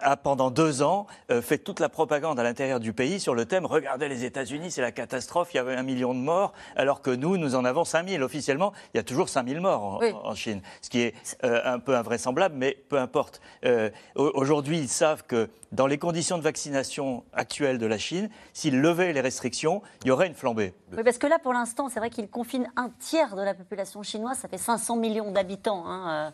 a 0.00 0.16
pendant 0.16 0.50
deux 0.50 0.82
ans 0.82 1.06
euh, 1.30 1.42
fait 1.42 1.58
toute 1.58 1.80
la 1.80 1.88
propagande 1.88 2.38
à 2.38 2.42
l'intérieur 2.42 2.80
du 2.80 2.92
pays 2.92 3.20
sur 3.20 3.34
le 3.34 3.44
thème 3.46 3.66
Regardez 3.66 4.08
les 4.08 4.24
États-Unis, 4.24 4.70
c'est 4.70 4.80
la 4.80 4.92
catastrophe, 4.92 5.48
il 5.52 5.56
y 5.56 5.60
avait 5.60 5.74
un 5.74 5.82
million 5.82 6.14
de 6.14 6.20
morts, 6.20 6.52
alors 6.76 7.02
que 7.02 7.10
nous, 7.10 7.36
nous 7.36 7.54
en 7.54 7.64
avons 7.64 7.84
5000. 7.84 8.22
Officiellement, 8.22 8.72
il 8.94 8.98
y 8.98 9.00
a 9.00 9.02
toujours 9.02 9.28
5000 9.28 9.60
morts 9.60 10.00
en, 10.24 10.34
Chine, 10.34 10.60
ce 10.82 10.90
qui 10.90 11.00
est 11.00 11.14
euh, 11.44 11.60
un 11.64 11.78
peu 11.78 11.96
invraisemblable, 11.96 12.54
mais 12.56 12.76
peu 12.88 12.98
importe. 12.98 13.40
Euh, 13.64 13.90
aujourd'hui, 14.14 14.78
ils 14.78 14.88
savent 14.88 15.24
que 15.26 15.48
dans 15.72 15.86
les 15.86 15.98
conditions 15.98 16.38
de 16.38 16.42
vaccination 16.42 17.24
actuelles 17.32 17.78
de 17.78 17.86
la 17.86 17.98
Chine, 17.98 18.30
s'ils 18.52 18.80
levaient 18.80 19.12
les 19.12 19.20
restrictions, 19.20 19.82
il 20.02 20.08
y 20.08 20.10
aurait 20.10 20.26
une 20.26 20.34
flambée. 20.34 20.74
Oui, 20.96 21.02
parce 21.04 21.18
que 21.18 21.26
là, 21.26 21.38
pour 21.38 21.52
l'instant, 21.52 21.88
c'est 21.88 22.00
vrai 22.00 22.10
qu'ils 22.10 22.28
confinent 22.28 22.70
un 22.76 22.90
tiers 22.98 23.36
de 23.36 23.42
la 23.42 23.54
population 23.54 24.02
chinoise, 24.02 24.38
ça 24.38 24.48
fait 24.48 24.58
500 24.58 24.96
millions 24.96 25.30
d'habitants. 25.30 25.84
Hein, 25.86 26.32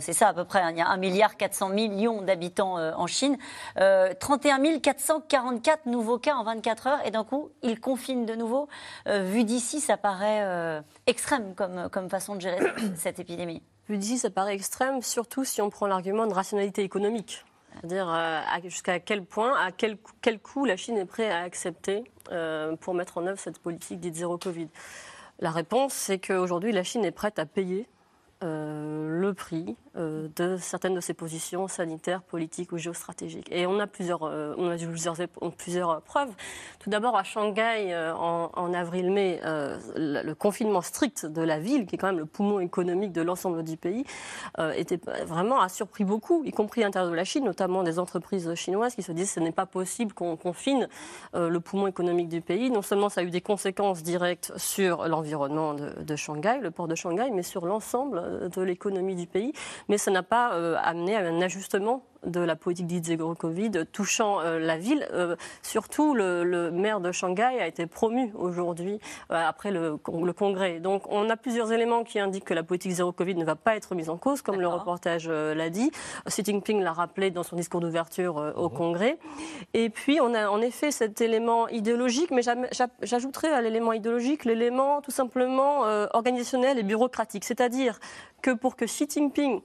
c'est 0.00 0.12
ça 0.12 0.28
à 0.28 0.34
peu 0.34 0.44
près, 0.44 0.60
hein. 0.60 0.70
il 0.70 0.78
y 0.78 0.80
a 0.80 0.88
1 0.88 0.96
milliard 0.96 1.36
400 1.36 1.68
millions 1.70 2.22
d'habitants 2.22 2.78
euh, 2.78 2.92
en 2.94 3.06
Chine. 3.06 3.36
31 3.76 4.64
euh, 4.64 4.78
444 4.80 5.86
nouveaux 5.86 6.18
cas 6.18 6.34
en 6.34 6.44
24 6.44 6.86
heures 6.86 7.06
et 7.06 7.10
d'un 7.10 7.24
coup, 7.24 7.50
ils 7.62 7.80
confinent 7.80 8.26
de 8.26 8.34
nouveau. 8.34 8.68
Euh, 9.06 9.22
vu 9.22 9.44
d'ici, 9.44 9.80
ça 9.80 9.96
paraît 9.96 10.82
extrême 11.06 11.54
comme, 11.54 11.88
comme 11.90 12.08
façon 12.08 12.34
de 12.34 12.40
gérer 12.40 12.58
cette 12.96 13.18
épidémie. 13.18 13.62
Vu 13.88 13.96
d'ici, 13.96 14.18
ça 14.18 14.30
paraît 14.30 14.54
extrême, 14.54 15.02
surtout 15.02 15.44
si 15.44 15.62
on 15.62 15.70
prend 15.70 15.86
l'argument 15.86 16.26
de 16.26 16.34
rationalité 16.34 16.82
économique. 16.82 17.44
C'est-à-dire 17.80 18.12
jusqu'à 18.64 19.00
quel 19.00 19.24
point, 19.24 19.54
à 19.58 19.72
quel, 19.72 19.96
quel 20.20 20.38
coût 20.38 20.64
la 20.64 20.76
Chine 20.76 20.96
est 20.96 21.04
prête 21.04 21.30
à 21.30 21.40
accepter 21.40 22.04
pour 22.80 22.94
mettre 22.94 23.18
en 23.18 23.26
œuvre 23.26 23.38
cette 23.38 23.58
politique 23.58 24.00
dite 24.00 24.14
zéro 24.14 24.38
Covid? 24.38 24.68
La 25.40 25.50
réponse, 25.50 25.92
c'est 25.92 26.18
qu'aujourd'hui, 26.18 26.72
la 26.72 26.82
Chine 26.82 27.04
est 27.04 27.12
prête 27.12 27.38
à 27.38 27.46
payer 27.46 27.86
le 28.40 29.32
prix 29.34 29.76
euh, 29.98 30.28
de 30.36 30.56
certaines 30.58 30.94
de 30.94 31.00
ses 31.00 31.14
positions 31.14 31.66
sanitaires, 31.66 32.22
politiques 32.22 32.72
ou 32.72 32.78
géostratégiques. 32.78 33.48
Et 33.50 33.66
on 33.66 33.80
a 33.80 33.86
plusieurs, 33.86 34.22
euh, 34.22 34.54
on 34.56 34.70
a 34.70 34.76
plusieurs, 34.76 35.16
plusieurs 35.56 36.02
preuves. 36.02 36.30
Tout 36.78 36.88
d'abord, 36.88 37.16
à 37.16 37.24
Shanghai, 37.24 37.92
euh, 37.92 38.14
en, 38.14 38.72
avril-mai, 38.74 39.40
le, 39.96 40.32
confinement 40.34 40.82
strict 40.82 41.26
de 41.26 41.42
la 41.42 41.58
ville, 41.58 41.86
qui 41.86 41.96
est 41.96 41.98
quand 41.98 42.08
même 42.08 42.18
le 42.18 42.26
poumon 42.26 42.60
économique 42.60 43.12
de 43.12 43.22
l'ensemble 43.22 43.64
du 43.64 43.76
pays, 43.76 44.04
était 44.76 45.00
vraiment 45.24 45.60
a 45.60 45.68
surpris 45.68 46.04
beaucoup, 46.04 46.44
y 46.44 46.52
compris 46.52 46.82
à 46.82 46.84
l'intérieur 46.84 47.10
de 47.10 47.16
la 47.16 47.24
Chine, 47.24 47.44
notamment 47.44 47.82
des 47.82 47.98
entreprises 47.98 48.54
chinoises 48.54 48.94
qui 48.94 49.02
se 49.02 49.12
disent 49.12 49.28
que 49.28 49.34
ce 49.34 49.40
n'est 49.40 49.52
pas 49.52 49.66
possible 49.66 50.12
qu'on 50.12 50.36
confine 50.36 50.88
le 51.34 51.58
poumon 51.58 51.86
économique 51.86 52.28
du 52.28 52.40
pays. 52.40 52.70
Non 52.70 52.82
seulement 52.82 53.08
ça 53.08 53.22
a 53.22 53.24
eu 53.24 53.30
des 53.30 53.40
conséquences 53.40 54.02
directes 54.02 54.52
sur 54.56 55.08
l'environnement 55.08 55.74
de 55.74 56.16
Shanghai, 56.16 56.58
le 56.60 56.70
port 56.70 56.88
de 56.88 56.94
Shanghai, 56.94 57.30
mais 57.32 57.42
sur 57.42 57.66
l'ensemble 57.66 58.27
de 58.48 58.62
l'économie 58.62 59.14
du 59.14 59.26
pays 59.26 59.52
mais 59.88 59.98
ça 59.98 60.10
n'a 60.10 60.22
pas 60.22 60.54
euh, 60.54 60.76
amené 60.82 61.16
à 61.16 61.20
un 61.20 61.40
ajustement 61.40 62.04
de 62.24 62.40
la 62.40 62.56
politique 62.56 62.86
dite 62.86 63.04
zéro 63.04 63.34
Covid 63.34 63.70
touchant 63.92 64.40
euh, 64.40 64.58
la 64.58 64.76
ville. 64.76 65.06
Euh, 65.12 65.36
surtout, 65.62 66.14
le, 66.14 66.70
maire 66.70 67.00
de 67.00 67.12
Shanghai 67.12 67.60
a 67.60 67.66
été 67.66 67.86
promu 67.86 68.32
aujourd'hui 68.34 68.98
après 69.30 69.70
le, 69.70 69.96
congrès. 69.96 70.80
Donc, 70.80 71.02
on 71.10 71.30
a 71.30 71.36
plusieurs 71.36 71.72
éléments 71.72 72.04
qui 72.04 72.18
indiquent 72.18 72.44
que 72.44 72.54
la 72.54 72.62
politique 72.62 72.92
zéro 72.92 73.12
Covid 73.12 73.34
ne 73.34 73.44
va 73.44 73.56
pas 73.56 73.76
être 73.76 73.94
mise 73.94 74.10
en 74.10 74.16
cause, 74.16 74.42
comme 74.42 74.60
le 74.60 74.68
reportage 74.68 75.28
l'a 75.28 75.70
dit. 75.70 75.90
Xi 76.26 76.44
Jinping 76.44 76.82
l'a 76.82 76.92
rappelé 76.92 77.30
dans 77.30 77.42
son 77.42 77.56
discours 77.56 77.80
d'ouverture 77.80 78.52
au 78.56 78.68
mhm. 78.68 78.76
congrès. 78.76 79.18
Et 79.74 79.90
puis, 79.90 80.20
on 80.20 80.34
a 80.34 80.48
en 80.48 80.60
effet 80.60 80.90
cet 80.90 81.20
élément 81.20 81.68
idéologique, 81.68 82.30
mais 82.30 82.42
j'ajouterais 83.02 83.52
à 83.52 83.60
l'élément 83.60 83.92
idéologique 83.92 84.44
l'élément 84.44 85.00
tout 85.00 85.10
simplement 85.10 85.82
organisationnel 86.12 86.78
et 86.78 86.82
bureaucratique. 86.82 87.44
C'est-à-dire 87.44 87.98
que 88.42 88.50
pour 88.50 88.76
que 88.76 88.84
Xi 88.84 89.06
Jinping 89.08 89.60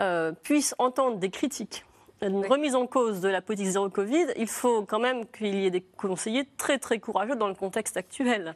euh, 0.00 0.32
puisse 0.32 0.74
entendre 0.78 1.18
des 1.18 1.30
critiques 1.30 1.84
une 2.26 2.46
remise 2.46 2.74
en 2.74 2.86
cause 2.86 3.20
de 3.20 3.28
la 3.28 3.40
politique 3.40 3.68
zéro 3.68 3.88
Covid, 3.88 4.26
il 4.36 4.46
faut 4.46 4.82
quand 4.82 4.98
même 4.98 5.26
qu'il 5.26 5.54
y 5.54 5.66
ait 5.66 5.70
des 5.70 5.82
conseillers 5.82 6.48
très 6.56 6.78
très 6.78 6.98
courageux 6.98 7.36
dans 7.36 7.48
le 7.48 7.54
contexte 7.54 7.96
actuel. 7.96 8.54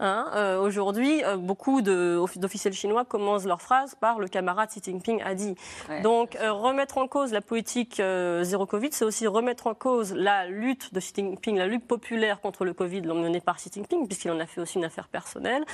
Hein. 0.00 0.26
Euh, 0.34 0.60
aujourd'hui, 0.60 1.22
euh, 1.24 1.36
beaucoup 1.36 1.82
d'officiels 1.82 2.72
chinois 2.72 3.04
commencent 3.04 3.44
leur 3.44 3.60
phrase 3.60 3.94
par 3.94 4.18
le 4.18 4.28
camarade 4.28 4.70
Xi 4.70 4.80
Jinping 4.82 5.22
a 5.22 5.34
dit. 5.34 5.54
Donc 6.02 6.36
euh, 6.36 6.52
remettre 6.52 6.98
en 6.98 7.08
cause 7.08 7.32
la 7.32 7.40
politique 7.40 7.96
zéro 8.42 8.66
Covid, 8.66 8.88
c'est 8.92 9.04
aussi 9.04 9.26
remettre 9.26 9.66
en 9.66 9.74
cause 9.74 10.14
la 10.14 10.46
lutte 10.46 10.94
de 10.94 11.00
Xi 11.00 11.12
Jinping, 11.16 11.56
la 11.56 11.66
lutte 11.66 11.86
populaire 11.86 12.40
contre 12.40 12.64
le 12.64 12.72
Covid 12.72 13.02
menée 13.02 13.40
par 13.40 13.56
Xi 13.56 13.70
Jinping, 13.72 14.06
puisqu'il 14.06 14.30
en 14.30 14.40
a 14.40 14.46
fait 14.46 14.60
aussi 14.60 14.78
une 14.78 14.84
affaire 14.84 15.08
personnelle. 15.08 15.64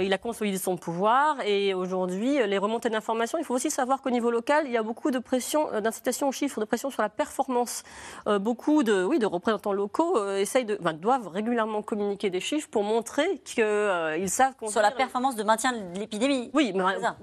il 0.00 0.12
a 0.12 0.18
consolidé 0.18 0.58
son 0.58 0.76
pouvoir 0.76 1.36
et 1.44 1.74
aujourd'hui, 1.74 2.38
les 2.46 2.58
remontées 2.58 2.90
d'informations, 2.90 3.38
il 3.38 3.44
faut 3.44 3.54
aussi 3.54 3.70
savoir 3.70 4.00
qu'au 4.00 4.10
niveau 4.10 4.30
local, 4.30 4.64
il 4.66 4.72
y 4.72 4.76
a 4.76 4.82
beaucoup 4.82 5.10
de 5.10 5.18
pression, 5.18 5.80
d'incitation 5.80 6.28
aux 6.28 6.32
chiffres, 6.32 6.60
de 6.60 6.64
pression 6.64 6.77
sur 6.78 7.02
la 7.02 7.08
performance. 7.08 7.82
Euh, 8.26 8.38
beaucoup 8.38 8.82
de, 8.82 9.04
oui, 9.04 9.18
de 9.18 9.26
représentants 9.26 9.72
locaux 9.72 10.16
euh, 10.16 10.38
essayent 10.38 10.64
de, 10.64 10.78
doivent 10.92 11.28
régulièrement 11.28 11.82
communiquer 11.82 12.30
des 12.30 12.40
chiffres 12.40 12.68
pour 12.70 12.84
montrer 12.84 13.38
qu'ils 13.44 13.64
euh, 13.64 14.26
savent 14.26 14.54
Sur 14.68 14.82
la 14.82 14.90
performance 14.90 15.36
de 15.36 15.42
maintien 15.42 15.72
de 15.72 15.98
l'épidémie 15.98 16.50
Oui, 16.54 16.72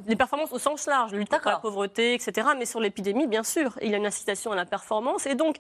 les 0.08 0.16
performances 0.16 0.52
au 0.52 0.60
sens 0.60 0.86
large, 0.88 1.14
lutte 1.14 1.30
contre 1.30 1.48
la 1.48 1.58
pauvreté, 1.58 2.14
etc. 2.14 2.50
Mais 2.58 2.66
sur 2.66 2.80
l'épidémie, 2.80 3.28
bien 3.28 3.44
sûr, 3.44 3.78
il 3.82 3.90
y 3.90 3.94
a 3.94 3.98
une 3.98 4.06
incitation 4.06 4.52
à 4.52 4.56
la 4.56 4.66
performance. 4.66 5.26
Et 5.26 5.36
donc, 5.36 5.58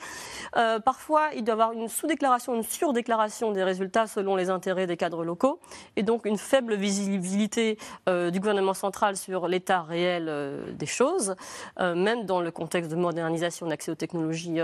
parfois, 0.84 1.30
il 1.36 1.44
doit 1.44 1.54
y 1.54 1.58
avoir 1.60 1.72
une 1.72 1.88
sous-déclaration, 1.88 2.56
une 2.56 2.64
sur-déclaration 2.64 3.52
des 3.52 3.64
résultats 3.64 4.08
selon 4.08 4.36
les 4.36 4.50
intérêts 4.50 4.88
des 4.88 4.98
cadres 4.98 5.24
locaux. 5.24 5.60
Et 5.96 6.04
donc, 6.04 6.26
une 6.26 6.38
faible 6.38 6.76
visibilité 6.76 7.78
du 8.08 8.40
gouvernement 8.40 8.74
central 8.74 9.16
sur 9.18 9.48
l'état 9.48 9.84
réel 9.84 10.32
des 10.74 10.86
choses, 10.86 11.36
même 11.80 12.26
dans 12.26 12.42
le 12.42 12.52
contexte 12.52 12.92
de 12.92 12.96
modernisation 12.96 13.68
aux 13.91 13.95
technologies 13.95 14.60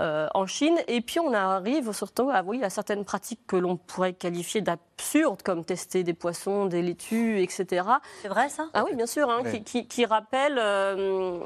euh, 0.00 0.28
en 0.34 0.46
Chine. 0.46 0.76
Et 0.88 1.00
puis 1.00 1.20
on 1.20 1.32
arrive 1.32 1.92
surtout 1.92 2.30
à, 2.30 2.42
oui, 2.42 2.62
à 2.62 2.70
certaines 2.70 3.04
pratiques 3.04 3.40
que 3.46 3.56
l'on 3.56 3.76
pourrait 3.76 4.12
qualifier 4.14 4.60
d'absurdes, 4.60 5.42
comme 5.42 5.64
tester 5.64 6.02
des 6.02 6.14
poissons, 6.14 6.66
des 6.66 6.82
laitues, 6.82 7.40
etc. 7.40 7.86
C'est 8.22 8.28
vrai 8.28 8.48
ça? 8.48 8.68
Ah 8.74 8.84
oui, 8.84 8.94
bien 8.96 9.06
sûr, 9.06 9.30
hein, 9.30 9.42
qui, 9.64 9.86
qui, 9.86 10.04
rappellent 10.04 10.58
euh, 10.58 11.38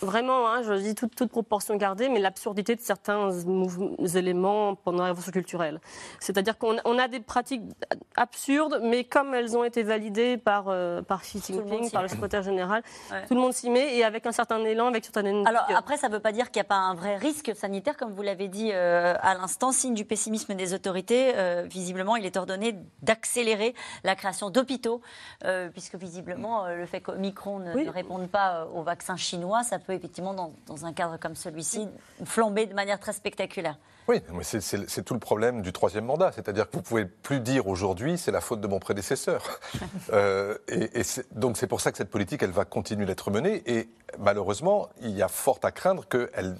vraiment, 0.00 0.48
hein, 0.48 0.62
je 0.62 0.74
dis 0.74 0.94
toute, 0.94 1.14
toute, 1.14 1.30
proportion 1.30 1.76
gardée, 1.76 2.08
mais 2.08 2.20
l'absurdité 2.20 2.76
de 2.76 2.80
certains 2.80 3.30
éléments 4.14 4.74
pendant 4.74 4.98
la 4.98 5.06
révolution 5.06 5.32
culturelle. 5.32 5.80
C'est-à-dire 6.20 6.58
qu'on 6.58 6.98
a 6.98 7.08
des 7.08 7.20
pratiques 7.20 7.62
absurdes, 8.16 8.80
mais 8.82 9.04
comme 9.04 9.34
elles 9.34 9.56
ont 9.56 9.64
été 9.64 9.82
validées 9.82 10.36
par, 10.36 10.66
euh, 10.68 11.02
par 11.02 11.22
Xi 11.22 11.40
Jinping, 11.40 11.90
par 11.90 12.02
le 12.02 12.08
secrétaire 12.08 12.42
général, 12.42 12.82
tout 13.28 13.34
le 13.34 13.40
monde 13.40 13.52
s'y 13.52 13.70
met 13.70 13.96
et 13.96 14.04
avec 14.04 14.26
un 14.26 14.32
certain 14.32 14.62
élan, 14.64 14.88
avec 14.88 15.04
certain 15.04 15.24
énergie. 15.24 15.48
Alors 15.48 15.66
après, 15.74 15.96
ça 15.96 16.08
ne 16.08 16.12
veut 16.12 16.20
pas 16.20 16.32
dire 16.32 16.50
qu'il 16.50 16.60
n'y 16.60 16.66
a 16.66 16.68
pas 16.68 16.76
un 16.76 16.94
vrai 16.94 17.16
risque 17.16 17.52
sanitaire, 17.54 17.96
comme 17.96 18.12
vous 18.12 18.22
l'avez 18.22 18.48
dit 18.48 18.70
euh, 18.72 19.14
à 19.20 19.34
l'instant, 19.34 19.72
signe 19.72 19.94
du 19.94 20.04
pessimisme 20.04 20.54
des 20.54 20.74
autorités. 20.74 21.32
Euh, 21.36 21.64
visiblement, 21.66 22.16
il 22.16 22.26
est 22.26 22.36
ordonné 22.36 22.76
d'accélérer 23.02 23.74
la 24.04 24.14
création 24.14 24.50
d'hôpitaux, 24.50 25.00
puisque 25.72 25.94
visiblement, 25.94 26.66
le 26.66 26.86
fait 26.86 27.00
qu'Omicron 27.00 27.60
ne, 27.60 27.72
ne 27.72 27.90
réponde 27.90 28.28
pas 28.28 28.66
au 28.74 28.82
vaccin 28.82 29.16
chinois, 29.16 29.62
ça 29.62 29.78
peut 29.78 29.85
effectivement, 29.94 30.34
dans, 30.66 30.84
un 30.84 30.92
cadre 30.92 31.18
comme 31.18 31.34
celui-ci, 31.34 31.88
flamber 32.24 32.66
de 32.66 32.74
manière 32.74 32.98
très 32.98 33.12
spectaculaire. 33.12 33.78
Oui, 34.08 34.22
mais 34.32 34.44
c'est 34.44 35.02
tout 35.02 35.14
le 35.14 35.20
problème 35.20 35.62
du 35.62 35.72
troisième 35.72 36.04
mandat. 36.04 36.30
C'est-à-dire 36.32 36.66
que 36.66 36.72
vous 36.74 36.78
ne 36.78 36.84
pouvez 36.84 37.04
plus 37.06 37.40
dire 37.40 37.66
aujourd'hui 37.66 38.18
c'est 38.18 38.30
la 38.30 38.40
faute 38.40 38.60
de 38.60 38.68
mon 38.68 38.78
prédécesseur. 38.78 39.60
euh, 40.12 40.56
et, 40.68 41.02
donc 41.32 41.56
c'est 41.56 41.66
pour 41.66 41.80
ça 41.80 41.90
que 41.90 41.98
cette 41.98 42.10
politique, 42.10 42.42
elle 42.42 42.50
va 42.50 42.64
continuer 42.64 43.06
d'être 43.06 43.30
menée. 43.30 43.62
Et 43.66 43.88
malheureusement, 44.18 44.88
il 45.00 45.10
y 45.10 45.22
a 45.22 45.28
fort 45.28 45.58
à 45.62 45.72
craindre 45.72 46.06
qu'elle 46.06 46.56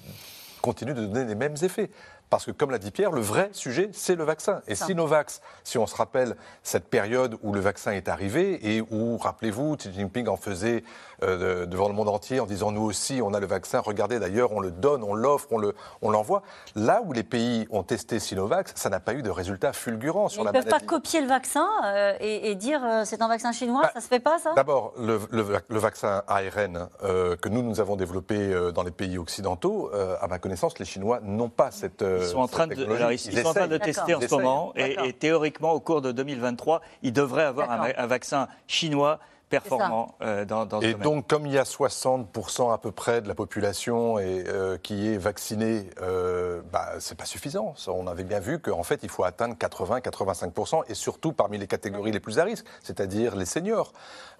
continue 0.60 0.94
de 0.94 1.06
donner 1.06 1.24
les 1.24 1.36
mêmes 1.36 1.56
effets. 1.62 1.90
Parce 2.28 2.44
que, 2.44 2.50
comme 2.50 2.72
l'a 2.72 2.78
dit 2.78 2.90
Pierre, 2.90 3.12
le 3.12 3.20
vrai 3.20 3.50
sujet, 3.52 3.90
c'est 3.92 4.16
le 4.16 4.24
vaccin. 4.24 4.60
Et 4.66 4.74
Sinovax, 4.74 5.40
si 5.62 5.78
on 5.78 5.86
se 5.86 5.94
rappelle 5.94 6.36
cette 6.64 6.88
période 6.88 7.38
où 7.42 7.52
le 7.52 7.60
vaccin 7.60 7.92
est 7.92 8.08
arrivé 8.08 8.74
et 8.74 8.82
où, 8.90 9.16
rappelez-vous, 9.16 9.76
Xi 9.76 9.92
Jinping 9.92 10.26
en 10.26 10.36
faisait 10.36 10.82
euh, 11.22 11.66
devant 11.66 11.86
le 11.86 11.94
monde 11.94 12.08
entier 12.08 12.40
en 12.40 12.46
disant 12.46 12.72
nous 12.72 12.82
aussi, 12.82 13.20
on 13.22 13.32
a 13.32 13.38
le 13.38 13.46
vaccin, 13.46 13.78
regardez 13.78 14.18
d'ailleurs, 14.18 14.52
on 14.52 14.60
le 14.60 14.72
donne, 14.72 15.04
on 15.04 15.14
l'offre, 15.14 15.48
on 15.52 16.10
l'envoie. 16.10 16.42
On 16.74 16.80
Là 16.80 17.00
où 17.04 17.12
les 17.12 17.22
pays 17.22 17.66
ont 17.70 17.84
testé 17.84 18.18
Sinovax, 18.18 18.72
ça 18.74 18.90
n'a 18.90 18.98
pas 18.98 19.14
eu 19.14 19.22
de 19.22 19.30
résultats 19.30 19.72
fulgurants 19.72 20.28
sur 20.28 20.42
la 20.42 20.50
maladie. 20.50 20.66
Ils 20.66 20.68
ne 20.68 20.78
peuvent 20.78 20.80
pas 20.80 20.94
copier 20.94 21.20
le 21.20 21.28
vaccin 21.28 21.68
euh, 21.84 22.16
et, 22.18 22.54
dire 22.56 22.82
euh, 22.84 23.04
c'est 23.04 23.22
un 23.22 23.28
vaccin 23.28 23.52
chinois, 23.52 23.82
bah, 23.82 23.90
ça 23.92 23.98
ne 24.00 24.02
se 24.02 24.08
fait 24.08 24.20
pas 24.20 24.38
ça? 24.38 24.52
D'abord, 24.54 24.94
le, 24.98 25.20
le, 25.30 25.78
vaccin 25.78 26.22
ARN 26.26 26.88
que 27.00 27.48
nous, 27.48 27.62
nous 27.62 27.80
avons 27.80 27.94
développé 27.94 28.72
dans 28.74 28.82
les 28.82 28.90
pays 28.90 29.16
occidentaux, 29.16 29.90
à 30.20 30.26
ma 30.26 30.38
connaissance, 30.38 30.78
les 30.78 30.84
Chinois 30.84 31.20
n'ont 31.22 31.48
pas 31.48 31.70
cette 31.70 32.02
ils 32.20 32.26
sont 32.26 32.38
en 32.38 32.48
train 32.48 32.66
de, 32.66 32.74
ils, 33.12 33.18
sont 33.18 33.46
en 33.46 33.54
train 33.54 33.68
de 33.68 33.78
tester 33.78 34.14
en 34.14 34.20
ce 34.20 34.34
moment. 34.34 34.72
Et, 34.76 35.12
théoriquement, 35.12 35.72
au 35.72 35.80
cours 35.80 36.02
de 36.02 36.12
2023, 36.12 36.80
ils 37.02 37.12
devraient 37.12 37.44
avoir 37.44 37.70
un, 37.70 38.06
vaccin 38.06 38.48
chinois 38.66 39.18
performant 39.48 40.16
euh, 40.22 40.44
dans, 40.44 40.66
dans, 40.66 40.80
ce 40.80 40.86
Et 40.86 40.94
donc, 40.94 41.28
comme 41.28 41.46
il 41.46 41.52
y 41.52 41.58
a 41.58 41.62
60% 41.62 42.72
à 42.72 42.78
peu 42.78 42.90
près 42.90 43.20
de 43.20 43.28
la 43.28 43.34
population 43.34 44.18
et, 44.18 44.44
euh, 44.48 44.76
qui 44.76 45.08
est 45.08 45.18
vaccinée, 45.18 45.88
euh, 46.02 46.62
bah, 46.72 46.94
c'est 46.98 47.16
pas 47.16 47.26
suffisant. 47.26 47.74
On 47.86 48.06
avait 48.08 48.24
bien 48.24 48.40
vu 48.40 48.58
qu'en 48.58 48.82
fait, 48.82 49.00
il 49.02 49.08
faut 49.08 49.24
atteindre 49.24 49.54
80-85%, 49.54 50.82
et 50.88 50.94
surtout 50.94 51.32
parmi 51.32 51.58
les 51.58 51.68
catégories 51.68 52.10
les 52.10 52.20
plus 52.20 52.38
à 52.38 52.44
risque, 52.44 52.66
c'est-à-dire 52.82 53.36
les 53.36 53.46
seniors 53.46 53.92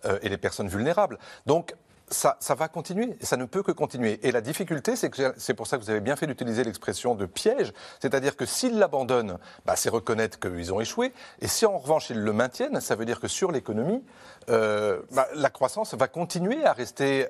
euh, 0.07 0.19
et 0.23 0.29
les 0.29 0.39
personnes 0.39 0.69
vulnérables. 0.69 1.19
Donc, 1.47 1.75
ça, 2.09 2.37
va 2.51 2.69
continuer, 2.69 3.17
ça 3.21 3.37
ne 3.37 3.45
peut 3.45 3.63
que 3.63 3.73
continuer. 3.73 4.21
Et 4.23 4.33
la 4.33 4.41
difficulté, 4.41 4.97
c'est 4.97 5.11
que 5.11 5.35
c'est 5.37 5.55
pour 5.55 5.67
ça 5.67 5.77
que 5.77 5.83
vous 5.83 5.91
avez 5.91 6.01
bien 6.01 6.17
fait 6.17 6.27
d'utiliser 6.27 6.65
l'expression 6.65 7.15
de 7.15 7.27
piège, 7.27 7.73
c'est-à-dire 8.01 8.37
que 8.37 8.47
s'ils 8.47 8.79
l'abandonnent, 8.79 9.39
bah, 9.65 9.75
c'est 9.77 9.89
reconnaître 9.89 10.39
qu'ils 10.39 10.73
ont 10.73 10.81
échoué, 10.81 11.13
et 11.41 11.49
si 11.49 11.67
en 11.67 11.79
revanche 11.79 12.11
ils 12.11 12.21
le 12.21 12.33
maintiennent, 12.33 12.81
ça 12.81 12.95
veut 12.95 13.05
dire 13.05 13.21
que 13.21 13.29
sur 13.29 13.51
l'économie, 13.51 14.05
euh, 14.49 15.01
bah, 15.13 15.27
la 15.35 15.51
croissance 15.51 15.95
va 15.95 16.09
continuer 16.09 16.65
à 16.65 16.73
rester 16.73 17.27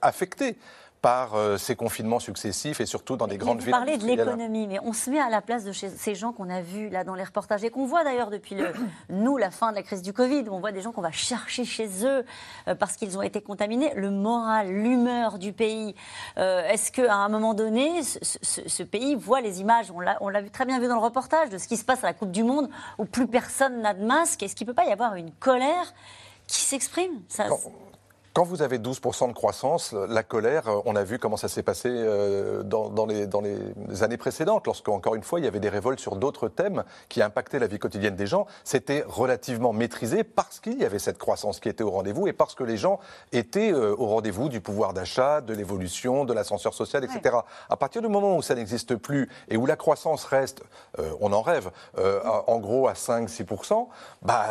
affectée 0.00 0.56
par 1.02 1.34
euh, 1.34 1.56
ces 1.56 1.76
confinements 1.76 2.18
successifs 2.18 2.80
et 2.80 2.86
surtout 2.86 3.16
dans 3.16 3.26
des 3.26 3.38
grandes 3.38 3.58
villes. 3.60 3.66
Vous 3.66 3.78
parlez 3.78 3.96
de 3.96 4.04
l'économie, 4.04 4.66
mais 4.66 4.78
on 4.82 4.92
se 4.92 5.10
met 5.10 5.20
à 5.20 5.30
la 5.30 5.40
place 5.40 5.64
de 5.64 5.72
ces 5.72 6.14
gens 6.14 6.32
qu'on 6.32 6.50
a 6.50 6.60
vus 6.60 6.90
là 6.90 7.04
dans 7.04 7.14
les 7.14 7.24
reportages 7.24 7.64
et 7.64 7.70
qu'on 7.70 7.86
voit 7.86 8.04
d'ailleurs 8.04 8.30
depuis 8.30 8.54
le, 8.54 8.72
nous 9.08 9.36
la 9.36 9.50
fin 9.50 9.70
de 9.70 9.76
la 9.76 9.82
crise 9.82 10.02
du 10.02 10.12
Covid, 10.12 10.44
où 10.48 10.54
on 10.54 10.60
voit 10.60 10.72
des 10.72 10.82
gens 10.82 10.92
qu'on 10.92 11.00
va 11.00 11.12
chercher 11.12 11.64
chez 11.64 11.88
eux 12.04 12.24
euh, 12.68 12.74
parce 12.74 12.96
qu'ils 12.96 13.16
ont 13.16 13.22
été 13.22 13.40
contaminés. 13.40 13.92
Le 13.94 14.10
moral, 14.10 14.68
l'humeur 14.68 15.38
du 15.38 15.52
pays. 15.52 15.94
Euh, 16.38 16.68
est-ce 16.68 16.92
qu'à 16.92 17.14
un 17.14 17.28
moment 17.28 17.54
donné, 17.54 18.02
ce, 18.02 18.82
pays 18.82 19.14
voit 19.14 19.40
les 19.40 19.60
images? 19.60 19.92
On 20.20 20.28
l'a 20.28 20.42
très 20.50 20.66
bien 20.66 20.78
vu 20.80 20.88
dans 20.88 20.94
le 20.94 21.00
reportage 21.00 21.48
de 21.50 21.58
ce 21.58 21.66
qui 21.66 21.76
se 21.76 21.84
passe 21.84 22.04
à 22.04 22.08
la 22.08 22.14
Coupe 22.14 22.30
du 22.30 22.44
Monde 22.44 22.68
où 22.98 23.04
plus 23.04 23.26
personne 23.26 23.80
n'a 23.80 23.94
de 23.94 24.04
masque. 24.04 24.42
Est-ce 24.42 24.54
qu'il 24.54 24.66
ne 24.66 24.72
peut 24.72 24.76
pas 24.76 24.86
y 24.86 24.92
avoir 24.92 25.14
une 25.14 25.30
colère 25.32 25.94
qui 26.46 26.60
s'exprime? 26.60 27.22
Quand 28.32 28.44
vous 28.44 28.62
avez 28.62 28.78
12% 28.78 29.28
de 29.28 29.32
croissance, 29.32 29.92
la 29.92 30.22
colère, 30.22 30.68
euh, 30.68 30.80
on 30.84 30.94
a 30.94 31.02
vu 31.02 31.18
comment 31.18 31.36
ça 31.36 31.48
s'est 31.48 31.64
passé 31.64 31.88
euh, 31.90 32.62
dans, 32.62 33.06
les, 33.06 33.26
dans, 33.26 33.40
les, 33.40 34.02
années 34.02 34.16
précédentes, 34.16 34.66
lorsqu'encore 34.66 35.16
une 35.16 35.24
fois, 35.24 35.40
il 35.40 35.44
y 35.44 35.48
avait 35.48 35.58
des 35.58 35.68
révoltes 35.68 35.98
sur 35.98 36.14
d'autres 36.14 36.48
thèmes 36.48 36.84
qui 37.08 37.22
impactaient 37.22 37.58
la 37.58 37.66
vie 37.66 37.80
quotidienne 37.80 38.14
des 38.14 38.28
gens. 38.28 38.46
C'était 38.62 39.04
relativement 39.06 39.72
maîtrisé 39.72 40.22
parce 40.22 40.60
qu'il 40.60 40.78
y 40.78 40.84
avait 40.84 41.00
cette 41.00 41.18
croissance 41.18 41.58
qui 41.58 41.68
était 41.68 41.82
au 41.82 41.90
rendez-vous 41.90 42.28
et 42.28 42.32
parce 42.32 42.54
que 42.54 42.62
les 42.62 42.76
gens 42.76 43.00
étaient 43.32 43.72
euh, 43.72 43.96
au 43.98 44.06
rendez-vous 44.06 44.48
du 44.48 44.60
pouvoir 44.60 44.92
d'achat, 44.92 45.40
de 45.40 45.52
l'évolution, 45.52 46.24
de 46.24 46.32
l'ascenseur 46.32 46.72
social, 46.72 47.02
etc. 47.02 47.36
À 47.68 47.76
partir 47.76 48.00
du 48.00 48.08
moment 48.08 48.36
où 48.36 48.42
ça 48.42 48.54
n'existe 48.54 48.94
plus 48.94 49.28
et 49.48 49.56
où 49.56 49.66
la 49.66 49.76
croissance 49.76 50.24
reste, 50.24 50.62
on 51.20 51.32
en 51.32 51.42
rêve, 51.42 51.70
en 51.96 52.58
gros 52.58 52.88
à 52.88 52.92
5-6%, 52.92 53.88
bah, 54.22 54.46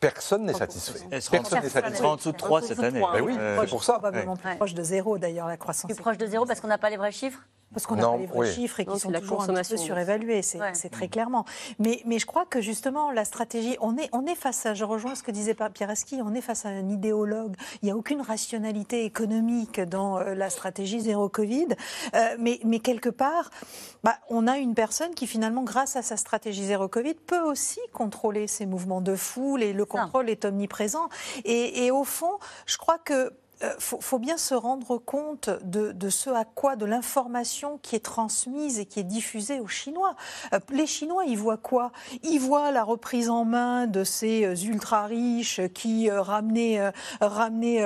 personne 0.00 0.44
n'est 0.44 0.54
satisfait. 0.54 1.00
Personne 1.10 1.62
n'est 1.62 1.68
satisfait. 1.68 2.04
en 2.04 2.16
dessous 2.16 2.32
de 2.32 2.36
3 2.36 2.62
cette 2.62 2.80
année. 2.80 3.00
Ben 3.12 3.20
oui, 3.22 3.36
c'est 3.36 3.68
pour 3.68 3.84
ça. 3.84 3.94
Probablement 3.94 4.36
plus 4.36 4.56
proche 4.56 4.74
de 4.74 4.82
zéro 4.82 5.18
d'ailleurs 5.18 5.48
la 5.48 5.56
croissance. 5.56 5.90
Plus 5.90 6.00
proche 6.00 6.18
de 6.18 6.26
zéro 6.26 6.46
parce 6.46 6.60
qu'on 6.60 6.68
n'a 6.68 6.78
pas 6.78 6.90
les 6.90 6.96
vrais 6.96 7.12
chiffres? 7.12 7.40
Parce 7.74 7.86
qu'on 7.86 7.96
pas 7.96 8.16
les 8.16 8.26
vrais 8.26 8.50
chiffres 8.50 8.80
et 8.80 8.86
qui 8.86 8.98
sont 8.98 9.12
toujours 9.12 9.42
un 9.42 9.54
petit 9.54 9.70
peu 9.70 9.76
surévalués, 9.76 10.42
c'est 10.42 10.90
très 10.90 11.08
clairement. 11.08 11.44
Mais, 11.78 12.00
mais 12.06 12.18
je 12.18 12.26
crois 12.26 12.46
que 12.46 12.60
justement, 12.60 13.10
la 13.10 13.24
stratégie, 13.24 13.76
on 13.80 13.96
est, 13.98 14.08
on 14.12 14.26
est 14.26 14.34
face 14.34 14.64
à, 14.64 14.74
je 14.74 14.84
rejoins 14.84 15.14
ce 15.14 15.22
que 15.22 15.30
disait 15.30 15.54
Pierre 15.74 15.90
Esqui, 15.90 16.20
on 16.22 16.34
est 16.34 16.40
face 16.40 16.64
à 16.64 16.70
un 16.70 16.88
idéologue. 16.88 17.54
Il 17.82 17.86
n'y 17.86 17.90
a 17.90 17.96
aucune 17.96 18.22
rationalité 18.22 19.04
économique 19.04 19.80
dans 19.80 20.18
euh, 20.18 20.34
la 20.34 20.48
stratégie 20.48 21.00
zéro 21.00 21.28
Covid. 21.28 21.68
Euh, 22.14 22.36
mais, 22.38 22.58
mais 22.64 22.78
quelque 22.78 23.10
part, 23.10 23.50
bah, 24.02 24.16
on 24.30 24.46
a 24.46 24.56
une 24.56 24.74
personne 24.74 25.14
qui 25.14 25.26
finalement, 25.26 25.62
grâce 25.62 25.96
à 25.96 26.02
sa 26.02 26.16
stratégie 26.16 26.64
zéro 26.64 26.88
Covid, 26.88 27.14
peut 27.14 27.42
aussi 27.42 27.80
contrôler 27.92 28.46
ces 28.46 28.64
mouvements 28.64 29.02
de 29.02 29.14
foule 29.14 29.62
et 29.62 29.72
le 29.74 29.84
contrôle 29.84 30.30
est 30.30 30.44
omniprésent. 30.46 31.08
Et, 31.44 31.84
et 31.84 31.90
au 31.90 32.04
fond, 32.04 32.38
je 32.66 32.78
crois 32.78 32.98
que 32.98 33.32
euh, 33.62 33.74
faut, 33.78 34.18
bien 34.18 34.36
se 34.36 34.54
rendre 34.54 34.98
compte 34.98 35.50
de, 35.64 36.10
ce 36.10 36.30
à 36.30 36.44
quoi, 36.44 36.76
de 36.76 36.84
l'information 36.84 37.78
qui 37.82 37.96
est 37.96 38.04
transmise 38.04 38.78
et 38.78 38.86
qui 38.86 39.00
est 39.00 39.04
diffusée 39.04 39.58
aux 39.60 39.66
Chinois. 39.66 40.14
Euh, 40.52 40.60
les 40.70 40.86
Chinois, 40.86 41.24
ils 41.24 41.38
voient 41.38 41.56
quoi? 41.56 41.90
Ils 42.22 42.38
voient 42.38 42.70
la 42.70 42.84
reprise 42.84 43.28
en 43.30 43.44
main 43.44 43.86
de 43.86 44.04
ces 44.04 44.44
euh, 44.44 44.54
ultra 44.54 45.06
riches 45.06 45.60
qui 45.74 46.10
ramenaient, 46.10 46.92
ramenaient 47.20 47.84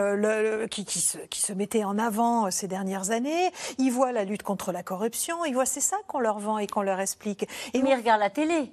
qui, 0.71 0.85
qui, 0.85 1.01
se, 1.01 1.19
qui, 1.19 1.41
se, 1.41 1.53
mettaient 1.53 1.85
en 1.85 1.99
avant 1.99 2.51
ces 2.51 2.69
dernières 2.69 3.11
années. 3.11 3.51
Ils 3.79 3.91
voient 3.91 4.13
la 4.13 4.25
lutte 4.25 4.43
contre 4.43 4.73
la 4.73 4.83
corruption. 4.83 5.45
Ils 5.45 5.55
voient 5.55 5.67
c'est 5.67 5.81
ça 5.81 5.97
qu'on 6.07 6.21
leur 6.21 6.39
vend 6.39 6.59
et 6.59 6.67
qu'on 6.67 6.83
leur 6.83 7.01
explique. 7.01 7.49
Et 7.73 7.83
Mais 7.83 7.91
ils 7.91 7.97
regardent 7.97 8.21
la 8.21 8.31
télé. 8.31 8.73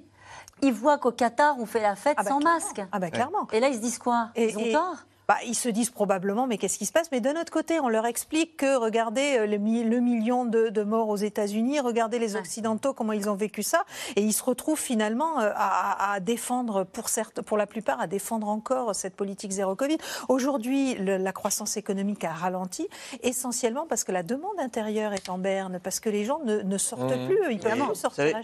Ils 0.62 0.72
voient 0.72 0.98
qu'au 0.98 1.12
Qatar, 1.12 1.56
on 1.58 1.66
fait 1.66 1.80
la 1.80 1.96
fête 1.96 2.16
ah 2.18 2.22
bah 2.22 2.28
sans 2.28 2.40
masque. 2.40 2.82
Ah 2.92 2.98
bah 2.98 3.10
clairement. 3.10 3.48
Et 3.52 3.60
là, 3.60 3.68
ils 3.68 3.76
se 3.76 3.80
disent 3.80 3.98
quoi? 3.98 4.30
Ils 4.36 4.58
ont 4.58 4.72
tort 4.72 4.96
bah, 5.30 5.36
ils 5.46 5.54
se 5.54 5.68
disent 5.68 5.90
probablement, 5.90 6.48
mais 6.48 6.58
qu'est-ce 6.58 6.76
qui 6.76 6.86
se 6.86 6.90
passe? 6.90 7.12
Mais 7.12 7.20
d'un 7.20 7.40
autre 7.40 7.52
côté, 7.52 7.78
on 7.78 7.88
leur 7.88 8.04
explique 8.04 8.56
que, 8.56 8.76
regardez 8.76 9.38
euh, 9.38 9.46
le, 9.46 9.58
million 9.58 10.44
de, 10.44 10.82
morts 10.82 11.08
aux 11.08 11.14
États-Unis, 11.14 11.78
regardez 11.78 12.18
les 12.18 12.34
Occidentaux, 12.34 12.94
comment 12.94 13.12
ils 13.12 13.30
ont 13.30 13.36
vécu 13.36 13.62
ça, 13.62 13.84
et 14.16 14.22
ils 14.22 14.32
se 14.32 14.42
retrouvent 14.42 14.80
finalement 14.80 15.38
euh, 15.38 15.52
à, 15.54 16.18
défendre, 16.18 16.82
pour, 16.82 17.08
certes, 17.08 17.42
pour 17.42 17.56
la 17.56 17.68
plupart, 17.68 18.00
à 18.00 18.08
défendre 18.08 18.48
encore 18.48 18.92
cette 18.96 19.14
politique 19.14 19.52
zéro 19.52 19.76
Covid. 19.76 19.98
Aujourd'hui, 20.28 20.96
la 20.98 21.30
croissance 21.30 21.76
économique 21.76 22.24
a 22.24 22.32
ralenti, 22.32 22.88
essentiellement 23.22 23.86
parce 23.88 24.02
que 24.02 24.10
la 24.10 24.24
demande 24.24 24.58
intérieure 24.58 25.12
est 25.12 25.28
en 25.28 25.38
berne, 25.38 25.78
parce 25.80 26.00
que 26.00 26.10
les 26.10 26.24
gens 26.24 26.40
ne, 26.44 26.76
sortent 26.76 27.16
mmh. 27.16 27.26
plus, 27.28 27.52
ils 27.52 27.60
peuvent 27.60 27.86
plus 27.86 27.94
sortir 27.94 28.40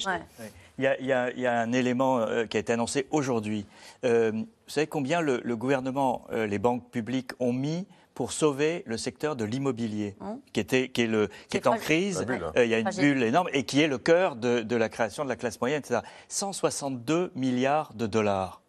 il 0.79 1.07
y, 1.07 1.12
a, 1.46 1.61
un 1.61 1.72
élément 1.72 2.18
euh, 2.18 2.44
qui 2.44 2.57
a 2.57 2.61
été 2.61 2.72
annoncé 2.72 3.07
aujourd'hui. 3.11 3.66
Euh, 4.05 4.33
vous 4.66 4.72
savez 4.72 4.87
combien 4.87 5.20
le, 5.20 5.57
gouvernement, 5.57 6.26
euh, 6.33 6.46
les 6.46 6.59
banques 6.59 6.90
publiques 6.90 7.33
ont 7.38 7.52
mis 7.52 7.87
pour 8.14 8.33
sauver 8.33 8.83
le 8.87 8.96
secteur 8.96 9.37
de 9.37 9.44
l'immobilier, 9.44 10.16
hein 10.20 10.38
qui, 10.52 10.61
était, 10.61 10.88
qui 10.88 11.02
est, 11.02 11.07
le, 11.07 11.29
qui 11.50 11.59
est, 11.59 11.66
en 11.66 11.76
crise. 11.76 12.26
il 12.57 12.66
y 12.66 12.74
a 12.74 12.79
une 12.79 12.90
bulle 12.90 13.22
énorme 13.22 13.48
et 13.52 13.64
qui 13.64 13.81
est 13.81 13.88
le 13.88 13.98
cœur 13.98 14.37
de, 14.37 14.62
de, 14.62 14.76
la 14.76 14.88
création 14.88 15.22
de 15.22 15.29
la 15.29 15.37
classe 15.37 15.61
moyenne, 15.61 15.81
etc. 15.81 16.00
162 16.29 17.31
milliards 17.35 17.92
de 17.94 18.07
dollars. 18.07 18.62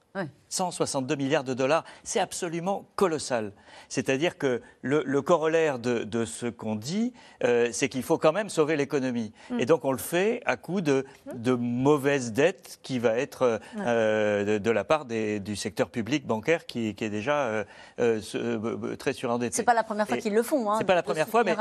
162 0.50 1.16
milliards 1.16 1.44
de 1.44 1.54
dollars, 1.54 1.84
c'est 2.04 2.20
absolument 2.20 2.86
colossal. 2.96 3.52
C'est-à-dire 3.90 4.38
que 4.38 4.62
le, 4.82 5.22
corollaire 5.22 5.80
de, 5.80 6.26
ce 6.26 6.48
qu'on 6.48 6.76
dit, 6.76 7.14
euh, 7.44 7.70
c'est 7.72 7.90
qu'il 7.90 8.04
faut 8.04 8.18
quand 8.18 8.32
même 8.32 8.50
sauver 8.50 8.76
l'économie. 8.76 9.34
Mm. 9.50 9.60
Et 9.60 9.66
donc 9.66 9.86
on 9.86 9.92
le 9.92 9.98
fait 9.98 10.42
à 10.46 10.58
coup 10.58 10.82
de, 10.82 11.06
de 11.34 11.54
mauvaise 11.54 12.32
dette 12.32 12.80
qui 12.82 13.00
va 13.00 13.18
être 13.18 13.60
euh, 13.80 14.60
de, 14.60 14.72
la 14.72 14.84
part 14.84 15.06
du 15.06 15.56
secteur 15.56 15.90
public 15.90 16.26
bancaire 16.26 16.66
qui, 16.66 16.88
est 16.90 17.10
déjà 17.10 17.64
euh, 18.00 18.96
très 18.98 19.14
surendetté. 19.14 19.56
C'est 19.56 19.64
pas 19.64 19.74
la 19.74 19.84
première 19.84 20.08
fois 20.08 20.18
qu'ils 20.18 20.34
le 20.34 20.44
font. 20.44 20.72
Hein, 20.72 20.76
c'est 20.80 20.86
pas 20.86 20.96
la 20.96 21.04
première 21.04 21.28
fois, 21.28 21.44
mais, 21.44 21.56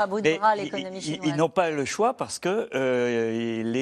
ils, 1.23 1.35
n'ont 1.35 1.49
pas 1.49 1.69
le 1.69 1.85
choix 1.85 2.15
parce 2.15 2.39
que 2.39 2.69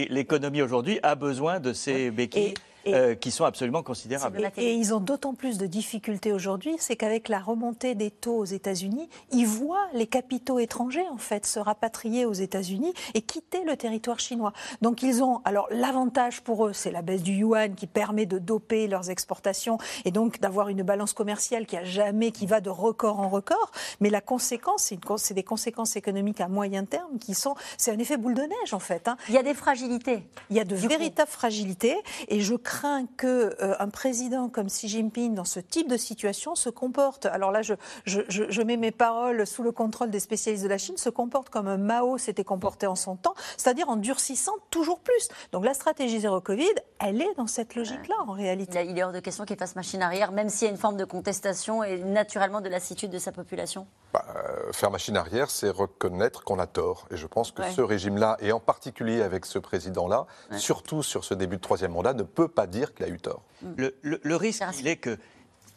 l'économie 0.10 0.62
aujourd'hui 0.62 1.00
a 1.04 1.16
besoin 1.16 1.60
de 1.60 1.74
ces 1.74 2.12
béquilles. 2.12 2.54
Euh, 2.88 3.16
qui 3.16 3.32
sont 3.32 3.46
absolument 3.46 3.82
considérables. 3.82 4.52
Et, 4.58 4.76
ils 4.76 4.94
ont 4.94 5.00
d'autant 5.00 5.34
plus 5.34 5.58
de 5.58 5.66
difficultés 5.66 6.32
aujourd'hui, 6.32 6.76
c'est 6.78 6.96
qu'avec 6.96 7.30
la 7.30 7.40
remontée 7.40 7.96
des 7.96 8.12
taux 8.12 8.38
aux 8.38 8.46
États-Unis, 8.46 9.10
ils 9.32 9.48
voient 9.48 9.88
les 9.94 10.06
capitaux 10.06 10.60
étrangers 10.60 11.06
en 11.12 11.18
fait 11.18 11.48
se 11.48 11.58
rapatrier 11.58 12.26
aux 12.26 12.34
États-Unis 12.34 12.94
et 13.16 13.22
quitter 13.22 13.64
le 13.64 13.76
territoire 13.76 14.20
chinois. 14.20 14.54
Donc 14.84 15.02
ils 15.02 15.24
ont 15.24 15.42
alors 15.46 15.68
l'avantage 15.72 16.42
pour 16.42 16.68
eux, 16.68 16.74
c'est 16.74 16.92
la 16.92 17.02
baisse 17.02 17.24
du 17.24 17.34
yuan 17.34 17.74
qui 17.74 17.88
permet 17.88 18.28
de 18.28 18.38
doper 18.38 18.88
leurs 18.88 19.10
exportations 19.10 19.80
et 20.04 20.12
donc 20.12 20.40
d'avoir 20.40 20.70
une 20.70 20.84
balance 20.84 21.14
commerciale 21.14 21.66
qui 21.66 21.78
a 21.78 21.84
jamais, 21.84 22.32
qui 22.32 22.46
va 22.46 22.62
de 22.62 22.70
record 22.70 23.20
en 23.20 23.30
record. 23.30 23.72
Mais 24.00 24.12
la 24.12 24.22
conséquence, 24.22 24.94
c'est 25.18 25.34
des 25.34 25.44
conséquences 25.44 25.96
économiques 25.96 26.40
à 26.40 26.48
moyen 26.48 26.86
terme 26.86 27.18
qui 27.20 27.34
sont, 27.34 27.56
c'est 27.78 27.92
un 27.92 27.98
effet 27.98 28.18
boule 28.18 28.36
de 28.36 28.44
neige 28.44 28.74
en 28.74 28.80
fait. 28.80 29.08
Hein. 29.08 29.18
Il 29.28 29.34
y 29.34 29.40
a 29.40 29.44
des 29.44 29.56
fragilités. 29.56 30.22
Il 30.52 30.56
y 30.56 30.60
a 30.60 30.66
de 30.66 30.76
véritables 30.76 31.32
fragilités 31.32 31.98
et 32.28 32.42
je 32.42 32.54
crains 32.54 32.75
crains 32.76 33.06
qu'un 33.18 33.28
euh, 33.28 33.88
président 33.92 34.50
comme 34.50 34.68
Xi 34.68 34.90
Jinping, 34.90 35.34
dans 35.34 35.46
ce 35.46 35.60
type 35.62 35.90
de 35.90 35.96
situation, 35.96 36.56
se 36.56 36.70
comporte, 36.70 37.26
alors 37.26 37.52
là 37.52 37.62
je, 37.62 37.74
je, 38.06 38.62
mets 38.62 38.76
mes 38.76 38.92
paroles 38.92 39.48
sous 39.48 39.64
le 39.64 39.72
contrôle 39.72 40.10
des 40.10 40.20
spécialistes 40.20 40.64
de 40.64 40.70
la 40.70 40.78
Chine, 40.78 40.98
se 40.98 41.10
comporte 41.10 41.50
comme 41.50 41.68
un 41.68 41.78
Mao 41.78 42.18
s'était 42.18 42.44
comporté 42.44 42.86
en 42.86 42.96
son 42.96 43.16
temps, 43.16 43.34
c'est-à-dire 43.58 43.88
en 43.90 43.96
durcissant 43.96 44.56
toujours 44.72 45.00
plus. 45.00 45.30
Donc 45.54 45.64
la 45.64 45.74
stratégie 45.74 46.20
zéro 46.20 46.42
Covid, 46.42 46.74
elle 47.00 47.22
est 47.22 47.34
dans 47.38 47.48
cette 47.48 47.76
logique-là 47.76 48.16
en 48.28 48.34
réalité. 48.34 48.86
Il 48.90 48.98
est 48.98 49.04
hors 49.04 49.14
de 49.14 49.20
question 49.20 49.46
qu'il 49.46 49.58
fasse 49.58 49.76
machine 49.76 50.02
arrière, 50.02 50.32
même 50.32 50.50
s'il 50.50 50.66
y 50.66 50.70
a 50.70 50.72
une 50.72 50.80
forme 50.80 50.98
de 50.98 51.06
contestation 51.06 51.84
et 51.84 52.00
naturellement 52.00 52.60
de 52.60 52.70
lassitude 52.70 53.12
de 53.12 53.20
sa 53.20 53.32
population 53.32 53.88
bah, 54.14 54.26
euh, 54.36 54.74
Faire 54.74 54.92
machine 54.92 55.16
arrière, 55.16 55.50
c'est 55.50 55.70
reconnaître 55.70 56.44
qu'on 56.44 56.60
a 56.60 56.68
tort. 56.68 57.08
Et 57.12 57.18
je 57.18 57.28
pense 57.28 57.52
que 57.52 57.64
ce 57.72 57.82
régime-là, 57.82 58.38
et 58.42 58.52
en 58.52 58.60
particulier 58.60 59.22
avec 59.22 59.46
ce 59.46 59.60
président-là, 59.60 60.26
surtout 60.58 61.04
sur 61.04 61.24
ce 61.24 61.34
début 61.34 61.56
de 61.56 61.62
troisième 61.62 61.94
mandat, 61.94 62.14
ne 62.14 62.24
peut 62.24 62.50
pas 62.50 62.65
dire 62.68 62.94
qu'il 62.94 63.06
a 63.06 63.10
eu 63.10 63.18
tort. 63.18 63.44
Le, 63.78 64.36
risque, 64.36 64.64
il 64.80 64.88
est 64.88 64.98
que 64.98 65.18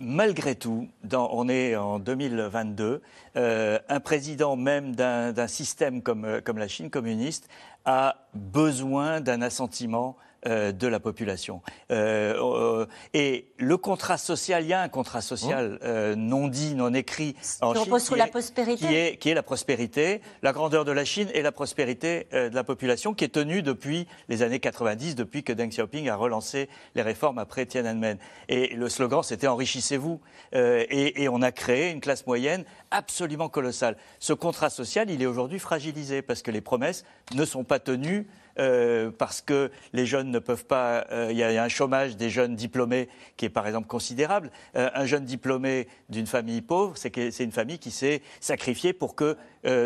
malgré 0.00 0.54
tout, 0.54 0.88
dans, 1.04 1.30
on 1.32 1.48
est 1.48 1.76
en 1.76 1.98
2022, 1.98 3.02
euh, 3.36 3.78
un 3.88 4.00
président 4.00 4.56
même 4.56 4.94
d'un 4.94 5.46
système 5.46 6.02
comme, 6.02 6.24
euh, 6.24 6.40
comme 6.40 6.58
la 6.58 6.68
Chine 6.68 6.90
communiste 6.90 7.48
a 7.84 8.28
besoin 8.34 9.20
d'un 9.20 9.42
assentiment 9.42 10.16
euh, 10.46 10.70
de 10.70 10.86
la 10.86 11.00
population. 11.00 11.62
Euh, 11.90 12.34
euh, 12.38 12.86
et 13.12 13.48
le 13.58 13.76
contrat 13.76 14.18
social, 14.18 14.62
il 14.62 14.68
y 14.68 14.72
a 14.72 14.80
un 14.80 14.88
contrat 14.88 15.20
social 15.20 15.80
oh. 15.82 16.14
non 16.16 16.46
dit, 16.46 16.76
non 16.76 16.94
écrit 16.94 17.34
en 17.60 17.72
qui 17.72 17.82
Chine, 17.82 17.98
sur 17.98 18.14
la 18.14 18.28
prospérité. 18.28 18.86
Qui 18.86 18.94
est, 18.94 19.16
qui 19.16 19.30
est, 19.30 19.34
la 19.34 19.42
prospérité, 19.42 20.20
la 20.42 20.52
grandeur 20.52 20.84
de 20.84 20.92
la 20.92 21.04
Chine 21.04 21.28
et 21.34 21.42
la 21.42 21.50
prospérité 21.50 22.28
de 22.32 22.54
la 22.54 22.62
population, 22.62 23.14
qui 23.14 23.24
est 23.24 23.34
tenue 23.34 23.62
depuis 23.62 24.06
les 24.28 24.42
années 24.42 24.60
90, 24.60 25.16
depuis 25.16 25.42
que 25.42 25.52
Deng 25.52 25.70
Xiaoping 25.70 26.08
a 26.08 26.14
relancé 26.14 26.68
les 26.94 27.02
réformes 27.02 27.38
après 27.38 27.66
Tiananmen. 27.66 28.18
Et 28.48 28.76
le 28.76 28.88
slogan, 28.88 29.24
c'était 29.24 29.48
enrichissez-vous. 29.48 30.20
Et, 30.52 31.22
et 31.22 31.28
on 31.28 31.42
a 31.42 31.50
créé 31.50 31.90
une 31.90 32.00
classe 32.00 32.28
moyenne 32.28 32.64
absolument 32.92 33.48
colossale. 33.48 33.96
Ce 34.20 34.32
contrat 34.32 34.70
social, 34.70 35.10
il 35.10 35.20
est 35.20 35.26
aujourd'hui 35.26 35.58
fragilisé 35.58 36.22
parce 36.22 36.42
que 36.42 36.52
les 36.52 36.60
promesses 36.60 37.04
ne 37.34 37.44
sont 37.44 37.64
pas 37.64 37.80
tenues 37.80 38.28
euh, 38.58 39.10
parce 39.16 39.40
que 39.40 39.70
les 39.92 40.06
jeunes 40.06 40.30
ne 40.30 40.38
peuvent 40.38 40.64
pas. 40.64 41.06
Euh, 41.12 41.28
il 41.30 41.36
y, 41.36 41.42
a 41.42 41.62
un 41.62 41.68
chômage 41.68 42.16
des 42.16 42.30
jeunes 42.30 42.56
diplômés 42.56 43.08
qui 43.36 43.44
est 43.44 43.50
par 43.50 43.66
exemple 43.66 43.86
considérable. 43.86 44.50
Euh, 44.76 44.90
un 44.94 45.06
jeune 45.06 45.24
diplômé 45.24 45.88
d'une 46.08 46.26
famille 46.26 46.60
pauvre, 46.60 46.94
c'est 46.96 47.40
une 47.40 47.52
famille 47.52 47.78
qui 47.78 47.90
s'est 47.90 48.22
sacrifiée 48.40 48.92
pour 48.92 49.14
que 49.14 49.36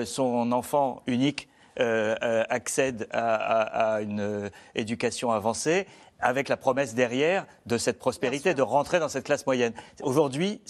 son 0.04 0.52
enfant 0.52 1.02
unique 1.06 1.48
accède 1.76 3.08
à, 3.12 4.00
une 4.02 4.50
éducation 4.74 5.30
avancée 5.32 5.87
avec 6.22 6.48
la 6.48 6.56
promesse 6.56 6.94
derrière 6.94 7.46
de 7.66 7.76
cette 7.76 7.98
prospérité, 7.98 8.54
de 8.54 8.62
rentrer 8.62 9.00
dans 9.00 9.08
cette 9.08 9.24
classe 9.24 9.46
moyenne. 9.46 9.72
Aujourd'hui, 10.02 10.61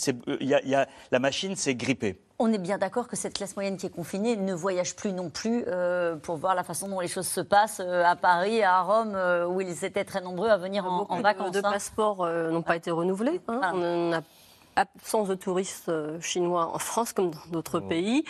la 1.11 1.19
machine 1.19 1.55
s'est 1.57 1.75
grippée. 1.75 2.19
On 2.39 2.53
est 2.53 2.59
bien 2.59 2.77
d'accord 2.77 3.07
que 3.07 3.15
cette 3.15 3.35
classe 3.35 3.55
moyenne 3.55 3.77
qui 3.77 3.87
est 3.87 3.91
confinée 3.91 4.35
ne 4.35 4.53
voyage 4.53 4.97
plus 4.97 5.13
non 5.13 5.31
plus 5.31 5.63
euh, 5.69 6.17
pour 6.17 6.39
voir 6.39 6.57
la 6.57 6.65
façon 6.65 6.89
dont 6.89 6.99
les 6.99 7.07
choses 7.07 7.29
se 7.29 7.41
passent 7.41 7.81
euh, 7.81 8.03
à 8.05 8.17
Paris, 8.17 8.65
à 8.65 8.83
Rome, 8.83 9.13
euh, 9.15 9.47
où 9.47 9.61
ils 9.61 9.85
étaient 9.85 10.05
très 10.05 10.21
nombreux 10.21 10.49
à 10.49 10.57
venir 10.57 10.85
en, 10.85 11.07
en 11.09 11.21
vacances. 11.21 11.53
De, 11.53 11.61
de 11.61 11.67
hein. 11.67 11.71
passeports 11.71 12.27
n'ont 12.27 12.63
pas 12.63 12.75
été 12.75 12.91
renouvelés. 12.91 13.41
Hein. 13.47 13.61
On 13.75 14.13
a 14.13 14.23
absence 14.77 15.29
de 15.29 15.35
touristes 15.35 15.89
euh, 15.89 16.21
chinois 16.21 16.71
en 16.75 16.79
France 16.79 17.13
comme 17.13 17.31
dans 17.31 17.51
d'autres 17.51 17.81
mmh. 17.81 17.89
pays. 17.89 18.25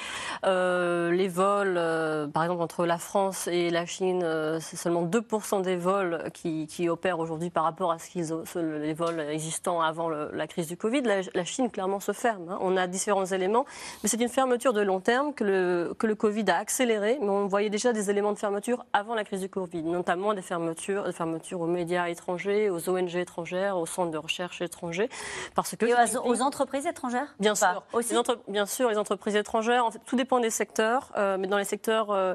Euh, 0.45 1.11
les 1.13 1.29
vols, 1.29 1.77
euh, 1.77 2.27
par 2.27 2.45
exemple, 2.45 2.63
entre 2.63 2.87
la 2.87 2.99
France 2.99 3.49
et 3.49 3.71
la 3.71 3.87
Chine, 3.87 4.25
c'est 4.61 4.77
seulement 4.77 5.05
2% 5.05 5.63
des 5.63 5.77
vols 5.77 6.31
qui, 6.33 6.89
opèrent 6.89 7.21
aujourd'hui 7.21 7.51
par 7.51 7.65
rapport 7.65 7.93
à 7.93 7.99
ce 7.99 8.11
qu'ils 8.11 8.35
les 8.57 8.95
vols 8.95 9.21
existants 9.21 9.81
avant 9.81 10.09
la 10.09 10.47
crise 10.47 10.67
du 10.67 10.77
Covid. 10.77 11.03
La, 11.03 11.45
Chine, 11.45 11.71
clairement, 11.71 12.01
se 12.01 12.13
ferme. 12.13 12.49
Hein. 12.51 12.59
On 12.61 12.77
a 12.77 12.87
différents 12.87 13.25
éléments, 13.25 13.65
mais 14.03 14.09
c'est 14.09 14.21
une 14.21 14.29
fermeture 14.29 14.73
de 14.73 14.81
long 14.81 15.01
terme 15.01 15.33
que 15.33 15.45
le, 15.45 15.95
que 15.99 16.07
le 16.07 16.15
Covid 16.15 16.45
a 16.49 16.57
accéléré, 16.57 17.19
mais 17.21 17.29
on 17.29 17.47
voyait 17.47 17.71
déjà 17.71 17.93
des 17.93 18.11
éléments 18.11 18.33
de 18.33 18.39
fermeture 18.39 18.85
avant 18.93 19.15
la 19.15 19.25
crise 19.25 19.41
du 19.41 19.49
Covid, 19.49 19.83
notamment 19.83 20.35
des 20.35 20.43
fermetures, 20.43 21.05
des 21.05 21.13
fermetures 21.13 21.61
aux 21.61 21.67
médias 21.67 22.09
étrangers, 22.09 22.71
aux 22.71 22.89
ONG 22.89 23.17
étrangères, 23.17 23.77
aux 23.79 23.87
centres 23.87 24.11
de 24.11 24.19
recherche 24.19 24.61
étrangers, 24.63 25.09
parce 25.55 25.77
que 25.77 25.87
aux 26.33 26.43
entreprises 26.43 26.87
étrangères 26.87 27.35
Bien 27.41 27.55
sûr. 27.55 27.83
Aussi 27.93 28.15
bien 28.49 28.67
sûr, 28.67 28.89
les 28.91 28.99
entreprises 28.99 29.37
étrangères. 29.37 29.85
En 29.85 29.91
fait, 29.91 30.01
tout 30.05 30.17
dépend 30.17 30.41
des 30.41 30.51
secteurs. 30.51 31.13
Euh, 31.17 31.37
mais 31.39 31.47
dans 31.47 31.59
les 31.59 31.65
secteurs 31.65 32.11
euh, 32.11 32.35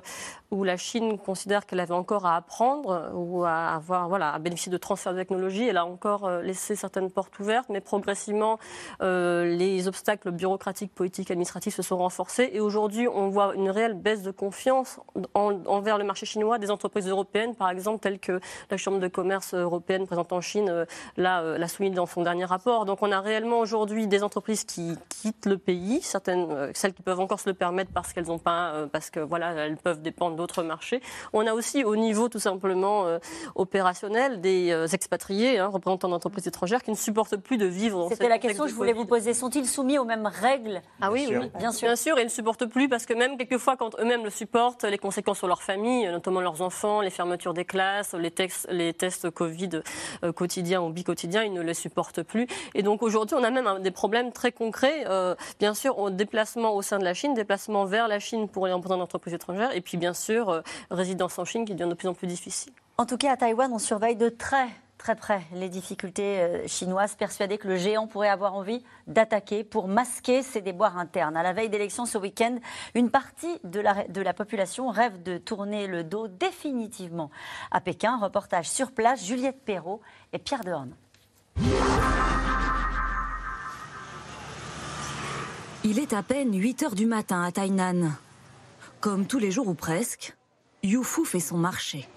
où 0.51 0.63
la 0.63 0.77
Chine 0.77 1.17
considère 1.17 1.65
qu'elle 1.65 1.79
avait 1.79 1.93
encore 1.93 2.25
à 2.25 2.35
apprendre 2.35 3.11
ou 3.13 3.43
à 3.43 3.75
avoir, 3.75 4.07
voilà, 4.07 4.31
à 4.33 4.39
bénéficier 4.39 4.71
de 4.71 4.77
transferts 4.77 5.13
de 5.13 5.19
technologie, 5.19 5.67
elle 5.67 5.77
a 5.77 5.85
encore 5.85 6.29
laissé 6.41 6.75
certaines 6.75 7.11
portes 7.11 7.37
ouvertes. 7.39 7.67
Mais 7.69 7.81
progressivement, 7.81 8.59
les 9.01 9.87
obstacles 9.87 10.31
bureaucratiques, 10.31 10.93
politiques, 10.93 11.31
administratifs 11.31 11.75
se 11.75 11.81
sont 11.81 11.97
renforcés. 11.97 12.49
Et 12.53 12.59
aujourd'hui, 12.59 13.07
on 13.07 13.29
voit 13.29 13.55
une 13.55 13.69
réelle 13.69 13.93
baisse 13.93 14.21
de 14.21 14.31
confiance 14.31 14.99
envers 15.33 15.97
le 15.97 16.03
marché 16.03 16.25
chinois 16.25 16.57
des 16.57 16.71
entreprises 16.71 17.07
européennes, 17.07 17.55
par 17.55 17.69
exemple, 17.69 17.99
telles 17.99 18.19
que 18.19 18.39
la 18.69 18.77
Chambre 18.77 18.99
de 18.99 19.07
commerce 19.07 19.53
européenne 19.53 20.05
présente 20.05 20.31
en 20.33 20.41
Chine 20.41 20.69
euh, 20.69 20.85
l'a, 21.15 21.57
l'a 21.57 21.67
soumis 21.67 21.91
dans 21.91 22.05
son 22.05 22.23
dernier 22.23 22.45
rapport. 22.45 22.85
Donc 22.85 22.99
on 23.01 23.11
a 23.11 23.21
réellement 23.21 23.59
aujourd'hui 23.59 23.86
des 23.87 24.23
entreprises 24.23 24.63
qui 24.63 24.95
quittent 25.09 25.45
le 25.45 25.57
pays, 25.57 26.01
certaines, 26.01 26.47
euh, 26.51 26.71
celles 26.73 26.93
qui 26.93 27.01
peuvent 27.01 27.19
encore 27.19 27.39
se 27.39 27.49
le 27.49 27.53
permettre 27.53 27.91
parce 27.93 28.13
qu'elles 28.13 28.27
n'ont 28.27 28.39
pas, 28.39 28.71
euh, 28.73 28.87
parce 28.87 29.09
que 29.09 29.19
voilà, 29.19 29.51
elles 29.53 29.77
peuvent 29.77 30.01
dépendre 30.01 30.35
d'autres 30.35 30.63
marchés. 30.63 31.01
On 31.33 31.45
a 31.47 31.53
aussi 31.53 31.83
au 31.83 31.95
niveau 31.95 32.29
tout 32.29 32.39
simplement 32.39 33.05
opérationnel 33.55 34.41
des 34.41 34.73
expatriés, 34.93 35.59
hein, 35.59 35.67
représentants 35.67 36.09
d'entreprises 36.09 36.47
étrangères, 36.47 36.83
qui 36.83 36.91
ne 36.91 36.95
supportent 36.95 37.37
plus 37.37 37.57
de 37.57 37.65
vivre. 37.65 38.07
C'était 38.09 38.29
la 38.29 38.39
question 38.39 38.65
que 38.65 38.69
je 38.69 38.75
voulais 38.75 38.93
vous 38.93 39.05
poser. 39.05 39.33
Sont-ils 39.33 39.65
soumis 39.65 39.97
aux 39.97 40.05
mêmes 40.05 40.27
règles? 40.27 40.81
Ah 41.01 41.11
oui, 41.11 41.27
oui, 41.29 41.49
bien 41.57 41.71
sûr. 41.71 41.87
Bien 41.87 41.95
sûr, 41.95 42.19
ils 42.19 42.25
ne 42.25 42.29
supportent 42.29 42.65
plus 42.65 42.89
parce 42.89 43.05
que 43.05 43.13
même 43.13 43.37
quelquefois, 43.37 43.77
quand 43.77 43.99
eux-mêmes 43.99 44.23
le 44.23 44.29
supportent, 44.29 44.83
les 44.83 44.97
conséquences 44.97 45.37
sur 45.37 45.47
leur 45.47 45.61
famille, 45.61 46.07
notamment 46.07 46.41
leurs 46.41 46.61
enfants, 46.61 47.01
les 47.01 47.09
fermetures 47.09 47.53
des 47.53 47.65
classes, 47.65 48.13
les, 48.13 48.31
textes, 48.31 48.67
les 48.69 48.93
tests 48.93 49.29
Covid 49.29 49.81
euh, 50.23 50.31
quotidiens 50.31 50.81
ou 50.81 50.89
bi-quotidiens, 50.89 51.43
ils 51.43 51.53
ne 51.53 51.61
les 51.61 51.73
supportent 51.73 52.23
plus. 52.23 52.47
Et 52.73 52.83
donc 52.83 53.03
aujourd'hui, 53.03 53.35
on 53.39 53.43
a 53.43 53.49
même 53.49 53.67
des 53.79 53.91
problèmes 53.91 54.31
très 54.31 54.51
concrets, 54.51 55.05
euh, 55.07 55.35
bien 55.59 55.73
sûr, 55.73 55.97
au 55.97 56.09
déplacement 56.09 56.73
au 56.75 56.81
sein 56.81 56.99
de 56.99 57.03
la 57.03 57.13
Chine, 57.13 57.33
déplacement 57.33 57.85
vers 57.85 58.07
la 58.07 58.19
Chine 58.19 58.47
pour 58.47 58.67
les 58.67 58.73
représentants 58.73 58.99
d'entreprises 58.99 59.33
étrangères, 59.33 59.75
et 59.75 59.81
puis 59.81 59.97
bien 59.97 60.13
sûr, 60.13 60.49
euh, 60.49 60.61
résidence 60.91 61.37
en 61.39 61.45
Chine 61.45 61.65
qui 61.65 61.73
devient 61.73 61.89
de 61.89 61.95
plus 61.95 62.07
en 62.07 62.13
plus 62.13 62.27
difficile. 62.27 62.73
En 62.97 63.05
tout 63.05 63.17
cas, 63.17 63.33
à 63.33 63.37
Taïwan, 63.37 63.71
on 63.73 63.79
surveille 63.79 64.15
de 64.15 64.29
très 64.29 64.67
très 64.97 65.15
près 65.15 65.41
les 65.53 65.69
difficultés 65.69 66.39
euh, 66.39 66.67
chinoises, 66.67 67.15
persuadées 67.15 67.57
que 67.57 67.67
le 67.67 67.77
géant 67.77 68.07
pourrait 68.07 68.29
avoir 68.29 68.55
envie 68.55 68.83
d'attaquer 69.05 69.63
pour 69.63 69.87
masquer 69.87 70.41
ses 70.41 70.61
déboires 70.61 70.97
internes. 70.97 71.37
À 71.37 71.43
la 71.43 71.53
veille 71.53 71.69
d'élections 71.69 72.05
ce 72.05 72.17
week-end, 72.17 72.57
une 72.95 73.09
partie 73.09 73.59
de 73.63 73.79
la, 73.79 74.07
de 74.07 74.21
la 74.21 74.33
population 74.33 74.89
rêve 74.89 75.21
de 75.23 75.37
tourner 75.37 75.87
le 75.87 76.03
dos 76.03 76.27
définitivement 76.27 77.29
à 77.71 77.79
Pékin. 77.79 78.17
Reportage 78.17 78.69
sur 78.69 78.91
place, 78.91 79.23
Juliette 79.23 79.63
Perrault 79.63 80.01
et 80.33 80.39
Pierre 80.39 80.63
Dehorne. 80.63 80.93
Il 85.89 85.99
est 85.99 86.11
à 86.11 86.21
peine 86.21 86.53
8 86.53 86.83
heures 86.83 86.95
du 86.95 87.05
matin 87.05 87.41
à 87.43 87.51
Tainan. 87.53 88.11
Comme 88.99 89.25
tous 89.25 89.39
les 89.39 89.51
jours 89.51 89.69
ou 89.69 89.73
presque, 89.73 90.35
Yufu 90.83 91.23
fait 91.23 91.39
son 91.39 91.55
marché. 91.55 92.09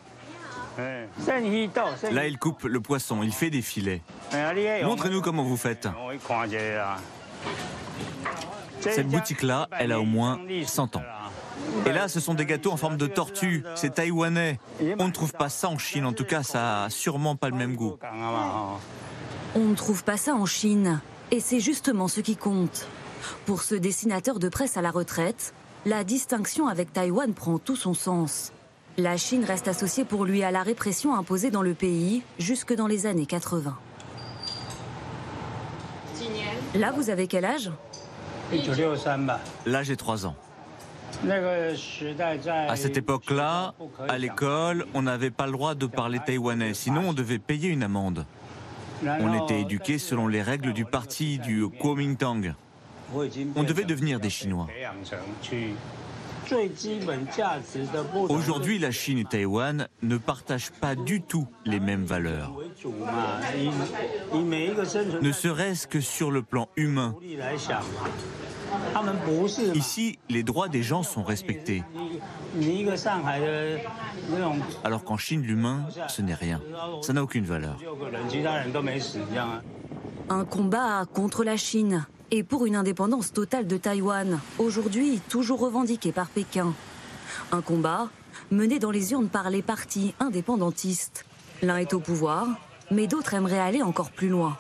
Là, 0.76 2.26
il 2.26 2.36
coupe 2.36 2.64
le 2.64 2.80
poisson, 2.80 3.22
il 3.22 3.32
fait 3.32 3.48
des 3.48 3.62
filets. 3.62 4.02
Montrez-nous 4.82 5.20
comment 5.20 5.44
vous 5.44 5.56
faites. 5.56 5.86
Cette 8.80 9.06
boutique-là, 9.06 9.68
elle 9.78 9.92
a 9.92 10.00
au 10.00 10.04
moins 10.04 10.40
100 10.66 10.96
ans. 10.96 11.02
Et 11.86 11.92
là, 11.92 12.08
ce 12.08 12.18
sont 12.18 12.34
des 12.34 12.46
gâteaux 12.46 12.72
en 12.72 12.76
forme 12.76 12.96
de 12.96 13.06
tortue. 13.06 13.62
C'est 13.76 13.94
taïwanais. 13.94 14.58
On 14.98 15.06
ne 15.06 15.12
trouve 15.12 15.32
pas 15.32 15.48
ça 15.48 15.68
en 15.68 15.78
Chine. 15.78 16.06
En 16.06 16.12
tout 16.12 16.24
cas, 16.24 16.42
ça 16.42 16.84
a 16.84 16.90
sûrement 16.90 17.36
pas 17.36 17.50
le 17.50 17.56
même 17.56 17.76
goût. 17.76 17.96
On 19.54 19.60
ne 19.64 19.76
trouve 19.76 20.02
pas 20.02 20.16
ça 20.16 20.34
en 20.34 20.46
Chine. 20.46 21.00
Et 21.30 21.38
c'est 21.38 21.60
justement 21.60 22.08
ce 22.08 22.20
qui 22.20 22.34
compte. 22.34 22.88
Pour 23.46 23.62
ce 23.62 23.74
dessinateur 23.74 24.38
de 24.38 24.48
presse 24.48 24.76
à 24.76 24.82
la 24.82 24.90
retraite, 24.90 25.54
la 25.86 26.04
distinction 26.04 26.68
avec 26.68 26.92
Taïwan 26.92 27.32
prend 27.32 27.58
tout 27.58 27.76
son 27.76 27.94
sens. 27.94 28.52
La 28.98 29.16
Chine 29.16 29.44
reste 29.44 29.68
associée 29.68 30.04
pour 30.04 30.24
lui 30.24 30.42
à 30.42 30.50
la 30.50 30.62
répression 30.62 31.14
imposée 31.14 31.50
dans 31.50 31.62
le 31.62 31.74
pays 31.74 32.22
jusque 32.38 32.74
dans 32.74 32.86
les 32.86 33.06
années 33.06 33.26
80. 33.26 33.76
Là, 36.74 36.92
vous 36.92 37.08
avez 37.10 37.26
quel 37.26 37.44
âge? 37.44 37.70
Là, 39.66 39.82
j'ai 39.82 39.96
3 39.96 40.26
ans. 40.26 40.34
À 42.68 42.76
cette 42.76 42.96
époque-là, 42.96 43.74
à 44.08 44.18
l'école, 44.18 44.86
on 44.94 45.02
n'avait 45.02 45.30
pas 45.30 45.46
le 45.46 45.52
droit 45.52 45.74
de 45.74 45.86
parler 45.86 46.20
taïwanais, 46.24 46.74
sinon 46.74 47.08
on 47.08 47.12
devait 47.12 47.38
payer 47.38 47.68
une 47.68 47.82
amende. 47.82 48.24
On 49.04 49.44
était 49.44 49.60
éduqué 49.60 49.98
selon 49.98 50.28
les 50.28 50.42
règles 50.42 50.72
du 50.72 50.84
parti 50.84 51.38
du 51.38 51.68
Kuomintang. 51.68 52.54
On 53.56 53.62
devait 53.62 53.84
devenir 53.84 54.20
des 54.20 54.30
Chinois. 54.30 54.66
Aujourd'hui, 58.28 58.78
la 58.78 58.90
Chine 58.90 59.18
et 59.18 59.24
Taïwan 59.24 59.88
ne 60.02 60.18
partagent 60.18 60.72
pas 60.72 60.94
du 60.94 61.22
tout 61.22 61.46
les 61.64 61.80
mêmes 61.80 62.04
valeurs. 62.04 62.52
Ne 65.22 65.32
serait-ce 65.32 65.86
que 65.86 66.00
sur 66.00 66.30
le 66.30 66.42
plan 66.42 66.68
humain. 66.76 67.14
Ici, 69.74 70.18
les 70.28 70.42
droits 70.42 70.68
des 70.68 70.82
gens 70.82 71.02
sont 71.02 71.22
respectés. 71.22 71.82
Alors 74.84 75.04
qu'en 75.04 75.16
Chine, 75.16 75.42
l'humain, 75.42 75.86
ce 76.08 76.22
n'est 76.22 76.34
rien. 76.34 76.60
Ça 77.02 77.12
n'a 77.12 77.22
aucune 77.22 77.44
valeur. 77.44 77.76
Un 80.28 80.44
combat 80.44 81.04
contre 81.12 81.44
la 81.44 81.56
Chine 81.56 82.06
et 82.30 82.42
pour 82.42 82.66
une 82.66 82.76
indépendance 82.76 83.32
totale 83.32 83.66
de 83.66 83.76
Taïwan, 83.76 84.40
aujourd'hui 84.58 85.20
toujours 85.28 85.60
revendiquée 85.60 86.12
par 86.12 86.28
Pékin. 86.28 86.72
Un 87.52 87.60
combat 87.60 88.08
mené 88.50 88.78
dans 88.78 88.90
les 88.90 89.12
urnes 89.12 89.28
par 89.28 89.50
les 89.50 89.62
partis 89.62 90.14
indépendantistes. 90.20 91.24
L'un 91.62 91.78
est 91.78 91.92
au 91.92 92.00
pouvoir, 92.00 92.46
mais 92.90 93.06
d'autres 93.06 93.34
aimeraient 93.34 93.58
aller 93.58 93.82
encore 93.82 94.10
plus 94.10 94.28
loin. 94.28 94.56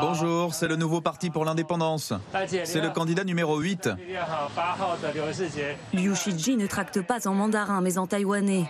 Bonjour, 0.00 0.54
c'est 0.54 0.68
le 0.68 0.76
nouveau 0.76 1.00
parti 1.00 1.30
pour 1.30 1.44
l'indépendance. 1.44 2.12
C'est 2.64 2.80
le 2.80 2.90
candidat 2.90 3.24
numéro 3.24 3.58
8. 3.58 3.90
Liu 5.94 6.14
Shiji 6.14 6.56
ne 6.56 6.66
tracte 6.66 7.00
pas 7.00 7.26
en 7.26 7.34
mandarin 7.34 7.80
mais 7.80 7.98
en 7.98 8.06
taïwanais. 8.06 8.66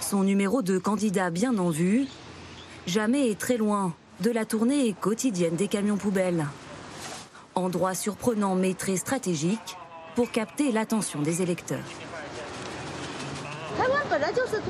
Son 0.00 0.22
numéro 0.22 0.62
de 0.62 0.78
candidat 0.78 1.30
bien 1.30 1.56
en 1.58 1.70
vue, 1.70 2.06
jamais 2.86 3.30
est 3.30 3.38
très 3.38 3.56
loin 3.56 3.92
de 4.20 4.30
la 4.30 4.44
tournée 4.44 4.94
quotidienne 5.00 5.56
des 5.56 5.68
camions 5.68 5.96
poubelles 5.96 6.46
endroit 7.56 7.94
surprenant 7.94 8.54
mais 8.54 8.74
très 8.74 8.96
stratégique 8.96 9.76
pour 10.14 10.30
capter 10.30 10.72
l'attention 10.72 11.20
des 11.20 11.42
électeurs. 11.42 11.84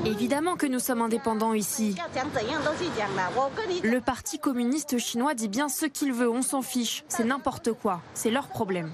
Évidemment 0.05 0.55
que 0.55 0.65
nous 0.65 0.79
sommes 0.79 1.01
indépendants 1.01 1.53
ici. 1.53 1.95
Le 3.83 3.99
Parti 3.99 4.39
communiste 4.39 4.97
chinois 4.97 5.33
dit 5.33 5.47
bien 5.47 5.69
ce 5.69 5.85
qu'il 5.85 6.11
veut, 6.11 6.29
on 6.29 6.41
s'en 6.41 6.61
fiche. 6.61 7.03
C'est 7.07 7.23
n'importe 7.23 7.73
quoi, 7.73 8.01
c'est 8.13 8.31
leur 8.31 8.47
problème. 8.47 8.91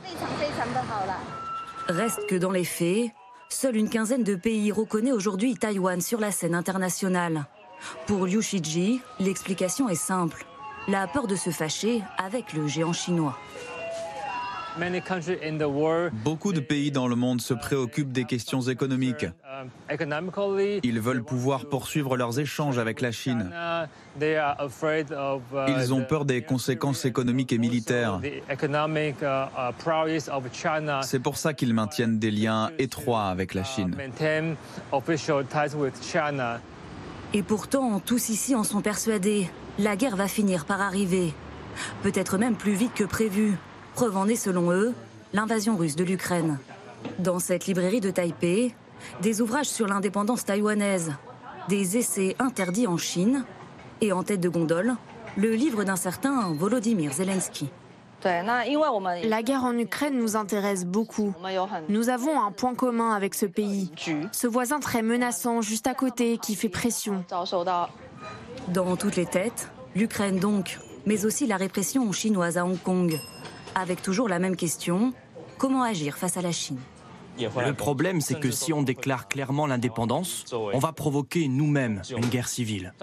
Reste 1.88 2.28
que 2.28 2.36
dans 2.36 2.52
les 2.52 2.64
faits, 2.64 3.12
seule 3.50 3.78
une 3.78 3.90
quinzaine 3.90 4.24
de 4.24 4.36
pays 4.36 4.72
reconnaît 4.72 5.12
aujourd'hui 5.12 5.56
Taïwan 5.56 6.02
sur 6.02 6.20
la 6.20 6.32
scène 6.32 6.56
internationale. 6.56 7.46
Pour 8.06 8.26
Liu 8.26 8.42
Shiji, 8.42 9.02
l'explication 9.20 9.90
est 9.90 9.96
simple. 9.96 10.46
La 10.88 11.08
peur 11.08 11.28
de 11.28 11.36
se 11.36 11.50
fâcher 11.50 12.04
avec 12.18 12.54
le 12.54 12.68
géant 12.68 12.94
chinois. 12.94 13.38
Beaucoup 16.24 16.54
de 16.54 16.60
pays 16.60 16.92
dans 16.92 17.08
le 17.08 17.16
monde 17.16 17.42
se 17.42 17.54
préoccupent 17.54 18.12
des 18.12 18.26
questions 18.26 18.62
économiques. 18.62 19.26
Ils 20.84 21.00
veulent 21.00 21.24
pouvoir 21.24 21.66
poursuivre 21.66 22.18
leurs 22.18 22.40
échanges 22.40 22.80
avec 22.80 23.02
la 23.02 23.12
Chine. 23.12 23.52
Ils 25.68 25.94
ont 25.94 26.04
peur 26.04 26.26
des 26.26 26.42
conséquences 26.42 27.06
économiques 27.06 27.54
et 27.54 27.58
militaires. 27.58 28.20
C'est 31.02 31.20
pour 31.20 31.38
ça 31.38 31.54
qu'ils 31.54 31.74
maintiennent 31.74 32.20
des 32.20 32.32
liens 32.32 32.72
étroits 32.80 33.26
avec 33.26 33.54
la 33.54 33.64
Chine. 33.64 33.96
Et 37.36 37.42
pourtant, 37.42 38.00
tous 38.00 38.30
ici 38.30 38.56
en 38.56 38.64
sont 38.64 38.82
persuadés. 38.82 39.50
La 39.80 39.96
guerre 39.96 40.16
va 40.16 40.28
finir 40.28 40.66
par 40.66 40.82
arriver. 40.82 41.34
Peut-être 42.04 42.38
même 42.38 42.56
plus 42.56 42.74
vite 42.74 42.94
que 42.94 43.04
prévu. 43.04 43.58
Preuve 43.96 44.18
en 44.18 44.28
est, 44.28 44.36
selon 44.36 44.72
eux, 44.72 44.94
l'invasion 45.34 45.78
russe 45.78 45.96
de 45.96 46.04
l'Ukraine. 46.04 46.58
Dans 47.20 47.40
cette 47.40 47.68
librairie 47.68 48.02
de 48.02 48.10
Taipei, 48.10 48.74
des 49.22 49.42
ouvrages 49.42 49.68
sur 49.68 49.88
l'indépendance 49.88 50.46
taïwanaise, 50.46 51.14
des 51.70 51.98
essais 51.98 52.36
interdits 52.40 52.88
en 52.88 52.98
Chine, 52.98 53.46
et 54.02 54.12
en 54.12 54.24
tête 54.24 54.42
de 54.42 54.50
gondole, 54.50 54.96
le 55.38 55.54
livre 55.54 55.84
d'un 55.84 55.96
certain 55.96 56.54
Volodymyr 56.54 57.14
Zelensky. 57.14 57.70
La 58.24 59.44
guerre 59.44 59.64
en 59.64 59.78
Ukraine 59.78 60.18
nous 60.18 60.36
intéresse 60.36 60.86
beaucoup. 60.86 61.34
Nous 61.90 62.10
avons 62.10 62.42
un 62.42 62.52
point 62.52 62.74
commun 62.74 63.12
avec 63.12 63.36
ce 63.36 63.46
pays. 63.46 63.92
Ce 64.32 64.48
voisin 64.48 64.80
très 64.80 65.02
menaçant 65.02 65.62
juste 65.62 65.88
à 65.88 65.94
côté 65.94 66.38
qui 66.38 66.56
fait 66.56 66.70
pression. 66.70 67.24
Dans 68.70 68.96
toutes 68.96 69.18
les 69.18 69.26
têtes, 69.26 69.70
l'Ukraine 69.96 70.40
donc, 70.40 70.80
mais 71.06 71.26
aussi 71.26 71.48
la 71.48 71.58
répression 71.58 72.12
chinoise 72.12 72.58
à 72.58 72.66
Hong 72.66 72.82
Kong. 72.82 73.20
Avec 73.76 74.02
toujours 74.02 74.30
la 74.30 74.40
même 74.40 74.56
question, 74.56 75.14
comment 75.58 75.84
agir 75.84 76.18
face 76.18 76.38
à 76.38 76.42
la 76.42 76.52
Chine? 76.52 76.80
Le 77.40 77.74
problème, 77.74 78.22
c'est 78.22 78.40
que 78.40 78.52
si 78.52 78.74
on 78.74 78.84
déclare 78.84 79.28
clairement 79.28 79.66
l'indépendance, 79.66 80.46
on 80.52 80.78
va 80.78 80.92
provoquer 80.92 81.48
nous-mêmes 81.48 82.02
une 82.16 82.28
guerre 82.28 82.48
civile. 82.48 82.94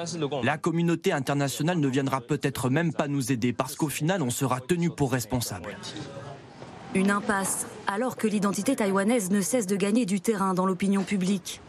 La 0.45 0.57
communauté 0.57 1.13
internationale 1.13 1.79
ne 1.79 1.89
viendra 1.89 2.21
peut-être 2.21 2.71
même 2.71 2.93
pas 2.93 3.09
nous 3.09 3.33
aider 3.33 3.53
parce 3.53 3.75
qu'au 3.75 3.89
final, 3.89 4.23
on 4.23 4.31
sera 4.31 4.61
tenu 4.61 4.91
pour 4.91 5.11
responsable. 5.11 5.77
Une 6.95 7.11
impasse, 7.11 7.67
alors 7.87 8.17
que 8.17 8.29
l'identité 8.29 8.77
taïwanaise 8.77 9.31
ne 9.31 9.41
cesse 9.41 9.67
de 9.67 9.77
gagner 9.77 10.07
du 10.07 10.21
terrain 10.21 10.55
dans 10.55 10.67
l'opinion 10.67 11.03
publique. 11.03 11.61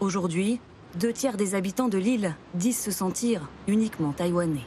Aujourd'hui, 0.00 0.60
deux 0.94 1.12
tiers 1.12 1.36
des 1.36 1.54
habitants 1.54 1.88
de 1.88 1.98
l'île 1.98 2.34
disent 2.54 2.80
se 2.80 2.90
sentir 2.90 3.48
uniquement 3.66 4.12
taïwanais. 4.12 4.64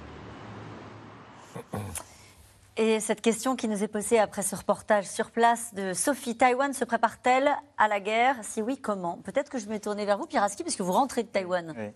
Et 2.78 3.01
cette 3.01 3.19
question 3.19 3.57
qui 3.57 3.67
nous 3.67 3.84
est 3.84 3.89
posée 3.89 4.17
après 4.17 4.43
ce 4.43 4.55
reportage 4.55 5.05
sur 5.05 5.32
place 5.32 5.74
de 5.74 5.93
Sophie, 5.93 6.38
Taïwan 6.38 6.72
se 6.72 6.86
prépare-t-elle 6.86 7.51
à 7.78 7.89
la 7.89 7.99
guerre? 7.99 8.38
Si 8.43 8.61
oui, 8.61 8.78
comment? 8.78 9.17
Peut-être 9.26 9.49
que 9.49 9.57
je 9.57 9.67
vais 9.67 9.80
tourner 9.80 10.05
vers 10.05 10.17
vous, 10.17 10.26
Piraski, 10.26 10.63
puisque 10.63 10.80
vous 10.80 10.93
rentrez 10.93 11.24
de 11.24 11.28
Taïwan. 11.28 11.91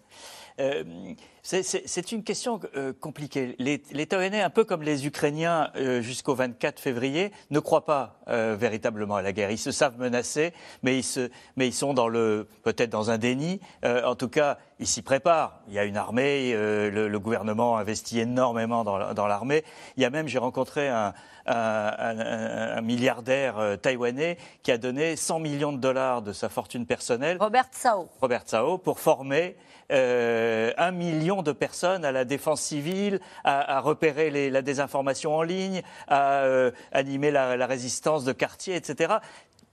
C'est 1.42 2.12
une 2.12 2.24
question 2.24 2.60
euh, 2.76 2.94
compliquée. 2.94 3.56
Les, 3.60 3.80
Taïwanais, 4.08 4.42
un 4.42 4.50
peu 4.50 4.64
comme 4.64 4.82
les 4.82 5.06
Ukrainiens 5.06 5.70
euh, 5.76 6.02
jusqu'au 6.02 6.34
24 6.34 6.80
février, 6.80 7.32
ne 7.52 7.60
croient 7.60 7.86
pas 7.86 8.20
véritablement 8.28 9.16
à 9.16 9.22
la 9.22 9.34
guerre. 9.34 9.52
Ils 9.52 9.60
se 9.60 9.72
savent 9.72 10.00
menacés, 10.00 10.54
mais 10.82 10.98
ils, 10.98 11.04
se, 11.04 11.30
mais 11.56 11.68
ils 11.68 11.74
sont 11.74 11.94
dans 11.94 12.08
le 12.08 12.48
peut-être 12.64 12.90
dans 12.90 13.12
un 13.12 13.20
déni. 13.20 13.60
en 13.84 14.16
tout 14.16 14.30
cas, 14.30 14.58
ils 14.80 14.88
s'y 14.88 15.04
préparent. 15.04 15.60
Il 15.68 15.76
y 15.76 15.80
a 15.80 15.86
une 15.86 15.96
armée, 15.96 16.54
le, 16.54 17.20
gouvernement 17.20 17.78
investit 17.78 18.20
énormément 18.20 18.84
dans, 18.84 19.28
l'armée. 19.28 19.64
Il 19.96 20.02
y 20.02 20.06
a 20.06 20.10
même, 20.10 20.28
j'ai 20.28 20.40
rencontré 20.40 20.90
un, 20.90 21.14
un, 21.46 22.82
milliardaire 22.82 23.78
taïwanais 23.80 24.38
qui 24.64 24.72
a 24.72 24.80
donné 24.80 25.16
100 25.16 25.40
millions 25.40 25.72
de 25.72 25.78
dollars 25.78 26.24
de 26.24 26.34
sa 26.34 26.50
fortune 26.50 26.88
personnelle. 26.88 27.38
Robert 27.40 27.68
Tsao. 27.72 28.10
Robert 28.22 28.44
Tsao, 28.44 28.80
pour 28.80 29.00
former 29.00 29.56
euh, 29.92 30.72
un 30.78 30.92
million 30.92 31.44
de 31.44 31.52
personnes 31.52 32.06
à 32.06 32.12
la 32.12 32.26
défense 32.26 32.62
civile, 32.62 33.20
à, 33.44 33.80
repérer 33.80 34.50
la 34.50 34.62
désinformation 34.62 35.36
en 35.36 35.44
ligne, 35.44 35.82
à 36.08 36.44
euh, 36.44 36.72
animer 36.92 37.32
la, 37.32 37.66
résistance 37.66 38.24
de 38.24 38.32
quartier, 38.32 38.76
etc. 38.76 39.16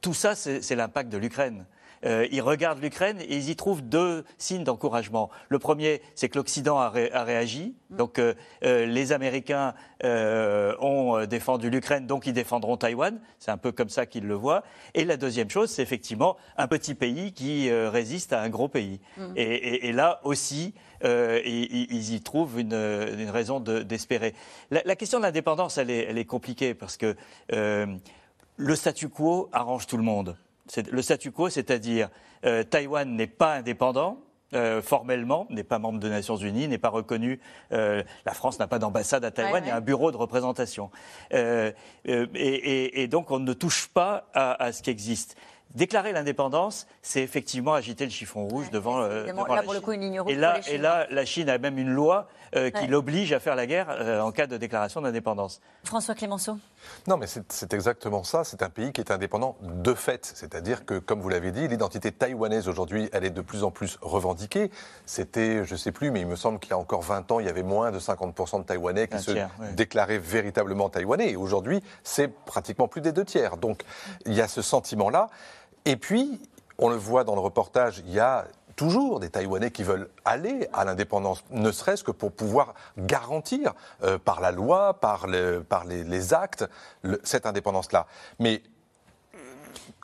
Tout 0.00 0.14
ça, 0.14 0.34
c'est 0.34 0.74
l'impact 0.74 1.10
de 1.10 1.18
l'Ukraine. 1.18 1.64
Euh, 2.05 2.26
ils 2.32 2.40
regardent 2.40 2.82
l'Ukraine 2.82 3.20
et 3.20 3.36
ils 3.36 3.50
y 3.50 3.57
trouvent 3.57 3.82
deux 3.82 4.24
signes 4.38 4.64
d'encouragement. 4.64 5.30
Le 5.48 5.59
premier, 5.59 6.03
c'est 6.14 6.28
que 6.28 6.38
l'Occident 6.38 6.78
a, 6.78 6.88
réagi. 6.90 7.74
Mm. 7.90 7.96
Donc 7.96 8.18
euh, 8.18 8.34
euh, 8.64 8.86
les 8.86 9.12
Américains 9.12 9.74
ont 10.05 11.24
défendu 11.26 11.70
l'Ukraine, 11.70 12.09
donc 12.09 12.26
ils 12.26 12.32
défendront 12.32 12.76
Taïwan. 12.76 13.20
C'est 13.38 13.53
un 13.53 13.57
peu 13.57 13.70
comme 13.70 13.88
ça 13.88 14.05
qu'ils 14.05 14.26
le 14.26 14.34
voient. 14.34 14.64
Et 14.94 15.05
la 15.05 15.16
deuxième 15.16 15.48
chose, 15.48 15.70
c'est 15.70 15.82
effectivement 15.82 16.36
un 16.57 16.66
petit 16.66 16.94
pays 16.94 17.32
qui 17.32 17.70
résiste 17.70 18.32
à 18.32 18.40
un 18.40 18.48
gros 18.48 18.66
pays. 18.66 18.98
Mm. 19.16 19.32
Et, 19.36 19.92
là 19.92 20.20
aussi, 20.24 20.74
ils, 21.05 22.14
y 22.14 22.20
trouvent 22.20 22.59
une, 22.59 22.74
raison 23.30 23.61
d'espérer. 23.61 24.34
la, 24.72 24.96
question 24.96 25.18
de 25.18 25.24
l'indépendance, 25.24 25.78
elle 25.78 25.90
est, 25.90 26.24
compliquée 26.24 26.74
parce 26.74 26.96
que 26.96 27.14
le 27.48 28.74
statu 28.74 29.09
quo 29.09 29.48
arrange 29.53 29.86
tout 29.86 29.96
le 29.96 30.03
monde 30.03 30.36
le 30.76 31.02
statu 31.02 31.30
quo, 31.30 31.48
c'est-à-dire 31.48 32.08
euh, 32.44 32.62
Taïwan 32.62 33.08
n'est 33.14 33.26
pas 33.26 33.54
indépendant. 33.54 34.18
Euh, 34.54 34.82
formellement, 34.82 35.46
n'est 35.48 35.64
pas 35.64 35.78
membre 35.78 35.98
des 35.98 36.10
Nations 36.10 36.36
Unies, 36.36 36.68
n'est 36.68 36.76
pas 36.76 36.90
reconnu. 36.90 37.40
Euh, 37.72 38.02
la 38.26 38.34
France 38.34 38.58
n'a 38.58 38.66
pas 38.66 38.78
d'ambassade 38.78 39.24
à 39.24 39.30
Taïwan, 39.30 39.64
il 39.64 39.68
y 39.68 39.70
a 39.70 39.76
un 39.76 39.80
bureau 39.80 40.12
de 40.12 40.18
représentation. 40.18 40.90
Et, 41.30 43.08
donc 43.10 43.30
on 43.30 43.38
ne 43.38 43.52
touche 43.54 43.88
pas 43.88 44.28
à 44.34 44.70
ce 44.72 44.82
qui 44.82 44.90
existe. 44.90 45.38
Déclarer 45.74 46.12
l'indépendance, 46.12 46.86
c'est 47.00 47.22
effectivement 47.22 47.72
agiter 47.72 48.04
le 48.04 48.10
chiffon 48.10 48.46
rouge 48.46 48.70
devant, 48.70 49.00
euh, 49.00 49.24
là, 49.24 49.62
pour 49.62 49.72
le 49.72 49.80
coup, 49.80 49.92
une 49.92 50.02
ligne 50.02 50.20
rouge 50.20 50.30
et 50.30 50.36
là, 50.36 50.60
et 50.68 50.76
là, 50.76 51.06
la 51.10 51.24
Chine 51.24 51.48
a 51.48 51.56
même 51.56 51.78
une 51.78 51.88
loi 51.88 52.28
euh, 52.54 52.68
qui 52.70 52.86
l'oblige 52.86 53.32
à 53.32 53.40
faire 53.40 53.56
la 53.56 53.66
guerre 53.66 53.86
euh, 53.88 54.20
en 54.20 54.32
cas 54.32 54.46
de 54.46 54.58
déclaration 54.58 55.00
d'indépendance. 55.00 55.62
François 55.84 56.14
Clémenceau 56.14 56.58
Non, 57.06 57.16
mais 57.16 57.26
c'est 57.26 57.74
exactement 57.74 58.24
ça. 58.24 58.44
C'est 58.44 58.62
un 58.62 58.70
pays 58.70 58.92
qui 58.92 59.00
est 59.00 59.10
indépendant 59.10 59.56
de 59.62 59.94
fait. 59.94 60.30
C'est-à-dire 60.34 60.84
que, 60.84 60.98
comme 60.98 61.20
vous 61.20 61.28
l'avez 61.28 61.52
dit, 61.52 61.68
l'identité 61.68 62.12
taïwanaise 62.12 62.68
aujourd'hui, 62.68 63.08
elle 63.12 63.24
est 63.24 63.30
de 63.30 63.40
plus 63.40 63.64
en 63.64 63.70
plus 63.70 63.98
revendiquée. 64.00 64.70
C'était, 65.06 65.64
je 65.64 65.72
ne 65.72 65.78
sais 65.78 65.92
plus, 65.92 66.10
mais 66.10 66.20
il 66.20 66.26
me 66.26 66.36
semble 66.36 66.58
qu'il 66.58 66.70
y 66.70 66.74
a 66.74 66.78
encore 66.78 67.02
20 67.02 67.30
ans, 67.32 67.40
il 67.40 67.46
y 67.46 67.50
avait 67.50 67.62
moins 67.62 67.90
de 67.90 67.98
50% 67.98 68.60
de 68.60 68.64
Taïwanais 68.64 69.08
qui 69.08 69.18
se 69.18 69.32
déclaraient 69.74 70.18
véritablement 70.18 70.88
taïwanais. 70.88 71.30
Et 71.30 71.36
aujourd'hui, 71.36 71.82
c'est 72.02 72.28
pratiquement 72.28 72.88
plus 72.88 73.00
des 73.00 73.12
deux 73.12 73.24
tiers. 73.24 73.56
Donc, 73.56 73.82
il 74.26 74.34
y 74.34 74.40
a 74.40 74.48
ce 74.48 74.62
sentiment-là. 74.62 75.28
Et 75.84 75.96
puis, 75.96 76.40
on 76.78 76.88
le 76.88 76.96
voit 76.96 77.24
dans 77.24 77.34
le 77.34 77.40
reportage, 77.40 78.02
il 78.06 78.12
y 78.12 78.20
a 78.20 78.46
toujours 78.82 79.20
des 79.20 79.30
Taïwanais 79.30 79.70
qui 79.70 79.84
veulent 79.84 80.08
aller 80.24 80.68
à 80.72 80.84
l'indépendance, 80.84 81.44
ne 81.50 81.70
serait-ce 81.70 82.02
que 82.02 82.10
pour 82.10 82.32
pouvoir 82.32 82.74
garantir 82.98 83.74
euh, 84.02 84.18
par 84.18 84.40
la 84.40 84.50
loi, 84.50 84.94
par, 84.94 85.28
les, 85.28 86.34
actes, 86.34 86.68
cette 87.22 87.46
indépendance-là. 87.46 88.08
Mais 88.40 88.60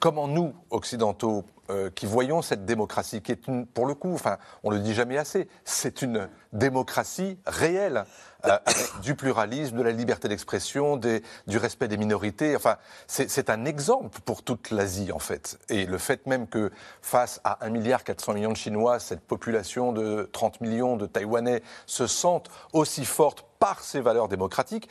comment 0.00 0.28
nous, 0.28 0.54
occidentaux, 0.70 1.44
euh, 1.70 1.90
qui 1.90 2.06
voyons 2.06 2.40
cette 2.40 2.66
démocratie, 2.66 3.20
qui 3.20 3.32
est 3.32 3.50
pour 3.74 3.86
le 3.86 3.94
coup, 3.94 4.14
enfin, 4.14 4.38
on 4.62 4.70
le 4.70 4.78
dit 4.78 4.94
jamais 4.94 5.18
assez, 5.18 5.48
c'est 5.64 6.00
une 6.00 6.28
démocratie 6.52 7.36
réelle, 7.46 8.04
avec 8.43 8.76
du 9.03 9.14
pluralisme, 9.14 9.76
de 9.76 9.82
la 9.82 9.91
liberté 9.91 10.28
d'expression, 10.28 10.97
du 10.97 11.59
respect 11.59 11.89
des 11.89 11.97
minorités. 11.97 12.57
Enfin, 12.57 12.76
c'est 13.07 13.51
un 13.51 13.64
exemple 13.64 14.20
pour 14.20 14.43
toute 14.43 14.70
l'Asie, 14.70 15.12
en 15.12 15.18
fait. 15.18 15.59
Et 15.68 15.86
le 15.86 15.99
fait 15.99 16.26
même 16.26 16.47
que, 16.47 16.70
face 17.03 17.41
à 17.45 17.59
1,4 17.66 17.70
milliard 17.70 18.03
de 18.05 18.57
Chinois, 18.57 18.99
cette 18.99 19.20
population 19.20 19.93
de 19.93 20.28
30 20.32 20.61
millions 20.61 20.97
de 20.97 21.07
Taïwanais 21.07 21.62
se 21.86 22.07
sente 22.07 22.51
aussi 22.72 23.05
forte 23.05 23.45
par 23.59 23.80
ses 23.80 24.01
valeurs 24.01 24.28
démocratiques, 24.28 24.89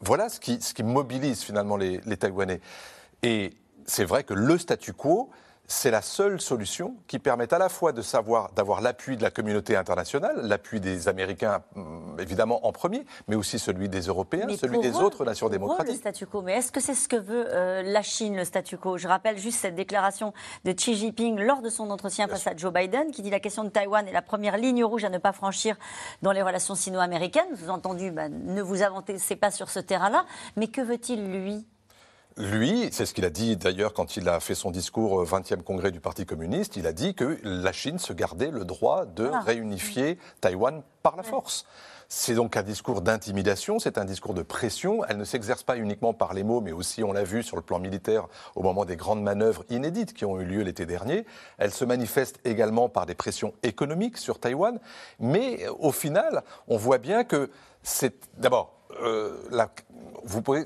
voilà 0.00 0.28
ce 0.28 0.38
qui, 0.38 0.82
mobilise 0.82 1.42
finalement 1.42 1.76
les 1.76 2.16
Taïwanais. 2.16 2.60
Et 3.22 3.54
c'est 3.86 4.04
vrai 4.04 4.24
que 4.24 4.34
le 4.34 4.58
statu 4.58 4.92
quo, 4.92 5.30
c'est 5.66 5.90
la 5.90 6.02
seule 6.02 6.40
solution 6.40 6.96
qui 7.06 7.18
permet 7.18 7.52
à 7.52 7.58
la 7.58 7.68
fois 7.68 7.92
de 7.92 8.02
savoir 8.02 8.52
d'avoir 8.52 8.80
l'appui 8.80 9.16
de 9.16 9.22
la 9.22 9.30
communauté 9.30 9.76
internationale, 9.76 10.40
l'appui 10.42 10.80
des 10.80 11.08
Américains 11.08 11.62
mm, 11.74 12.20
évidemment 12.20 12.66
en 12.66 12.72
premier, 12.72 13.04
mais 13.28 13.36
aussi 13.36 13.58
celui 13.58 13.88
des 13.88 14.02
Européens, 14.02 14.46
celui 14.58 14.80
des 14.80 14.96
autres 14.96 15.24
nations 15.24 15.48
démocratiques. 15.48 15.94
le 15.94 15.98
statu 15.98 16.26
quo, 16.26 16.42
mais 16.42 16.54
est-ce 16.54 16.70
que 16.70 16.80
c'est 16.80 16.94
ce 16.94 17.08
que 17.08 17.16
veut 17.16 17.46
euh, 17.48 17.82
la 17.82 18.02
Chine, 18.02 18.36
le 18.36 18.44
statu 18.44 18.76
quo? 18.76 18.98
Je 18.98 19.08
rappelle 19.08 19.38
juste 19.38 19.58
cette 19.58 19.74
déclaration 19.74 20.32
de 20.64 20.72
Xi 20.72 20.94
Jinping 20.94 21.40
lors 21.40 21.62
de 21.62 21.70
son 21.70 21.90
entretien 21.90 22.28
face 22.28 22.46
à 22.46 22.54
Joe 22.54 22.72
Biden, 22.72 23.10
qui 23.10 23.22
dit 23.22 23.30
la 23.30 23.40
question 23.40 23.64
de 23.64 23.70
Taïwan 23.70 24.06
est 24.06 24.12
la 24.12 24.22
première 24.22 24.58
ligne 24.58 24.84
rouge 24.84 25.04
à 25.04 25.10
ne 25.10 25.18
pas 25.18 25.32
franchir 25.32 25.76
dans 26.22 26.32
les 26.32 26.42
relations 26.42 26.74
sino-américaines. 26.74 27.44
Vous 27.54 27.70
entendu, 27.70 28.10
bah, 28.10 28.28
ne 28.28 28.62
vous 28.62 28.82
avancez 28.82 29.36
pas 29.36 29.50
sur 29.50 29.70
ce 29.70 29.80
terrain-là, 29.80 30.26
mais 30.56 30.68
que 30.68 30.80
veut-il 30.80 31.24
lui? 31.30 31.66
Lui, 32.36 32.88
c'est 32.90 33.06
ce 33.06 33.14
qu'il 33.14 33.24
a 33.24 33.30
dit 33.30 33.56
d'ailleurs 33.56 33.92
quand 33.92 34.16
il 34.16 34.28
a 34.28 34.40
fait 34.40 34.56
son 34.56 34.70
discours 34.72 35.12
au 35.12 35.24
20e 35.24 35.62
congrès 35.62 35.92
du 35.92 36.00
Parti 36.00 36.26
communiste, 36.26 36.76
il 36.76 36.86
a 36.86 36.92
dit 36.92 37.14
que 37.14 37.38
la 37.44 37.72
Chine 37.72 37.98
se 37.98 38.12
gardait 38.12 38.50
le 38.50 38.64
droit 38.64 39.06
de 39.06 39.30
réunifier 39.44 40.18
Taïwan 40.40 40.82
par 41.02 41.16
la 41.16 41.22
force. 41.22 41.64
C'est 42.08 42.34
donc 42.34 42.56
un 42.56 42.62
discours 42.62 43.00
d'intimidation, 43.00 43.78
c'est 43.78 43.98
un 43.98 44.04
discours 44.04 44.34
de 44.34 44.42
pression. 44.42 45.04
Elle 45.08 45.16
ne 45.16 45.24
s'exerce 45.24 45.62
pas 45.62 45.76
uniquement 45.76 46.12
par 46.12 46.34
les 46.34 46.44
mots, 46.44 46.60
mais 46.60 46.72
aussi, 46.72 47.02
on 47.02 47.12
l'a 47.12 47.24
vu 47.24 47.42
sur 47.42 47.56
le 47.56 47.62
plan 47.62 47.78
militaire, 47.78 48.26
au 48.54 48.62
moment 48.62 48.84
des 48.84 48.96
grandes 48.96 49.22
manœuvres 49.22 49.64
inédites 49.70 50.12
qui 50.12 50.24
ont 50.24 50.38
eu 50.40 50.44
lieu 50.44 50.62
l'été 50.62 50.86
dernier. 50.86 51.24
Elle 51.58 51.72
se 51.72 51.84
manifeste 51.84 52.38
également 52.44 52.88
par 52.88 53.06
des 53.06 53.14
pressions 53.14 53.54
économiques 53.62 54.18
sur 54.18 54.38
Taïwan. 54.38 54.78
Mais 55.18 55.66
au 55.78 55.92
final, 55.92 56.42
on 56.68 56.76
voit 56.76 56.98
bien 56.98 57.24
que 57.24 57.50
c'est 57.84 58.14
d'abord 58.38 58.74
euh, 59.02 59.36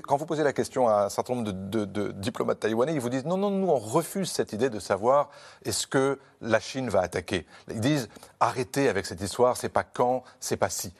quand 0.03 0.17
vous 0.17 0.25
posez 0.25 0.43
la 0.43 0.53
question 0.53 0.87
à 0.87 1.05
un 1.05 1.09
certain 1.09 1.35
nombre 1.35 1.51
de, 1.51 2.11
diplomates 2.11 2.61
taïwanais, 2.61 2.93
ils 2.93 2.99
vous 2.99 3.09
disent 3.09 3.25
non, 3.25 3.37
non, 3.37 3.49
nous, 3.51 3.67
on 3.67 3.77
refuse 3.77 4.31
cette 4.31 4.53
idée 4.53 4.69
de 4.69 4.79
savoir 4.79 5.29
est-ce 5.65 5.85
que 5.87 6.19
la 6.41 6.59
Chine 6.59 6.89
va 6.89 7.01
attaquer. 7.01 7.45
Ils 7.69 7.81
disent 7.81 8.09
arrêtez 8.39 8.87
avec 8.87 9.05
cette 9.05 9.21
histoire, 9.21 9.57
c'est 9.57 9.69
pas 9.69 9.83
quand, 9.83 10.23
c'est 10.39 10.57
pas 10.57 10.69
si. 10.69 10.93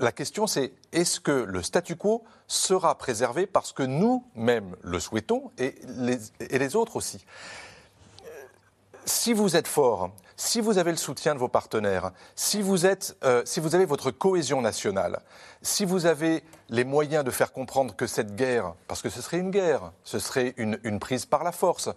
La 0.00 0.12
question, 0.12 0.46
c'est 0.46 0.72
est-ce 0.92 1.20
que 1.20 1.30
le 1.30 1.62
statu 1.62 1.96
quo 1.96 2.24
sera 2.46 2.96
préservé 2.96 3.46
parce 3.46 3.72
que 3.72 3.82
nous-mêmes 3.82 4.74
le 4.82 5.00
souhaitons 5.00 5.50
et 5.58 5.74
les, 5.86 6.18
et 6.40 6.58
les 6.58 6.76
autres 6.76 6.96
aussi? 6.96 7.24
Si 9.04 9.32
vous 9.32 9.56
êtes 9.56 9.68
fort, 9.68 10.10
si 10.38 10.60
vous 10.60 10.78
avez 10.78 10.92
le 10.92 10.96
soutien 10.96 11.34
de 11.34 11.40
vos 11.40 11.48
partenaires, 11.48 12.12
si 12.36 12.62
vous, 12.62 12.86
êtes, 12.86 13.16
euh, 13.24 13.42
si 13.44 13.58
vous 13.58 13.74
avez 13.74 13.84
votre 13.84 14.12
cohésion 14.12 14.62
nationale, 14.62 15.20
si 15.62 15.84
vous 15.84 16.06
avez 16.06 16.44
les 16.68 16.84
moyens 16.84 17.24
de 17.24 17.30
faire 17.32 17.52
comprendre 17.52 17.94
que 17.96 18.06
cette 18.06 18.36
guerre, 18.36 18.74
parce 18.86 19.02
que 19.02 19.10
ce 19.10 19.20
serait 19.20 19.38
une 19.38 19.50
guerre, 19.50 19.92
ce 20.04 20.20
serait 20.20 20.54
une, 20.56 21.00
prise 21.00 21.26
par 21.26 21.44
la 21.44 21.52
force, 21.52 21.90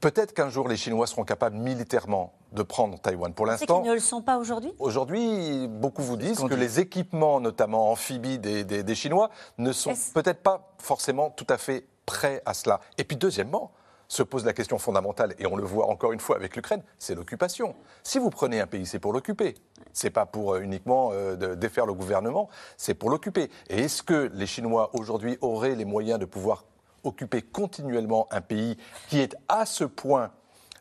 Peut-être 0.00 0.32
qu'un 0.32 0.48
jour 0.48 0.66
les 0.66 0.78
Chinois 0.78 1.06
seront 1.06 1.24
capables 1.24 1.58
militairement 1.58 2.32
de 2.52 2.62
prendre 2.62 2.98
Taïwan. 2.98 3.34
Pour 3.34 3.44
l'instant, 3.44 3.82
qu'ils 3.82 3.90
ne 3.90 3.94
le 3.94 4.00
sont 4.00 4.22
pas 4.22 4.38
aujourd'hui? 4.38 4.72
Aujourd'hui, 4.78 5.68
beaucoup 5.68 6.00
vous 6.00 6.16
disent 6.16 6.40
que 6.40 6.54
les 6.54 6.80
équipements, 6.80 7.38
notamment 7.38 7.90
amphibies 7.90 8.38
des, 8.38 8.64
des 8.64 8.94
Chinois, 8.94 9.28
ne 9.58 9.72
sont 9.72 9.92
peut-être 10.14 10.42
pas 10.42 10.72
forcément 10.78 11.28
tout 11.28 11.46
à 11.50 11.58
fait 11.58 11.86
prêts 12.06 12.42
à 12.46 12.54
cela. 12.54 12.80
Et 12.96 13.04
puis 13.04 13.18
deuxièmement, 13.18 13.72
se 14.10 14.24
pose 14.24 14.44
la 14.44 14.52
question 14.52 14.76
fondamentale, 14.78 15.34
et 15.38 15.46
on 15.46 15.54
le 15.54 15.62
voit 15.62 15.86
encore 15.86 16.12
une 16.12 16.18
fois 16.18 16.34
avec 16.34 16.56
l'Ukraine, 16.56 16.82
c'est 16.98 17.14
l'occupation. 17.14 17.76
Si 18.02 18.18
vous 18.18 18.28
prenez 18.28 18.60
un 18.60 18.66
pays, 18.66 18.84
c'est 18.84 18.98
pour 18.98 19.12
l'occuper. 19.12 19.54
C'est 19.92 20.10
pas 20.10 20.26
pour 20.26 20.54
euh, 20.54 20.60
uniquement 20.60 21.10
euh, 21.12 21.54
défaire 21.54 21.86
le 21.86 21.94
gouvernement, 21.94 22.50
c'est 22.76 22.94
pour 22.94 23.08
l'occuper. 23.08 23.50
Et 23.68 23.82
est-ce 23.82 24.02
que 24.02 24.28
les 24.34 24.46
Chinois 24.46 24.90
aujourd'hui 24.94 25.38
auraient 25.40 25.76
les 25.76 25.84
moyens 25.84 26.18
de 26.18 26.24
pouvoir 26.24 26.64
occuper 27.04 27.40
continuellement 27.40 28.26
un 28.32 28.40
pays 28.40 28.76
qui 29.08 29.20
est 29.20 29.36
à 29.48 29.64
ce 29.64 29.84
point 29.84 30.32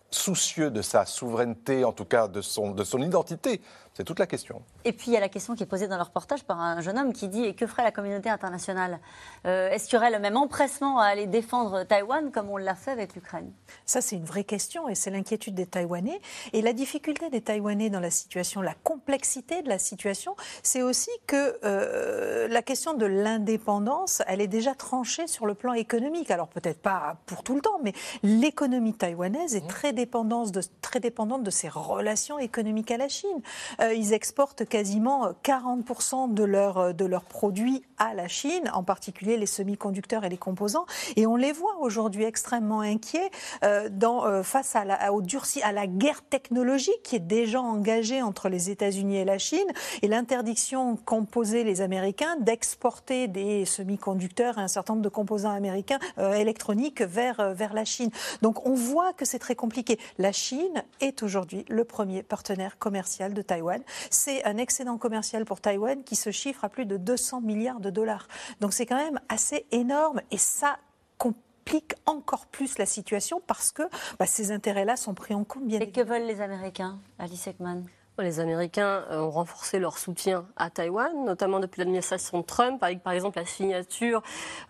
soucieux 0.10 0.72
de 0.72 0.82
sa 0.82 1.06
souveraineté, 1.06 1.86
en 1.86 1.92
tout 1.92 2.06
cas 2.06 2.28
de 2.28 2.42
son, 2.42 2.72
de 2.72 2.84
son 2.84 3.00
identité 3.00 3.62
c'est 4.00 4.06
toute 4.06 4.20
la 4.20 4.28
question. 4.28 4.62
Et 4.86 4.94
puis 4.94 5.08
il 5.08 5.14
y 5.14 5.18
a 5.18 5.20
la 5.20 5.28
question 5.28 5.56
qui 5.56 5.64
est 5.64 5.66
posée 5.66 5.90
dans 5.90 5.98
le 5.98 6.04
reportage 6.04 6.46
par 6.46 6.62
un 6.62 6.80
jeune 6.80 6.98
homme 6.98 7.12
qui 7.12 7.28
dit 7.28 7.44
et 7.44 7.54
que 7.54 7.68
ferait 7.68 7.84
la 7.84 7.92
communauté 7.92 8.30
internationale 8.30 9.02
euh, 9.46 9.70
Est-ce 9.72 9.90
qu'il 9.90 9.96
y 9.96 9.98
aurait 9.98 10.10
le 10.10 10.20
même 10.20 10.38
empressement 10.38 11.00
à 11.00 11.08
aller 11.08 11.28
défendre 11.28 11.84
Taïwan 11.84 12.32
comme 12.32 12.50
on 12.50 12.56
l'a 12.56 12.76
fait 12.76 12.92
avec 12.92 13.14
l'Ukraine? 13.14 13.52
Ça 13.86 14.00
c'est 14.00 14.16
une 14.16 14.24
vraie 14.24 14.46
question 14.46 14.88
et 14.88 14.96
c'est 14.96 15.12
l'inquiétude 15.12 15.54
des 15.54 15.66
Taïwanais 15.66 16.22
et 16.54 16.62
la 16.62 16.72
difficulté 16.72 17.30
des 17.30 17.42
Taïwanais 17.42 17.90
dans 17.90 18.00
la 18.00 18.10
situation, 18.10 18.62
la 18.62 18.74
complexité 18.74 19.64
de 19.64 19.68
la 19.68 19.80
situation, 19.80 20.38
c'est 20.64 20.82
aussi 20.82 21.12
que 21.28 21.60
euh, 21.66 22.48
la 22.48 22.62
question 22.62 22.94
de 22.94 23.06
l'indépendance, 23.06 24.24
elle 24.28 24.40
est 24.40 24.48
déjà 24.48 24.76
tranchée 24.76 25.28
sur 25.28 25.46
le 25.46 25.56
plan 25.56 25.74
économique. 25.74 26.32
Alors 26.32 26.48
peut-être 26.48 26.82
pas 26.82 27.18
pour 27.26 27.44
tout 27.44 27.56
le 27.56 27.62
temps, 27.62 27.82
mais 27.84 27.92
l'économie 28.24 28.94
taïwanaise 28.94 29.58
est 29.58 29.66
mmh. 29.66 29.68
très 29.68 29.92
dépendante 29.92 30.52
de, 30.54 30.62
très 30.80 31.02
dépendante 31.02 31.44
de 31.44 31.52
ses 31.52 31.68
relations 31.68 32.40
économiques 32.40 32.92
à 32.92 32.98
la 32.98 33.10
Chine. 33.10 33.42
Euh, 33.82 33.89
euh, 33.90 33.94
ils 33.94 34.14
exportent 34.14 34.66
quasiment 34.66 35.32
40% 35.44 36.34
de, 36.34 36.44
leur, 36.44 36.94
de 36.94 37.06
leurs 37.06 37.24
produits 37.24 37.84
à 37.98 38.14
la 38.14 38.28
Chine, 38.28 38.70
en 38.74 38.84
particulier 38.84 39.38
les 39.38 39.46
semi-conducteurs 39.46 40.24
et 40.24 40.30
les 40.30 40.38
composants. 40.38 40.86
Et 41.16 41.28
on 41.28 41.36
les 41.36 41.52
voit 41.52 41.78
aujourd'hui 41.80 42.24
extrêmement 42.24 42.82
inquiets 42.82 43.30
euh, 43.64 43.90
euh, 44.02 44.44
face 44.44 44.76
à 44.76 44.86
la, 44.86 45.12
au 45.12 45.22
durci, 45.22 45.62
à 45.62 45.72
la 45.72 45.88
guerre 45.88 46.22
technologique 46.22 47.02
qui 47.04 47.16
est 47.16 47.20
déjà 47.20 47.62
engagée 47.62 48.22
entre 48.22 48.50
les 48.50 48.70
États-Unis 48.70 49.18
et 49.18 49.26
la 49.26 49.38
Chine 49.38 49.68
et 50.02 50.08
l'interdiction 50.08 50.96
qu'ont 50.96 51.26
posée 51.26 51.64
les 51.64 51.82
Américains 51.82 52.38
d'exporter 52.40 53.28
des 53.28 53.66
semi-conducteurs 53.66 54.58
et 54.58 54.62
un 54.62 54.68
certain 54.68 54.94
nombre 54.94 55.04
de 55.04 55.10
composants 55.10 55.52
américains 55.52 56.00
électroniques 56.18 57.02
vers, 57.02 57.54
vers 57.54 57.74
la 57.74 57.86
Chine. 57.86 58.10
Donc 58.42 58.66
on 58.66 58.74
voit 58.74 59.14
que 59.14 59.26
c'est 59.26 59.40
très 59.40 59.56
compliqué. 59.56 60.00
La 60.18 60.32
Chine 60.32 60.84
est 61.02 61.24
aujourd'hui 61.24 61.66
le 61.70 61.84
premier 61.84 62.24
partenaire 62.24 62.78
commercial 62.78 63.34
de 63.34 63.42
Taïwan. 63.42 63.79
C'est 64.10 64.44
un 64.46 64.58
excédent 64.58 64.98
commercial 64.98 65.46
pour 65.46 65.62
Taïwan 65.62 66.04
qui 66.04 66.16
se 66.16 66.32
chiffre 66.32 66.64
à 66.64 66.70
plus 66.70 66.86
de 66.86 66.98
200 66.98 67.42
milliards 67.42 67.80
de 67.80 67.90
dollars. 67.90 68.28
Donc 68.60 68.74
c'est 68.74 68.86
quand 68.86 68.98
même 68.98 69.20
assez 69.30 69.66
énorme 69.72 70.22
et 70.32 70.38
ça 70.38 70.78
complique 71.18 71.94
encore 72.06 72.48
plus 72.48 72.78
la 72.78 72.86
situation 72.86 73.42
parce 73.46 73.72
que 73.72 73.84
bah, 74.18 74.26
ces 74.26 74.52
intérêts-là 74.52 74.96
sont 74.96 75.14
pris 75.14 75.34
en 75.34 75.44
compte. 75.44 75.66
Bien 75.66 75.80
et 75.80 75.92
que 75.92 76.02
veulent 76.02 76.26
les 76.26 76.42
Américains, 76.42 77.00
Alice 77.18 77.48
Ekman? 77.48 77.84
Les 78.22 78.40
Américains 78.40 79.04
euh, 79.12 79.20
ont 79.20 79.32
renforcé 79.32 79.80
leur 79.80 79.98
soutien 79.98 80.46
à 80.58 80.70
Taïwan, 80.70 81.26
notamment 81.26 81.60
depuis 81.60 81.80
l'administration 81.80 82.44
Trump, 82.44 82.84
avec 82.84 83.02
par 83.02 83.14
exemple 83.14 83.38
la 83.40 83.46
signature 83.46 84.22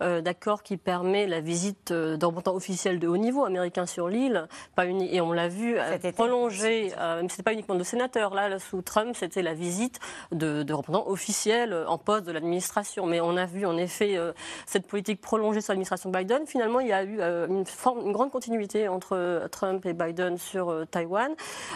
euh, 0.02 0.20
d'accords 0.20 0.62
qui 0.62 0.76
permet 0.76 1.26
la 1.26 1.40
visite 1.40 1.90
euh, 1.90 2.16
d'un 2.16 2.28
représentant 2.28 2.54
officiel 2.54 2.98
de 2.98 3.08
haut 3.08 3.16
niveau 3.16 3.44
américain 3.44 3.86
sur 3.86 4.08
l'île. 4.08 4.46
Et 4.78 5.20
on 5.20 5.32
l'a 5.32 5.48
vu 5.48 5.76
prolonger, 6.14 6.92
mais 7.22 7.28
ce 7.28 7.42
pas 7.42 7.52
uniquement 7.52 7.74
de 7.74 7.84
sénateurs. 7.84 8.34
Là, 8.34 8.58
sous 8.58 8.82
Trump, 8.82 9.14
c'était 9.14 9.42
la 9.42 9.54
visite 9.54 10.00
de, 10.32 10.62
de, 10.62 10.72
représentants 10.72 11.08
officiels 11.08 11.74
en 11.86 11.98
poste 11.98 12.26
de 12.26 12.32
l'administration. 12.32 13.06
Mais 13.06 13.20
on 13.20 13.36
a 13.36 13.46
vu 13.46 13.66
en 13.66 13.76
effet 13.76 14.18
cette 14.66 14.86
politique 14.86 15.20
prolongée 15.20 15.60
sur 15.60 15.72
l'administration 15.72 16.10
Biden. 16.10 16.46
Finalement, 16.46 16.80
il 16.80 16.88
y 16.88 16.92
a 16.92 17.04
eu 17.04 17.20
une, 17.20 17.66
forme, 17.66 18.06
une 18.06 18.12
grande 18.12 18.30
continuité 18.30 18.88
entre 18.88 19.46
Trump 19.50 19.84
et 19.84 19.92
Biden 19.92 20.38
sur 20.38 20.86
Taïwan. 20.90 21.34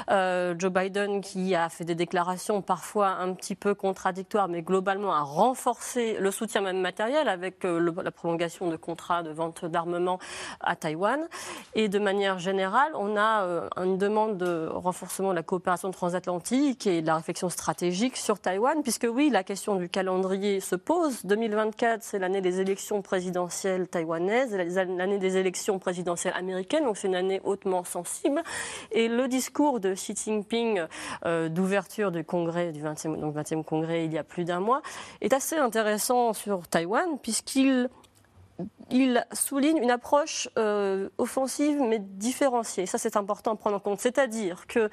Joe 0.09 0.72
Biden 0.72 1.20
qui 1.20 1.55
a 1.55 1.63
a 1.64 1.68
fait 1.68 1.84
des 1.84 1.94
déclarations 1.94 2.62
parfois 2.62 3.08
un 3.08 3.32
petit 3.34 3.54
peu 3.54 3.74
contradictoires, 3.74 4.48
mais 4.48 4.62
globalement 4.62 5.12
a 5.12 5.22
renforcé 5.22 6.16
le 6.20 6.30
soutien 6.30 6.60
même 6.60 6.80
matériel 6.80 7.28
avec 7.28 7.64
euh, 7.64 7.92
la 8.02 8.10
prolongation 8.10 8.68
de 8.68 8.76
contrats 8.76 9.22
de 9.22 9.30
vente 9.30 9.64
d'armement 9.64 10.18
à 10.60 10.76
Taïwan. 10.76 11.26
Et 11.74 11.88
de 11.88 11.98
manière 11.98 12.38
générale, 12.38 12.92
on 12.94 13.16
a 13.16 13.44
euh, 13.44 13.68
une 13.76 13.98
demande 13.98 14.36
de 14.36 14.68
renforcement 14.70 15.30
de 15.30 15.34
la 15.34 15.42
coopération 15.42 15.90
transatlantique 15.90 16.86
et 16.86 17.02
de 17.02 17.06
la 17.06 17.16
réflexion 17.16 17.48
stratégique 17.48 18.16
sur 18.16 18.38
Taïwan, 18.38 18.82
puisque 18.82 19.06
oui, 19.10 19.30
la 19.30 19.42
question 19.42 19.76
du 19.76 19.88
calendrier 19.88 20.60
se 20.60 20.76
pose. 20.76 21.24
2024, 21.24 22.02
c'est 22.02 22.18
l'année 22.18 22.40
des 22.40 22.60
élections 22.60 23.02
présidentielles 23.02 23.88
taïwanaises, 23.88 24.54
l'année 24.54 25.18
des 25.18 25.36
élections 25.36 25.78
présidentielles 25.78 26.34
américaines, 26.36 26.84
donc 26.84 26.96
c'est 26.96 27.08
une 27.08 27.14
année 27.14 27.40
hautement 27.44 27.84
sensible. 27.84 28.42
Et 28.92 29.08
le 29.08 29.28
discours 29.28 29.80
de 29.80 29.94
Xi 29.94 30.14
Jinping 30.14 30.82
euh, 31.24 31.48
d'ouverture 31.55 32.12
du 32.12 32.24
congrès, 32.24 32.72
du 32.72 32.82
20e, 32.82 33.18
donc 33.18 33.34
20e 33.34 33.64
congrès 33.64 34.05
il 34.05 34.12
y 34.12 34.18
a 34.18 34.24
plus 34.24 34.44
d'un 34.44 34.61
mois, 34.61 34.82
est 35.20 35.32
assez 35.32 35.57
intéressant 35.57 36.32
sur 36.32 36.68
Taïwan, 36.68 37.18
puisqu'il 37.22 37.88
il 38.90 39.24
souligne 39.32 39.78
une 39.78 39.90
approche 39.90 40.48
euh, 40.59 41.09
offensive 41.18 41.80
mais 41.80 41.98
différenciée. 41.98 42.86
Ça, 42.86 42.98
c'est 42.98 43.16
important 43.16 43.52
à 43.52 43.57
prendre 43.57 43.76
en 43.76 43.80
compte. 43.80 44.00
C'est-à-dire 44.00 44.66
que, 44.66 44.90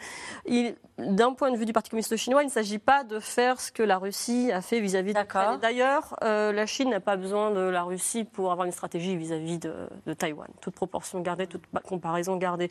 d'un 0.98 1.34
point 1.34 1.52
de 1.52 1.58
vue 1.58 1.66
du 1.66 1.74
Parti 1.74 1.90
communiste 1.90 2.16
chinois, 2.16 2.42
il 2.42 2.48
ne 2.48 2.52
s'agit 2.52 2.80
pas 2.80 3.04
de 3.04 3.20
faire 3.20 3.60
ce 3.60 3.72
que 3.72 3.84
la 3.84 3.98
Russie 3.98 4.52
a 4.52 4.62
fait 4.62 4.80
vis-à-vis 4.80 5.14
de 5.14 5.20
l'Ukraine. 5.20 5.60
D'ailleurs, 5.62 6.16
euh, 6.24 6.52
la 6.52 6.66
Chine 6.66 6.90
n'a 6.90 7.00
pas 7.00 7.18
besoin 7.18 7.52
de 7.52 7.60
la 7.60 7.84
Russie 7.84 8.24
pour 8.24 8.52
avoir 8.52 8.66
une 8.66 8.72
stratégie 8.72 9.16
vis-à-vis 9.16 9.60
de, 9.60 9.74
Taïwan. 10.18 10.48
Toute 10.62 10.76
proportion 10.76 11.20
gardée, 11.20 11.48
toute 11.48 11.64
comparaison 11.84 12.38
gardée. 12.38 12.70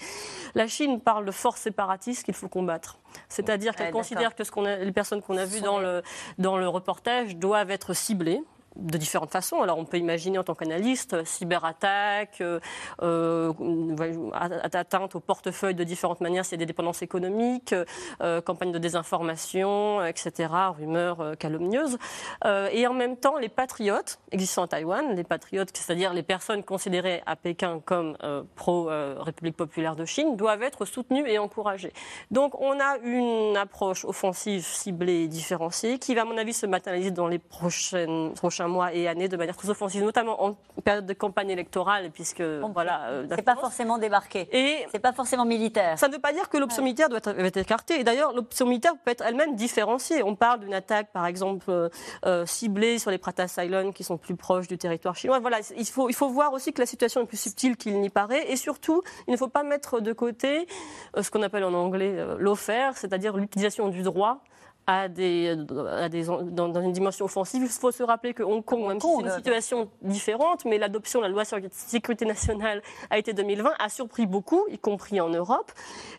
La 0.55 0.67
Chine 0.67 1.01
parle 1.01 1.25
de 1.25 1.33
forces 1.33 1.61
séparatistes 1.61 2.25
qu'il 2.25 2.35
faut 2.35 2.49
combattre. 2.49 2.99
C'est-à-dire 3.29 3.77
qu'elle 3.77 3.93
considère 3.93 4.35
que 4.35 4.45
ce 4.45 4.51
les 4.85 4.93
personnes 4.93 5.23
qu'on 5.23 5.37
a 5.37 5.45
vues 5.45 5.61
dans 5.61 5.79
le, 5.79 6.03
dans 6.39 6.57
le 6.57 6.69
reportage 6.69 7.37
doivent 7.37 7.71
être 7.71 7.95
ciblées 7.95 8.43
de 8.81 8.99
différentes 8.99 9.31
façons. 9.31 9.63
Alors 9.63 9.79
on 9.79 9.85
peut 9.85 9.99
imaginer 9.99 10.39
en 10.39 10.45
tant 10.45 10.55
qu'analyste 10.55 11.25
cyberattaque, 11.25 12.41
euh, 12.41 12.61
euh, 13.03 13.53
atteinte 14.33 15.15
au 15.15 15.21
portefeuille 15.21 15.75
de 15.75 15.85
différentes 15.85 16.21
manières 16.21 16.45
s'il 16.45 16.53
y 16.53 16.59
a 16.59 16.65
des 16.65 16.67
dépendances 16.67 17.03
économiques, 17.03 17.75
euh, 18.23 18.41
campagne 18.41 18.73
de 18.73 18.79
désinformation, 18.79 20.05
etc., 20.05 20.49
rumeurs 20.77 21.21
euh, 21.21 21.35
calomnieuses. 21.35 21.99
et 22.73 22.87
en 22.87 22.95
même 22.95 23.17
temps, 23.17 23.39
les 23.39 23.49
patriotes 23.49 24.19
existant 24.31 24.63
à 24.63 24.69
Taïwan, 24.69 25.15
les 25.15 25.25
patriotes, 25.25 25.71
c'est-à-dire 25.75 26.13
les 26.13 26.23
personnes 26.23 26.63
considérées 26.63 27.23
à 27.27 27.37
Pékin 27.37 27.81
comme 27.85 28.17
pro-République 28.55 29.57
populaire 29.57 29.97
de 29.97 30.05
Chine, 30.05 30.37
doivent 30.37 30.63
être 30.63 30.85
soutenues 30.85 31.29
et 31.29 31.39
encouragées. 31.39 31.93
Donc 32.31 32.61
on 32.61 32.79
a 32.81 32.99
une 33.03 33.57
approche 33.57 34.05
offensive 34.05 34.65
ciblée 34.65 35.25
et 35.25 35.29
différenciée 35.29 35.99
qui 35.99 36.15
va, 36.15 36.23
à 36.23 36.25
mon 36.25 36.37
avis, 36.37 36.53
se 36.53 36.67
matérialiser 36.67 37.11
dans 37.11 37.29
les 37.29 37.39
prochains 37.39 38.69
mois 38.69 38.70
et 38.93 39.09
années 39.09 39.29
de 39.29 39.37
manière 39.37 39.57
très 39.57 39.71
offensive, 39.71 40.03
notamment 40.03 40.43
en 40.43 40.57
période 40.85 41.07
de 41.07 41.13
campagne 41.13 41.51
électorale, 41.51 42.11
puisque 42.11 42.43
voilà. 42.43 43.03
Euh, 43.09 43.27
c'est 43.31 43.43
pas 43.43 43.57
forcément 43.57 43.99
débarqué. 43.99 44.49
Et 44.53 44.87
c'est 44.91 44.99
pas 44.99 45.13
forcément 45.13 45.45
militaire. 45.45 45.99
Ça 45.99 46.09
ne 46.09 46.15
veut 46.15 46.21
pas 46.21 46.33
dire 46.33 46.49
que 46.49 46.57
l'option 46.57 46.83
militaire 46.83 47.09
doit 47.09 47.19
être, 47.19 47.57
écartée. 47.57 48.01
Et 48.01 48.05
d'ailleurs, 48.05 48.33
l'option 48.33 48.67
militaire 48.67 48.93
peut 49.05 49.11
être 49.11 49.25
elle-même 49.27 49.55
différenciée. 49.55 50.23
On 50.23 50.35
parle 50.35 50.61
d'une 50.61 50.75
attaque, 50.75 51.13
par 51.13 51.27
exemple, 51.27 51.67
euh, 51.69 51.89
euh, 52.27 52.47
ciblée 52.47 52.99
sur 52.99 53.11
les 53.11 53.19
Pratas 53.19 53.57
Islands 53.59 53.93
qui 53.93 54.05
sont 54.05 54.17
plus 54.17 54.37
proches 54.37 54.69
du 54.69 54.79
territoire 54.79 55.17
chinois. 55.17 55.39
Voilà, 55.39 55.59
il 55.77 55.87
faut, 55.87 56.09
il 56.09 56.15
faut 56.15 56.29
voir 56.29 56.53
aussi 56.53 56.73
que 56.73 56.81
la 56.81 56.87
situation 56.87 57.23
est 57.23 57.27
plus 57.27 57.41
subtile 57.41 57.77
qu'il 57.77 58.01
n'y 58.01 58.11
paraît. 58.11 58.51
Et 58.51 58.57
surtout, 58.57 59.03
il 59.27 59.33
ne 59.33 59.37
faut 59.37 59.49
pas 59.49 59.63
mettre 59.63 60.01
de 60.01 60.13
côté 60.13 60.67
ce 61.21 61.31
qu'on 61.31 61.43
appelle 61.43 61.65
en 61.65 61.75
anglais 61.75 62.25
l'offert, 62.39 62.97
c'est-à-dire 62.97 63.37
l'utilisation 63.37 63.89
du 63.89 64.03
droit 64.03 64.43
à 64.91 65.07
des, 65.07 65.57
à 65.89 66.09
des, 66.09 66.25
dans, 66.25 66.81
une 66.81 66.91
dimension 66.91 67.25
offensive. 67.25 67.63
Il 67.63 67.69
faut 67.69 67.93
se 67.93 68.03
rappeler 68.03 68.35
que 68.35 68.43
Hong 68.43 68.65
Kong, 68.65 68.89
même 68.89 69.01
si 69.01 69.07
c'est 69.07 69.23
une 69.23 69.31
situation 69.31 69.89
différente, 70.03 70.65
mais 70.65 70.79
l'adoption 70.79 71.21
de 71.21 71.27
la 71.27 71.31
loi 71.31 71.45
sur 71.45 71.59
la 71.59 71.69
sécurité 71.71 72.25
nationale 72.25 72.83
a 73.09 73.17
été 73.17 73.33
2020, 73.33 73.71
a 73.79 73.89
surpris 73.89 74.27
beaucoup, 74.27 74.65
y 74.69 74.79
compris 74.79 75.21
en 75.21 75.29
Europe. 75.29 75.71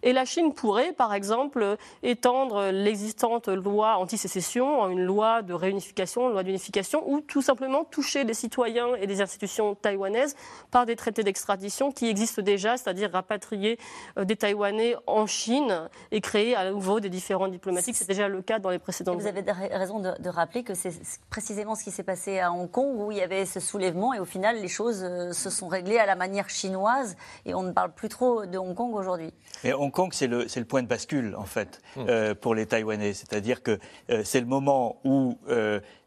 Et 0.04 0.14
la 0.14 0.24
Chine 0.24 0.54
pourrait, 0.54 0.94
par 0.94 1.14
exemple, 1.14 1.76
étendre 2.02 2.70
l'existante 2.72 3.50
loi 3.50 3.98
anti-sécession 3.98 4.80
en 4.80 4.90
une 4.90 5.04
loi 5.04 5.42
de 5.42 5.54
réunification, 5.54 6.28
une 6.28 6.32
loi 6.32 6.44
d'unification, 6.44 7.04
ou 7.12 7.20
tout 7.20 7.42
simplement 7.42 7.84
toucher 7.84 8.24
les 8.24 8.34
citoyens 8.34 8.96
et 8.96 9.06
les 9.06 9.22
institutions 9.22 9.76
taïwanaises 9.76 10.38
par 10.72 10.86
des 10.86 10.96
traités 10.96 11.24
d'extradition 11.24 11.92
qui 11.92 12.08
existent 12.08 12.42
déjà, 12.42 12.78
c'est-à-dire 12.78 13.12
rapatrier 13.12 13.78
euh, 14.18 14.24
des 14.24 14.38
Taïwanais 14.38 14.96
en 15.08 15.26
Chine 15.28 15.90
et 16.12 16.22
créer 16.22 16.56
à 16.56 16.72
nouveau 16.72 17.02
des 17.02 17.10
différents 17.10 17.50
diplomatiques. 17.50 17.96
C'est 17.96 18.08
déjà 18.08 18.30
le 18.30 18.42
cas 18.42 18.60
dans 18.62 18.70
les 18.70 18.80
précédentes 18.80 19.20
Vous 19.20 19.28
avez 19.28 19.44
raison 19.74 20.00
de, 20.00 20.30
rappeler 20.30 20.64
que 20.64 20.74
c'est 20.74 20.94
précisément 21.30 21.76
ce 21.76 21.84
qui 21.84 21.92
s'est 21.92 22.04
passé 22.04 22.40
à 22.40 22.52
Hong 22.52 22.70
Kong 22.70 23.00
où 23.00 23.12
il 23.12 23.18
y 23.18 23.22
avait 23.22 23.46
ce 23.46 23.60
soulèvement 23.60 24.14
et 24.14 24.20
au 24.20 24.26
final 24.26 24.62
les 24.62 24.68
choses 24.68 25.04
euh, 25.04 25.34
se 25.34 25.50
sont 25.50 25.68
réglées 25.68 25.98
à 25.98 26.06
la 26.06 26.16
manière 26.16 26.50
chinoise 26.50 27.18
et 27.46 27.54
on 27.54 27.64
ne 27.64 27.72
parle 27.72 27.92
plus 27.92 28.10
trop 28.10 28.46
de 28.46 28.58
Hong 28.58 28.74
Kong 28.74 28.94
aujourd'hui. 28.96 29.34
Mais 29.64 29.74
Hong 29.74 29.92
Kong, 29.92 30.12
c'est 30.14 30.28
le, 30.28 30.46
le, 30.56 30.66
point 30.66 30.84
de 30.84 30.88
bascule 30.88 31.36
en 31.36 31.46
fait 31.46 31.82
hmm. 31.96 32.06
euh, 32.08 32.36
pour 32.36 32.56
les 32.56 32.66
Taïwanais. 32.66 33.14
C'est-à-dire 33.14 33.64
que 33.64 33.80
euh, 34.10 34.22
c'est 34.24 34.40
le 34.40 34.46
moment 34.46 35.02
où 35.04 35.38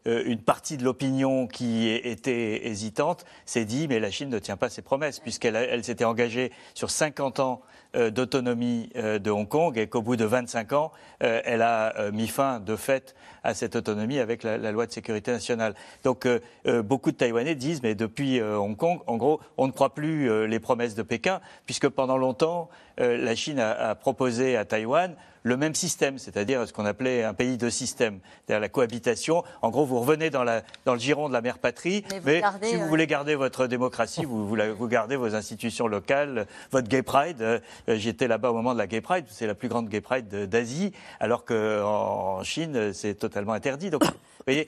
une 0.05 0.41
partie 0.41 0.77
de 0.77 0.83
l'opinion 0.83 1.47
qui 1.47 1.89
était 1.89 2.67
hésitante 2.67 3.25
s'est 3.45 3.65
dit 3.65 3.87
mais 3.87 3.99
la 3.99 4.11
Chine 4.11 4.29
ne 4.29 4.37
tient 4.37 4.55
pas 4.55 4.69
ses 4.69 4.83
promesses 4.83 5.19
puisqu'elle 5.19 5.55
elle, 5.55 5.83
s'était 5.83 6.05
engagée 6.05 6.51
sur 6.75 6.91
50 6.91 7.39
ans 7.39 7.61
d'autonomie 8.09 8.89
euh, 8.95 9.19
de 9.19 9.31
Hong 9.31 9.47
Kong 9.47 9.77
et 9.77 9.87
qu'au 9.87 10.01
bout 10.01 10.15
de 10.15 10.25
25 10.25 10.73
ans, 10.73 10.91
euh, 11.23 11.41
elle 11.45 11.61
a 11.61 12.11
mis 12.11 12.27
fin 12.27 12.59
de 12.59 12.75
fait 12.75 13.15
à 13.43 13.53
cette 13.53 13.75
autonomie 13.75 14.19
avec 14.19 14.43
la, 14.43 14.57
loi 14.71 14.85
de 14.85 14.91
sécurité 14.91 15.31
nationale. 15.31 15.75
Donc 16.03 16.27
beaucoup 16.83 17.11
de 17.11 17.15
Taïwanais 17.15 17.55
disent, 17.55 17.83
mais 17.83 17.93
depuis 17.93 18.41
Hong 18.41 18.75
Kong, 18.75 18.99
en 19.05 19.17
gros, 19.17 19.39
on 19.57 19.67
ne 19.67 19.71
croit 19.71 19.93
plus 19.93 20.47
les 20.47 20.59
promesses 20.59 20.95
de 20.95 21.03
Pékin, 21.03 21.41
puisque 21.65 21.87
pendant 21.87 22.17
longtemps, 22.17 22.69
la 22.97 23.35
Chine 23.35 23.59
a 23.59 23.93
proposé 23.93 24.57
à 24.57 24.65
Taïwan 24.65 25.15
le 25.45 25.57
même 25.57 25.75
système, 25.75 26.17
c'est-à-dire 26.17 26.67
ce 26.67 26.73
qu'on 26.73 26.85
appelait 26.85 27.23
un 27.23 27.35
pays 27.35 27.57
de 27.57 27.69
système, 27.69 28.19
c'est-à-dire 28.45 28.59
la 28.59 28.67
cohabitation. 28.67 29.43
En 29.61 29.69
gros, 29.69 29.85
vous 29.85 29.99
revenez 29.99 30.31
dans, 30.31 30.43
la, 30.43 30.63
dans 30.85 30.93
le 30.93 30.99
giron 30.99 31.27
de 31.27 31.33
la 31.33 31.41
mère 31.41 31.59
patrie, 31.59 32.03
mais, 32.25 32.41
si 32.63 32.75
vous 32.75 32.87
voulez 32.87 33.05
garder 33.05 33.35
votre 33.35 33.67
démocratie, 33.67 34.25
vous, 34.25 34.47
vous, 34.47 34.87
gardez 34.87 35.15
vos 35.15 35.35
institutions 35.35 35.87
locales, 35.87 36.47
votre 36.71 36.87
Gay 36.87 37.03
Pride. 37.03 37.43
Euh, 37.43 37.59
j'étais 37.87 38.27
là-bas 38.27 38.49
au 38.49 38.53
moment 38.55 38.73
de 38.73 38.79
la 38.79 38.87
Gay 38.87 39.01
Pride, 39.01 39.25
c'est 39.29 39.45
la 39.45 39.53
plus 39.53 39.69
grande 39.69 39.87
Gay 39.87 40.01
Pride 40.01 40.27
d'Asie, 40.27 40.93
alors 41.19 41.45
qu'en 41.45 42.41
Chine, 42.43 42.91
c'est 42.91 43.13
totalement 43.13 43.53
interdit. 43.53 43.91
Donc, 43.91 44.03
vous 44.03 44.11
voyez, 44.47 44.67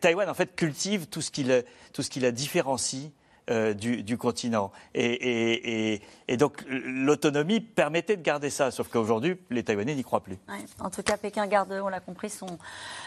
Taïwan, 0.00 0.28
en 0.28 0.34
fait, 0.34 0.56
cultive 0.56 1.06
tout 1.06 1.22
ce 1.22 1.30
qui 1.30 2.20
la 2.20 2.30
différencie 2.32 3.12
euh, 3.50 3.74
du, 3.74 4.16
continent. 4.18 4.70
Et, 4.94 6.00
donc 6.36 6.64
l'autonomie 6.66 7.60
permettait 7.60 8.16
de 8.16 8.22
garder 8.22 8.50
ça, 8.50 8.70
sauf 8.70 8.88
qu'aujourd'hui, 8.88 9.38
les 9.50 9.62
Taïwanais 9.62 9.94
n'y 9.94 10.04
croient 10.04 10.22
plus. 10.22 10.38
en 10.80 10.90
tout 10.90 11.02
cas, 11.02 11.16
Pékin 11.16 11.46
garde, 11.46 11.72
on 11.82 11.88
l'a 11.88 12.00
compris, 12.00 12.30
son, 12.30 12.58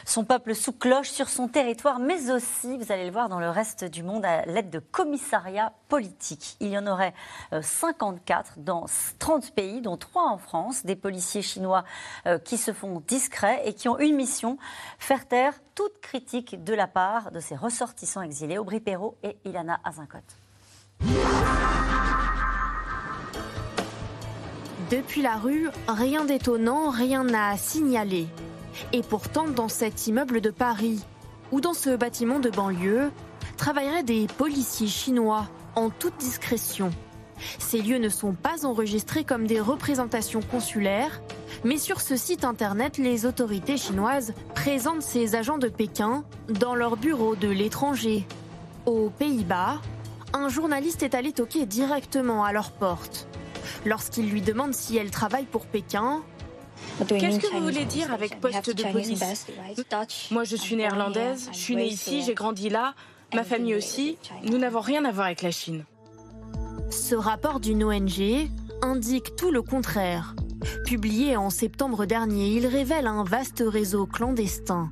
son 0.05 0.23
peuple 0.23 0.53
sous 0.53 0.73
cloche 0.73 1.09
sur 1.09 1.29
son 1.29 1.47
territoire, 1.47 1.99
mais 1.99 2.31
aussi, 2.31 2.77
vous 2.77 2.91
allez 2.91 3.05
le 3.05 3.11
voir, 3.11 3.29
dans 3.29 3.39
le 3.39 3.49
reste 3.49 3.85
du 3.85 4.03
monde, 4.03 4.25
à 4.25 4.45
l'aide 4.45 4.69
de 4.69 4.79
commissariats 4.79 5.73
politiques. 5.87 6.57
Il 6.59 6.69
y 6.69 6.77
en 6.77 6.87
aurait 6.87 7.13
54 7.61 8.55
euh, 8.57 8.61
dans 8.61 8.85
30 9.19 9.51
pays, 9.51 9.81
dont 9.81 9.97
3 9.97 10.29
en 10.29 10.37
France, 10.37 10.85
des 10.85 10.95
policiers 10.95 11.41
chinois 11.41 11.83
euh, 12.27 12.37
qui 12.37 12.57
se 12.57 12.73
font 12.73 13.01
discrets 13.07 13.61
et 13.65 13.73
qui 13.73 13.89
ont 13.89 13.97
une 13.99 14.15
mission, 14.15 14.57
faire 14.99 15.27
taire 15.27 15.53
toute 15.73 15.99
critique 16.01 16.63
de 16.63 16.73
la 16.73 16.87
part 16.87 17.31
de 17.31 17.39
ces 17.39 17.55
ressortissants 17.55 18.21
exilés, 18.21 18.57
Aubry 18.57 18.79
Perrault 18.79 19.17
et 19.23 19.37
Ilana 19.45 19.79
Azincote. 19.83 20.37
Depuis 24.91 25.23
la 25.23 25.37
rue, 25.37 25.69
rien 25.87 26.25
d'étonnant, 26.25 26.89
rien 26.89 27.27
à 27.33 27.57
signaler. 27.57 28.27
Et 28.93 29.01
pourtant, 29.01 29.47
dans 29.47 29.67
cet 29.67 30.05
immeuble 30.05 30.41
de 30.41 30.51
Paris 30.51 31.03
ou 31.51 31.59
dans 31.59 31.73
ce 31.73 31.95
bâtiment 31.95 32.39
de 32.39 32.51
banlieue, 32.51 33.09
travailleraient 33.57 34.03
des 34.03 34.27
policiers 34.37 34.87
chinois 34.87 35.47
en 35.75 35.89
toute 35.89 36.17
discrétion. 36.17 36.91
Ces 37.57 37.81
lieux 37.81 37.97
ne 37.97 38.09
sont 38.09 38.33
pas 38.33 38.65
enregistrés 38.65 39.23
comme 39.23 39.47
des 39.47 39.59
représentations 39.59 40.41
consulaires, 40.41 41.19
mais 41.63 41.77
sur 41.77 41.99
ce 41.99 42.15
site 42.15 42.45
internet, 42.45 42.99
les 42.99 43.25
autorités 43.25 43.77
chinoises 43.77 44.33
présentent 44.53 45.01
ces 45.01 45.35
agents 45.35 45.57
de 45.57 45.67
Pékin 45.67 46.23
dans 46.47 46.75
leur 46.75 46.95
bureau 46.95 47.35
de 47.35 47.47
l'étranger. 47.47 48.27
Aux 48.85 49.09
Pays-Bas, 49.09 49.81
un 50.33 50.47
journaliste 50.47 51.01
est 51.01 51.15
allé 51.15 51.31
toquer 51.31 51.65
directement 51.65 52.43
à 52.43 52.53
leur 52.53 52.71
porte. 52.71 53.27
Lorsqu'il 53.85 54.29
lui 54.29 54.41
demande 54.41 54.73
si 54.73 54.97
elle 54.97 55.11
travaille 55.11 55.45
pour 55.45 55.65
Pékin, 55.65 56.21
Qu'est-ce 57.07 57.39
que 57.39 57.51
vous 57.53 57.61
voulez 57.61 57.85
dire 57.85 58.11
avec 58.13 58.39
poste 58.39 58.75
de 58.75 58.83
police? 58.91 59.47
Moi, 60.31 60.43
je 60.43 60.55
suis 60.55 60.75
néerlandaise, 60.75 61.49
je 61.51 61.57
suis 61.57 61.75
née 61.75 61.87
ici, 61.87 62.21
j'ai 62.21 62.33
grandi 62.33 62.69
là, 62.69 62.93
ma 63.33 63.43
famille 63.43 63.75
aussi. 63.75 64.17
Nous 64.43 64.57
n'avons 64.57 64.81
rien 64.81 65.05
à 65.05 65.11
voir 65.11 65.27
avec 65.27 65.41
la 65.41 65.51
Chine. 65.51 65.83
Ce 66.89 67.15
rapport 67.15 67.59
d'une 67.59 67.83
ONG 67.83 68.49
indique 68.81 69.35
tout 69.35 69.51
le 69.51 69.61
contraire. 69.61 70.35
Publié 70.85 71.35
en 71.37 71.49
septembre 71.49 72.05
dernier, 72.05 72.49
il 72.49 72.67
révèle 72.67 73.07
un 73.07 73.23
vaste 73.23 73.63
réseau 73.65 74.05
clandestin. 74.05 74.89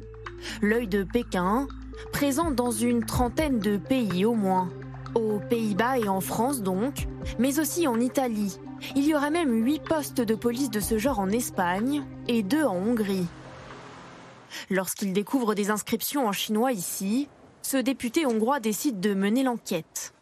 L'œil 0.62 0.88
de 0.88 1.04
Pékin, 1.04 1.68
présent 2.12 2.52
dans 2.52 2.72
une 2.72 3.06
trentaine 3.06 3.60
de 3.60 3.78
pays 3.78 4.26
au 4.26 4.34
moins. 4.34 4.70
Aux 5.16 5.40
Pays-Bas 5.50 6.00
et 6.00 6.10
en 6.10 6.22
France 6.22 6.62
donc, 6.62 7.08
mais 7.38 7.60
aussi 7.60 7.88
en 7.88 8.00
Italie. 8.00 8.60
Il 8.96 9.06
y 9.06 9.16
aurait 9.16 9.30
même 9.30 9.64
huit 9.64 9.82
postes 9.82 10.22
de 10.22 10.36
police 10.36 10.70
de 10.70 10.80
ce 10.80 10.98
genre 10.98 11.20
en 11.20 11.30
Espagne 11.30 12.04
et 12.28 12.44
deux 12.44 12.64
en 12.64 12.76
Hongrie. 12.76 13.28
Lorsqu'il 14.70 15.14
découvre 15.14 15.56
des 15.56 15.70
inscriptions 15.70 16.28
en 16.28 16.32
chinois 16.32 16.72
ici, 16.72 17.28
ce 17.62 17.78
député 17.78 18.26
hongrois 18.26 18.60
décide 18.60 19.00
de 19.00 19.14
mener 19.14 19.44
l'enquête. 19.44 20.13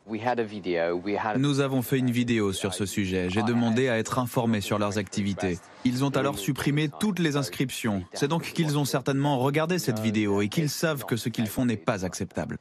Nous 1.38 1.60
avons 1.60 1.82
fait 1.82 1.98
une 1.98 2.12
vidéo 2.12 2.54
sur 2.54 2.74
ce 2.74 2.86
sujet. 2.86 3.30
J'ai 3.30 3.44
demandé 3.44 3.88
à 3.88 3.98
être 3.98 4.20
informé 4.20 4.62
sur 4.62 4.80
leurs 4.80 4.98
activités. 4.98 5.60
Ils 5.86 6.04
ont 6.04 6.10
alors 6.10 6.38
supprimé 6.38 6.90
toutes 7.00 7.20
les 7.20 7.38
inscriptions. 7.38 8.04
C'est 8.14 8.28
donc 8.28 8.44
qu'ils 8.44 8.78
ont 8.78 8.86
certainement 8.86 9.40
regardé 9.40 9.80
cette 9.80 10.00
vidéo 10.00 10.42
et 10.42 10.50
qu'ils 10.50 10.70
savent 10.70 11.06
que 11.06 11.16
ce 11.16 11.30
qu'ils 11.30 11.48
font 11.48 11.66
n'est 11.66 11.78
pas 11.78 12.04
acceptable. 12.06 12.58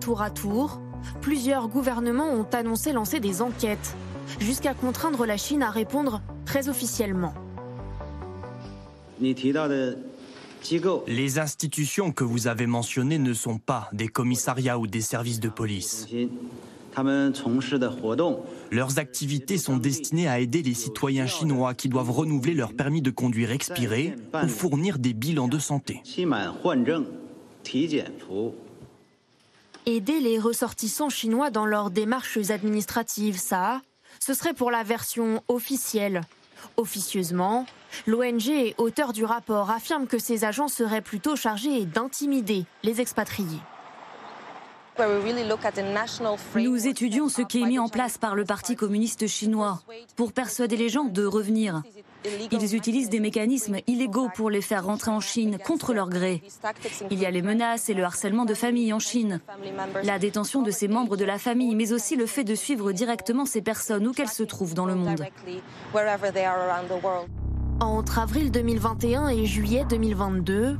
Tour 0.00 0.22
à 0.22 0.30
tour, 0.30 0.80
plusieurs 1.20 1.68
gouvernements 1.68 2.30
ont 2.30 2.46
annoncé 2.52 2.92
lancer 2.92 3.20
des 3.20 3.40
enquêtes, 3.42 3.96
jusqu'à 4.38 4.74
contraindre 4.74 5.26
la 5.26 5.36
Chine 5.36 5.62
à 5.62 5.70
répondre 5.70 6.20
très 6.44 6.68
officiellement. 6.68 7.34
Les 11.06 11.38
institutions 11.38 12.12
que 12.12 12.24
vous 12.24 12.46
avez 12.46 12.66
mentionnées 12.66 13.18
ne 13.18 13.34
sont 13.34 13.58
pas 13.58 13.88
des 13.92 14.08
commissariats 14.08 14.78
ou 14.78 14.86
des 14.86 15.00
services 15.00 15.40
de 15.40 15.48
police. 15.48 16.06
Leurs 18.70 18.98
activités 18.98 19.58
sont 19.58 19.76
destinées 19.76 20.28
à 20.28 20.40
aider 20.40 20.62
les 20.62 20.74
citoyens 20.74 21.26
chinois 21.26 21.74
qui 21.74 21.88
doivent 21.88 22.10
renouveler 22.10 22.54
leur 22.54 22.74
permis 22.74 23.02
de 23.02 23.10
conduire 23.10 23.50
expiré 23.50 24.14
ou 24.42 24.48
fournir 24.48 24.98
des 24.98 25.14
bilans 25.14 25.48
de 25.48 25.58
santé. 25.58 26.02
Aider 29.84 30.20
les 30.20 30.38
ressortissants 30.38 31.08
chinois 31.08 31.50
dans 31.50 31.66
leurs 31.66 31.90
démarches 31.90 32.50
administratives, 32.50 33.38
ça, 33.38 33.80
ce 34.20 34.34
serait 34.34 34.54
pour 34.54 34.70
la 34.70 34.84
version 34.84 35.42
officielle. 35.48 36.20
Officieusement, 36.76 37.66
l'ONG 38.06 38.74
auteur 38.78 39.12
du 39.12 39.24
rapport 39.24 39.70
affirme 39.70 40.06
que 40.06 40.18
ces 40.18 40.44
agents 40.44 40.68
seraient 40.68 41.00
plutôt 41.00 41.36
chargés 41.36 41.84
d'intimider 41.84 42.64
les 42.82 43.00
expatriés. 43.00 43.60
Nous 46.54 46.86
étudions 46.86 47.28
ce 47.28 47.42
qui 47.42 47.62
est 47.62 47.66
mis 47.66 47.78
en 47.78 47.88
place 47.88 48.18
par 48.18 48.34
le 48.34 48.44
Parti 48.44 48.76
communiste 48.76 49.26
chinois 49.26 49.80
pour 50.16 50.32
persuader 50.32 50.76
les 50.76 50.90
gens 50.90 51.04
de 51.04 51.24
revenir. 51.24 51.82
Ils 52.52 52.76
utilisent 52.76 53.08
des 53.08 53.18
mécanismes 53.18 53.78
illégaux 53.86 54.28
pour 54.36 54.50
les 54.50 54.60
faire 54.60 54.84
rentrer 54.84 55.10
en 55.10 55.20
Chine 55.20 55.58
contre 55.58 55.92
leur 55.94 56.08
gré. 56.08 56.42
Il 57.10 57.18
y 57.18 57.26
a 57.26 57.30
les 57.30 57.42
menaces 57.42 57.88
et 57.88 57.94
le 57.94 58.04
harcèlement 58.04 58.44
de 58.44 58.54
famille 58.54 58.92
en 58.92 58.98
Chine, 58.98 59.40
la 60.04 60.18
détention 60.18 60.62
de 60.62 60.70
ces 60.70 60.88
membres 60.88 61.16
de 61.16 61.24
la 61.24 61.38
famille, 61.38 61.74
mais 61.74 61.92
aussi 61.92 62.14
le 62.14 62.26
fait 62.26 62.44
de 62.44 62.54
suivre 62.54 62.92
directement 62.92 63.46
ces 63.46 63.62
personnes 63.62 64.06
où 64.06 64.12
qu'elles 64.12 64.28
se 64.28 64.42
trouvent 64.42 64.74
dans 64.74 64.86
le 64.86 64.94
monde. 64.94 65.24
Entre 67.82 68.20
avril 68.20 68.52
2021 68.52 69.26
et 69.30 69.44
juillet 69.44 69.84
2022, 69.90 70.78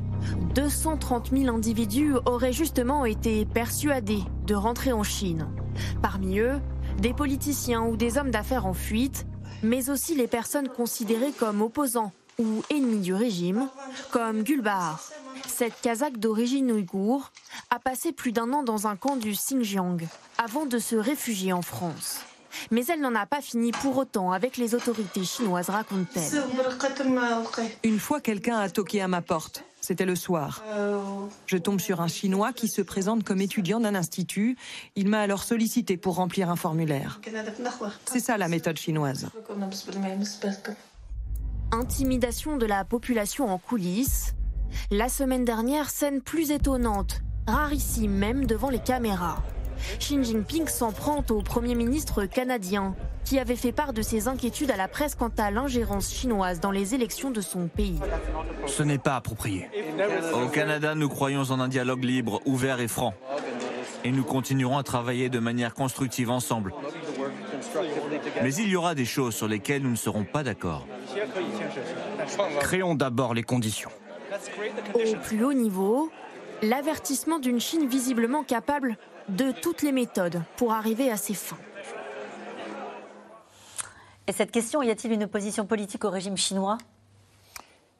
230 0.54 1.30
000 1.36 1.52
individus 1.52 2.14
auraient 2.26 2.52
justement 2.52 3.04
été 3.04 3.44
persuadés 3.44 4.22
de 4.46 4.54
rentrer 4.54 4.92
en 4.92 5.02
Chine. 5.02 5.48
Parmi 6.00 6.38
eux, 6.38 6.60
des 6.98 7.12
politiciens 7.12 7.82
ou 7.82 7.96
des 7.96 8.18
hommes 8.18 8.30
d'affaires 8.30 8.66
en 8.66 8.72
fuite, 8.72 9.26
mais 9.64 9.90
aussi 9.90 10.14
les 10.14 10.28
personnes 10.28 10.68
considérées 10.68 11.32
comme 11.36 11.60
opposants 11.60 12.12
ou 12.38 12.62
ennemis 12.70 13.00
du 13.00 13.14
régime, 13.14 13.68
comme 14.12 14.44
Gulbahar. 14.44 15.02
Cette 15.48 15.80
Kazakh 15.80 16.18
d'origine 16.18 16.70
ouïghour 16.70 17.32
a 17.70 17.80
passé 17.80 18.12
plus 18.12 18.30
d'un 18.30 18.52
an 18.52 18.62
dans 18.62 18.86
un 18.86 18.94
camp 18.94 19.16
du 19.16 19.32
Xinjiang 19.32 19.98
avant 20.38 20.66
de 20.66 20.78
se 20.78 20.94
réfugier 20.94 21.52
en 21.52 21.62
France. 21.62 22.20
Mais 22.70 22.84
elle 22.86 23.00
n'en 23.00 23.14
a 23.14 23.26
pas 23.26 23.40
fini 23.40 23.72
pour 23.72 23.96
autant 23.96 24.32
avec 24.32 24.56
les 24.56 24.74
autorités 24.74 25.24
chinoises, 25.24 25.70
raconte-t-elle. 25.70 26.42
Une 27.82 27.98
fois, 27.98 28.20
quelqu'un 28.20 28.58
a 28.58 28.68
toqué 28.68 29.00
à 29.00 29.08
ma 29.08 29.22
porte. 29.22 29.64
C'était 29.80 30.04
le 30.04 30.14
soir. 30.14 30.62
Je 31.46 31.56
tombe 31.56 31.80
sur 31.80 32.00
un 32.00 32.06
Chinois 32.06 32.52
qui 32.52 32.68
se 32.68 32.82
présente 32.82 33.24
comme 33.24 33.40
étudiant 33.40 33.80
d'un 33.80 33.96
institut. 33.96 34.56
Il 34.94 35.08
m'a 35.08 35.20
alors 35.20 35.42
sollicité 35.42 35.96
pour 35.96 36.14
remplir 36.14 36.50
un 36.50 36.56
formulaire. 36.56 37.20
C'est 38.04 38.20
ça 38.20 38.38
la 38.38 38.46
méthode 38.46 38.78
chinoise. 38.78 39.28
Intimidation 41.72 42.56
de 42.58 42.66
la 42.66 42.84
population 42.84 43.48
en 43.48 43.58
coulisses, 43.58 44.34
La 44.90 45.08
semaine 45.08 45.44
dernière, 45.44 45.90
scène 45.90 46.20
plus 46.22 46.50
étonnante, 46.50 47.20
rarissime 47.46 48.12
même 48.12 48.46
devant 48.46 48.70
les 48.70 48.78
caméras. 48.78 49.42
Xi 49.98 50.22
Jinping 50.22 50.68
s'en 50.68 50.92
prend 50.92 51.24
au 51.30 51.42
Premier 51.42 51.74
ministre 51.74 52.24
canadien, 52.24 52.94
qui 53.24 53.38
avait 53.38 53.56
fait 53.56 53.72
part 53.72 53.92
de 53.92 54.02
ses 54.02 54.28
inquiétudes 54.28 54.70
à 54.70 54.76
la 54.76 54.88
presse 54.88 55.14
quant 55.14 55.30
à 55.38 55.50
l'ingérence 55.50 56.12
chinoise 56.12 56.60
dans 56.60 56.70
les 56.70 56.94
élections 56.94 57.30
de 57.30 57.40
son 57.40 57.68
pays. 57.68 57.98
Ce 58.66 58.82
n'est 58.82 58.98
pas 58.98 59.16
approprié. 59.16 59.68
Au 60.34 60.48
Canada, 60.48 60.94
nous 60.94 61.08
croyons 61.08 61.42
en 61.50 61.60
un 61.60 61.68
dialogue 61.68 62.04
libre, 62.04 62.40
ouvert 62.46 62.80
et 62.80 62.88
franc. 62.88 63.14
Et 64.04 64.10
nous 64.10 64.24
continuerons 64.24 64.78
à 64.78 64.82
travailler 64.82 65.28
de 65.28 65.38
manière 65.38 65.74
constructive 65.74 66.30
ensemble. 66.30 66.74
Mais 68.42 68.54
il 68.54 68.68
y 68.68 68.76
aura 68.76 68.94
des 68.94 69.04
choses 69.04 69.34
sur 69.34 69.46
lesquelles 69.46 69.82
nous 69.82 69.90
ne 69.90 69.96
serons 69.96 70.24
pas 70.24 70.42
d'accord. 70.42 70.86
Créons 72.60 72.94
d'abord 72.94 73.34
les 73.34 73.44
conditions. 73.44 73.90
Au 74.94 75.16
plus 75.22 75.44
haut 75.44 75.52
niveau, 75.52 76.10
l'avertissement 76.62 77.38
d'une 77.38 77.60
Chine 77.60 77.86
visiblement 77.86 78.42
capable 78.42 78.96
de 79.28 79.52
toutes 79.52 79.82
les 79.82 79.92
méthodes 79.92 80.42
pour 80.56 80.72
arriver 80.72 81.10
à 81.10 81.16
ses 81.16 81.34
fins. 81.34 81.58
Et 84.26 84.32
cette 84.32 84.50
question, 84.50 84.82
y 84.82 84.90
a-t-il 84.90 85.12
une 85.12 85.24
opposition 85.24 85.66
politique 85.66 86.04
au 86.04 86.10
régime 86.10 86.36
chinois? 86.36 86.78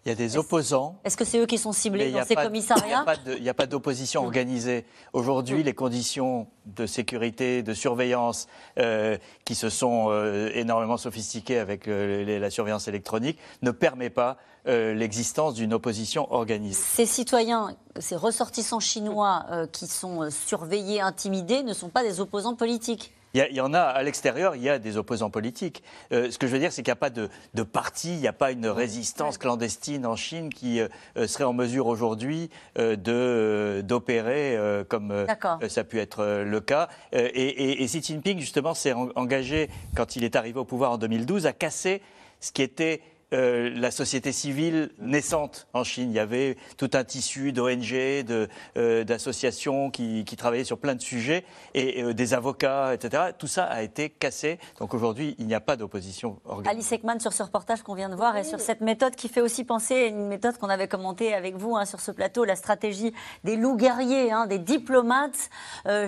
Il 0.05 0.09
y 0.09 0.13
a 0.13 0.17
des 0.17 0.37
opposants. 0.37 0.99
Est-ce 1.05 1.17
que 1.17 1.25
c'est 1.25 1.39
eux 1.39 1.47
qui 1.47 1.59
sont 1.59 1.73
ciblés 1.73 2.11
dans 2.11 2.25
ces 2.25 2.35
commissariats 2.35 3.05
Il 3.27 3.43
n'y 3.43 3.49
a 3.49 3.55
pas 3.55 3.67
d'opposition 3.67 4.25
organisée. 4.25 4.85
Aujourd'hui, 5.13 5.63
les 5.63 5.75
conditions 5.75 6.49
de 6.67 6.87
sécurité, 6.87 7.63
de 7.63 7.73
surveillance, 7.73 8.49
euh, 8.79 9.17
qui 9.45 9.55
se 9.55 9.69
sont 9.69 10.09
euh, 10.11 10.51
énormément 10.55 10.97
sophistiquées 10.97 11.59
avec 11.59 11.87
euh, 11.87 12.39
la 12.41 12.51
surveillance 12.51 12.89
électronique, 12.89 13.39
ne 13.63 13.71
permettent 13.71 14.15
pas 14.15 14.39
l'existence 14.65 15.55
d'une 15.55 15.75
opposition 15.75 16.33
organisée. 16.33 16.81
Ces 16.81 17.05
citoyens, 17.07 17.75
ces 17.99 18.15
ressortissants 18.15 18.79
chinois 18.79 19.45
qui 19.73 19.89
sont 19.89 20.31
surveillés, 20.31 21.01
intimidés, 21.01 21.65
ne 21.65 21.73
sont 21.73 21.89
pas 21.89 22.05
des 22.05 22.21
opposants 22.21 22.55
politiques 22.55 23.13
il 23.35 23.57
y, 23.57 23.61
en 23.61 23.73
a 23.73 23.81
à 23.81 24.03
l'extérieur, 24.03 24.57
il 24.57 24.63
y 24.63 24.69
a 24.69 24.79
des 24.79 24.97
opposants 24.99 25.31
politiques. 25.31 25.83
Euh, 26.13 26.31
ce 26.31 26.39
que 26.39 26.47
je 26.47 26.53
veux 26.53 26.59
dire, 26.59 26.71
c'est 26.71 26.83
qu'il 26.83 26.91
n'y 26.91 26.93
a 26.93 26.97
pas 26.97 27.11
de, 27.11 27.29
parti, 27.63 28.13
il 28.15 28.21
n'y 28.21 28.29
a 28.29 28.33
pas 28.33 28.51
une 28.51 28.67
résistance 28.67 29.39
clandestine 29.39 30.05
en 30.05 30.17
Chine 30.17 30.53
qui 30.53 30.81
euh, 30.81 30.89
euh, 31.17 31.27
serait 31.27 31.45
en 31.45 31.55
mesure 31.55 31.87
aujourd'hui 31.87 32.51
d'opérer 32.77 34.59
comme 34.89 35.27
ça 35.69 35.81
a 35.81 35.85
pu 35.85 35.99
être 35.99 36.43
le 36.45 36.61
cas. 36.61 36.89
Et, 37.13 37.83
et, 37.83 37.87
Xi 37.87 38.03
Jinping, 38.03 38.39
justement, 38.39 38.75
s'est 38.75 38.93
engagé, 38.93 39.71
quand 39.97 40.17
il 40.17 40.25
est 40.25 40.37
arrivé 40.37 40.59
au 40.59 40.65
pouvoir 40.65 40.93
en 40.93 40.99
2012, 40.99 41.47
à 41.47 41.53
casser 41.53 42.03
ce 42.41 42.53
qui 42.53 42.63
était 42.63 43.01
euh, 43.33 43.71
la 43.75 43.91
société 43.91 44.31
civile 44.31 44.91
naissante 44.99 45.67
en 45.73 45.85
Chine. 45.85 46.11
Il 46.11 46.15
y 46.15 46.19
avait 46.19 46.57
tout 46.77 46.91
un 46.93 47.03
tissu 47.03 47.53
d'ONG, 47.53 47.93
euh, 47.93 49.05
d'associations 49.05 49.91
qui, 49.91 50.25
travaillaient 50.37 50.65
sur 50.65 50.79
plein 50.79 50.95
de 50.95 51.01
sujets, 51.01 51.45
et 51.75 52.03
euh, 52.03 52.15
des 52.15 52.35
avocats, 52.35 52.95
etc. 52.95 53.31
Tout 53.39 53.47
ça 53.47 53.65
a 53.65 53.83
été 53.83 54.11
cassé. 54.11 54.59
Donc 54.79 54.93
aujourd'hui, 54.93 55.35
il 55.39 55.47
n'y 55.47 55.55
a 55.55 55.61
pas 55.61 55.77
d'opposition 55.77 56.41
organisée. 56.45 56.71
Alice 56.71 56.93
Ekman, 56.93 57.21
sur 57.21 57.33
ce 57.33 57.43
reportage 57.43 57.83
qu'on 57.83 57.95
vient 57.95 58.09
de 58.09 58.17
voir, 58.17 58.37
et 58.37 58.45
sur 58.45 58.61
cette 58.61 58.81
méthode 58.81 59.15
qui 59.15 59.29
fait 59.29 59.41
aussi 59.41 59.65
penser 59.65 59.95
à 59.95 60.07
une 60.07 60.27
méthode 60.27 60.59
qu'on 60.59 60.69
avait 60.69 60.89
commentée 60.89 61.33
avec 61.33 61.57
vous 61.57 61.77
hein, 61.77 61.85
sur 61.85 62.01
ce 62.01 62.11
plateau, 62.11 62.45
la 62.45 62.57
stratégie 62.57 63.15
des 63.45 63.57
loups 63.57 63.77
guerriers, 63.77 64.33
hein, 64.33 64.47
des 64.47 64.59
diplomates 64.59 65.51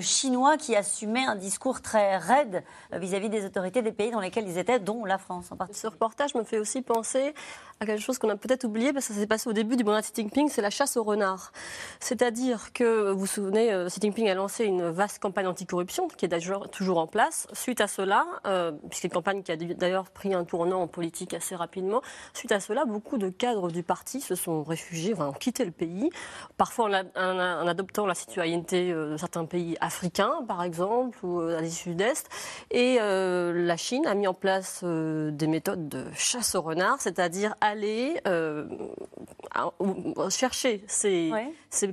chinois 0.01 0.57
qui 0.57 0.77
assumaient 0.77 1.25
un 1.25 1.37
discours 1.37 1.81
très 1.81 2.17
raide 2.17 2.65
vis-à-vis 2.93 3.31
des 3.31 3.45
autorités 3.45 3.83
des 3.83 3.93
pays 3.93 4.11
dans 4.11 4.21
lesquels 4.21 4.49
ils 4.49 4.59
étaient, 4.59 4.79
dont 4.79 5.05
la 5.05 5.19
France 5.19 5.51
en 5.51 5.57
particulier. 5.57 5.83
Ce 5.83 5.87
reportage 5.87 6.35
me 6.35 6.45
fait 6.45 6.59
aussi 6.59 6.83
penser 6.83 7.14
à 7.81 7.87
quelque 7.87 8.01
chose 8.01 8.19
qu'on 8.19 8.29
a 8.29 8.37
peut-être 8.37 8.65
oublié, 8.65 8.93
parce 8.93 9.09
que 9.09 9.15
ça 9.15 9.21
s'est 9.21 9.27
passé 9.27 9.49
au 9.49 9.53
début 9.53 9.77
du 9.77 9.85
mandat 9.85 10.01
de 10.01 10.07
Xi 10.07 10.13
Jinping, 10.15 10.49
c'est 10.49 10.63
la 10.63 10.71
chasse 10.71 10.97
au 10.97 11.03
renard. 11.03 11.53
C'est-à-dire 12.01 12.73
que, 12.73 13.11
vous 13.11 13.21
vous 13.21 13.27
souvenez, 13.27 13.73
euh, 13.73 13.89
Xi 13.89 14.01
Jinping 14.01 14.29
a 14.29 14.35
lancé 14.35 14.65
une 14.65 14.89
vaste 14.91 15.19
campagne 15.19 15.47
anticorruption, 15.47 16.09
qui 16.09 16.25
est 16.25 16.29
d'ailleurs 16.29 16.71
toujours 16.71 16.99
en 16.99 17.07
place. 17.07 17.49
Suite 17.53 17.81
à 17.81 17.89
cela, 17.89 18.27
euh, 18.47 18.73
puisque 18.89 19.05
une 19.05 19.11
campagne 19.11 19.43
qui 19.43 19.51
a 19.51 19.57
d'ailleurs 19.57 20.11
pris 20.11 20.35
un 20.35 20.45
tournant 20.45 20.83
en 20.83 20.87
politique 20.87 21.35
assez 21.35 21.57
rapidement, 21.57 22.01
suite 22.33 22.53
à 22.53 22.61
cela, 22.61 22.85
beaucoup 22.85 23.19
de 23.19 23.29
cadres 23.29 23.71
du 23.71 23.83
parti 23.83 24.21
se 24.21 24.35
sont 24.35 24.63
réfugiés, 24.63 25.15
ont 25.15 25.33
quitté 25.33 25.65
le 25.65 25.73
pays, 25.73 26.11
parfois 26.57 26.89
en, 27.17 27.67
adoptant 27.67 28.07
la 28.07 28.15
citoyenneté 28.15 28.93
euh, 28.93 29.13
de 29.13 29.17
certains 29.17 29.47
pays 29.47 29.77
africains, 29.81 30.45
par 30.47 30.63
exemple, 30.63 31.19
ou 31.25 31.41
à 31.41 31.61
l'Asie 31.61 31.75
Sud-Est. 31.75 32.29
Et 32.71 32.99
la 32.99 33.77
Chine 33.77 34.07
a 34.07 34.15
mis 34.15 34.27
en 34.27 34.35
place 34.35 34.85
des 34.85 35.47
méthodes 35.47 35.89
de 35.89 36.05
chasse 36.15 36.55
au 36.55 36.63
renard 36.63 37.01
c'est-à-dire 37.05 37.55
aller 37.61 38.19
euh, 38.27 38.65
chercher 40.31 40.83
ces, 40.87 41.31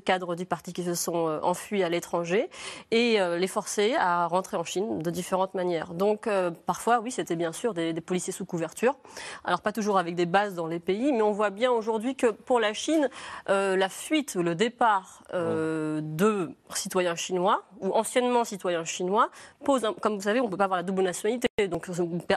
cadres 0.06 0.36
du 0.36 0.46
parti 0.46 0.72
qui 0.72 0.84
se 0.84 0.96
sont 0.96 1.28
euh, 1.28 1.40
enfuis 1.44 1.84
à 1.84 1.90
l'étranger 1.90 2.50
et 2.92 3.20
euh, 3.20 3.38
les 3.38 3.48
forcer 3.48 3.96
à 3.98 4.26
rentrer 4.28 4.56
en 4.56 4.64
Chine 4.64 5.00
de 5.00 5.12
différentes 5.12 5.54
manières. 5.54 5.94
Donc 5.94 6.30
parfois, 6.66 7.02
oui, 7.02 7.12
c'était 7.12 7.36
bien 7.36 7.52
sûr 7.52 7.74
des, 7.74 7.94
policiers 8.00 8.32
sous 8.32 8.46
couverture. 8.46 8.96
Alors 9.44 9.62
pas 9.62 9.74
toujours 9.74 9.98
avec 9.98 10.16
des 10.16 10.26
bases 10.26 10.56
dans 10.56 10.68
les 10.68 10.80
pays, 10.80 11.12
mais 11.12 11.22
on 11.22 11.32
voit 11.32 11.50
bien 11.50 11.72
aujourd'hui 11.72 12.16
que 12.16 12.28
pour 12.28 12.60
la 12.60 12.74
Chine, 12.74 13.10
la 13.48 13.90
fuite, 13.90 14.36
le 14.36 14.56
départ 14.56 15.24
de 15.34 16.52
citoyens 16.74 17.16
chinois 17.16 17.64
ou 17.82 17.92
anciennement 17.92 18.46
citoyens 18.46 18.86
chinois 18.86 19.30
pose, 19.66 19.86
comme 20.02 20.16
vous 20.16 20.22
savez, 20.22 20.40
on 20.40 20.46
ne 20.46 20.50
peut 20.50 20.58
pas 20.58 20.66
avoir 20.66 20.78
la 20.78 20.84
double 20.84 21.04
nationalité, 21.04 21.51
donc 21.68 21.90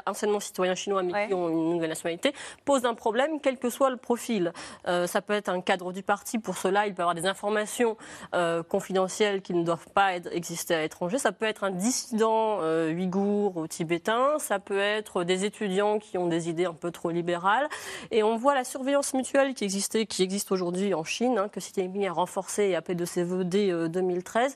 anciennement 0.07 0.41
citoyens 0.41 0.75
chinois 0.75 1.03
mais 1.03 1.29
qui 1.29 1.35
ont 1.35 1.49
une 1.49 1.71
nouvelle 1.71 1.91
nationalité, 1.91 2.33
pose 2.65 2.85
un 2.85 2.95
problème, 2.95 3.41
quel 3.41 3.59
que 3.59 3.71
soit 3.71 3.91
le 3.91 3.97
profil. 3.97 4.53
Euh, 4.89 5.07
ça 5.07 5.23
peut 5.23 5.33
être 5.33 5.49
un 5.49 5.61
cadre 5.61 5.93
du 5.93 6.03
parti, 6.03 6.39
pour 6.39 6.57
cela, 6.57 6.87
il 6.87 6.95
peut 6.95 7.03
avoir 7.03 7.15
des 7.15 7.27
informations 7.27 7.97
euh, 8.35 8.63
confidentielles 8.63 9.43
qui 9.43 9.55
ne 9.55 9.65
doivent 9.65 9.89
pas 9.95 10.15
être, 10.15 10.29
exister 10.33 10.75
à 10.75 10.81
l'étranger. 10.81 11.19
Ça 11.19 11.33
peut 11.33 11.47
être 11.47 11.65
un 11.65 11.71
dissident 11.71 12.59
euh, 12.61 12.93
ouïghour 12.93 13.57
ou 13.57 13.67
tibétain, 13.67 14.39
ça 14.39 14.59
peut 14.59 14.79
être 14.79 15.25
des 15.25 15.45
étudiants 15.45 15.99
qui 15.99 16.19
ont 16.19 16.27
des 16.27 16.49
idées 16.49 16.67
un 16.67 16.75
peu 16.75 16.91
trop 16.91 17.11
libérales. 17.11 17.69
Et 18.11 18.23
on 18.23 18.37
voit 18.37 18.55
la 18.55 18.65
surveillance 18.65 19.15
mutuelle 19.15 19.55
qui 19.55 19.65
existait, 19.65 20.07
qui 20.07 20.23
existe 20.23 20.53
aujourd'hui 20.53 20.95
en 20.95 21.05
Chine, 21.05 21.39
hein, 21.39 21.49
que 21.49 21.61
Xi 21.61 21.73
Jinping 21.75 22.07
a 22.07 22.13
renforcée 22.13 22.65
et 22.65 22.77
appelé 22.77 22.95
de 22.95 23.05
ses 23.05 23.25
voeux 23.25 23.45
dès 23.45 23.71
2013, 23.89 24.55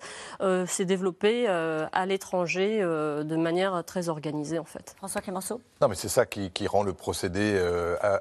s'est 0.66 0.84
développée 0.84 1.46
à 1.48 2.06
l'étranger 2.06 2.80
de 2.80 3.36
manière 3.36 3.82
très 3.84 4.08
organisée, 4.08 4.57
François 4.96 5.20
Clémenceau. 5.20 5.60
Non, 5.80 5.88
mais 5.88 5.94
c'est 5.94 6.08
ça 6.08 6.26
qui, 6.26 6.50
rend 6.66 6.82
le 6.82 6.92
procédé 6.92 7.58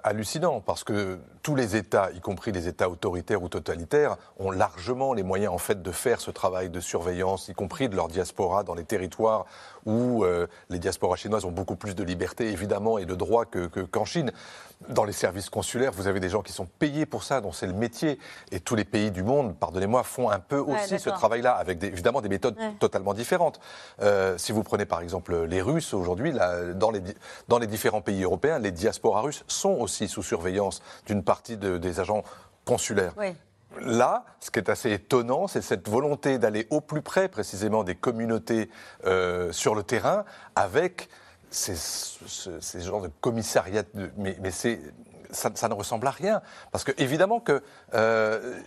hallucinant 0.04 0.62
parce 0.62 0.84
que 0.84 1.20
tous 1.42 1.56
les 1.56 1.76
États, 1.76 2.12
y 2.12 2.20
compris 2.20 2.52
les 2.52 2.68
États 2.68 2.90
autoritaires 2.90 3.42
ou 3.42 3.50
totalitaires, 3.50 4.18
ont 4.40 4.52
largement 4.52 5.14
les 5.14 5.24
moyens 5.24 5.54
en 5.54 5.58
fait 5.58 5.82
de 5.82 5.92
faire 5.92 6.22
ce 6.22 6.32
travail 6.32 6.70
de 6.70 6.80
surveillance, 6.80 7.48
y 7.48 7.54
compris 7.54 7.90
de 7.90 7.96
leur 7.96 8.08
diaspora 8.08 8.64
dans 8.64 8.76
les 8.76 8.84
territoires 8.84 9.46
où 9.88 10.24
euh, 10.24 10.48
les 10.70 10.80
diasporas 10.80 11.16
chinoises 11.16 11.46
ont 11.46 11.52
beaucoup 11.52 11.78
plus 11.78 11.96
de 11.96 12.04
liberté 12.04 12.52
évidemment 12.52 13.00
et 13.00 13.06
de 13.06 13.16
droits 13.16 13.46
qu'en 13.46 13.68
que, 13.70 14.06
Chine. 14.06 14.32
Dans 14.90 15.06
les 15.06 15.14
services 15.14 15.50
consulaires, 15.50 15.92
vous 15.92 16.08
avez 16.08 16.20
des 16.20 16.30
gens 16.30 16.44
qui 16.44 16.52
sont 16.52 16.68
payés 16.68 17.08
pour 17.08 17.24
ça, 17.24 17.42
dont 17.42 17.52
c'est 17.52 17.66
le 17.66 17.74
métier. 17.74 18.20
Et 18.52 18.60
tous 18.60 18.76
les 18.76 18.84
pays 18.84 19.10
du 19.10 19.24
monde, 19.24 19.56
pardonnez-moi, 19.58 20.04
font 20.04 20.30
un 20.30 20.40
peu 20.40 20.60
aussi 20.60 21.00
ce 21.00 21.10
travail-là, 21.10 21.54
avec 21.54 21.84
évidemment 21.84 22.22
des 22.22 22.30
méthodes 22.30 22.56
totalement 22.80 23.16
différentes. 23.16 23.60
Euh, 24.02 24.38
si 24.38 24.52
vous 24.52 24.62
prenez 24.62 24.86
par 24.86 25.02
exemple 25.02 25.46
les 25.46 25.64
Russes, 25.64 25.96
aujourd'hui, 25.96 26.32
dans 26.76 26.92
les, 26.92 27.02
dans 27.48 27.58
les 27.58 27.66
différents 27.66 28.02
pays 28.02 28.24
européens, 28.24 28.60
les 28.60 28.72
diasporas 28.72 29.22
russes 29.22 29.44
sont 29.48 29.72
aussi 29.72 30.08
sous 30.08 30.22
surveillance 30.22 30.84
d'une 31.08 31.24
partie 31.24 31.58
des 31.58 32.00
agents 32.00 32.24
consulaires. 32.66 33.14
Là, 33.82 34.26
ce 34.40 34.50
qui 34.50 34.60
est 34.60 34.70
assez 34.70 34.92
étonnant, 34.92 35.48
c'est 35.48 35.62
cette 35.62 35.88
volonté 35.88 36.40
d'aller 36.40 36.68
au 36.70 36.82
plus 36.82 37.02
près 37.02 37.28
précisément 37.28 37.84
des 37.84 37.96
communautés 37.96 38.70
euh, 39.06 39.52
sur 39.52 39.76
le 39.76 39.84
terrain 39.84 40.26
avec 40.56 41.10
ces, 41.50 41.76
genres 42.82 43.02
de 43.02 43.12
commissariat. 43.22 43.84
mais, 44.18 44.38
ça, 45.32 45.68
ne 45.70 45.74
ressemble 45.74 46.08
à 46.08 46.12
rien. 46.12 46.42
Parce 46.72 46.84
que, 46.84 46.92
évidemment, 46.98 47.40
que. 47.40 47.62
Euh, 47.94 48.60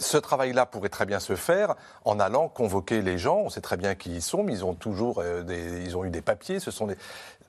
ce 0.00 0.16
travail-là 0.16 0.64
pourrait 0.64 0.88
très 0.88 1.06
bien 1.06 1.18
se 1.18 1.34
faire 1.34 1.74
en 2.04 2.20
allant 2.20 2.48
convoquer 2.48 3.02
les 3.02 3.18
gens. 3.18 3.38
On 3.38 3.50
sait 3.50 3.60
très 3.60 3.76
bien 3.76 3.96
qui 3.96 4.14
ils 4.14 4.22
sont, 4.22 4.42
mais 4.42 4.52
ils 4.52 4.64
ont 4.64 4.74
toujours 4.74 5.18
euh, 5.18 5.42
des, 5.42 5.84
ils 5.84 5.96
ont 5.96 6.04
eu 6.04 6.10
des 6.10 6.22
papiers. 6.22 6.60
Ce 6.60 6.70
sont 6.70 6.88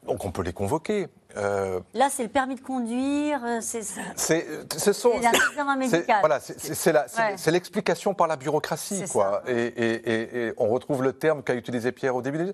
donc 0.04 0.26
on 0.26 0.32
peut 0.32 0.42
les 0.42 0.54
convoquer. 0.54 1.08
Euh, 1.38 1.80
Là, 1.94 2.10
c'est 2.10 2.24
le 2.24 2.30
permis 2.30 2.56
de 2.56 2.62
conduire, 2.62 3.40
c'est 3.62 3.84
c'est 4.16 4.46
l'explication 7.52 8.14
par 8.14 8.28
la 8.28 8.36
bureaucratie, 8.36 9.04
quoi. 9.12 9.44
Et, 9.48 10.54
on 10.58 10.70
retrouve 10.70 11.04
le 11.04 11.14
terme 11.14 11.44
qu'a 11.44 11.54
utilisé 11.54 11.92
Pierre 11.92 12.16
au 12.16 12.22
début. 12.22 12.54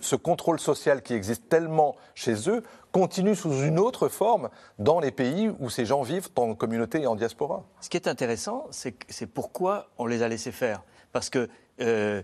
ce 0.00 0.16
contrôle 0.16 0.60
social 0.60 1.02
qui 1.02 1.14
existe 1.14 1.48
tellement 1.48 1.96
chez 2.14 2.48
eux 2.48 2.62
continue 2.92 3.34
sous 3.34 3.62
une 3.62 3.80
autre 3.80 4.08
forme 4.08 4.48
dans 4.78 5.00
les 5.00 5.10
pays 5.10 5.50
où 5.58 5.68
ces 5.68 5.84
gens 5.84 6.02
vivent 6.02 6.28
en 6.36 6.54
communauté 6.54 7.02
et 7.02 7.06
en 7.08 7.16
diaspora. 7.16 7.64
Ce 7.80 7.88
qui 7.88 7.96
est 7.96 8.06
intéressant, 8.06 8.68
c'est 8.70 9.26
pourquoi 9.26 9.88
on 9.98 10.06
les 10.06 10.22
a 10.22 10.28
laissés 10.28 10.52
faire, 10.52 10.82
parce 11.12 11.28
que 11.28 11.48
euh, 11.80 12.22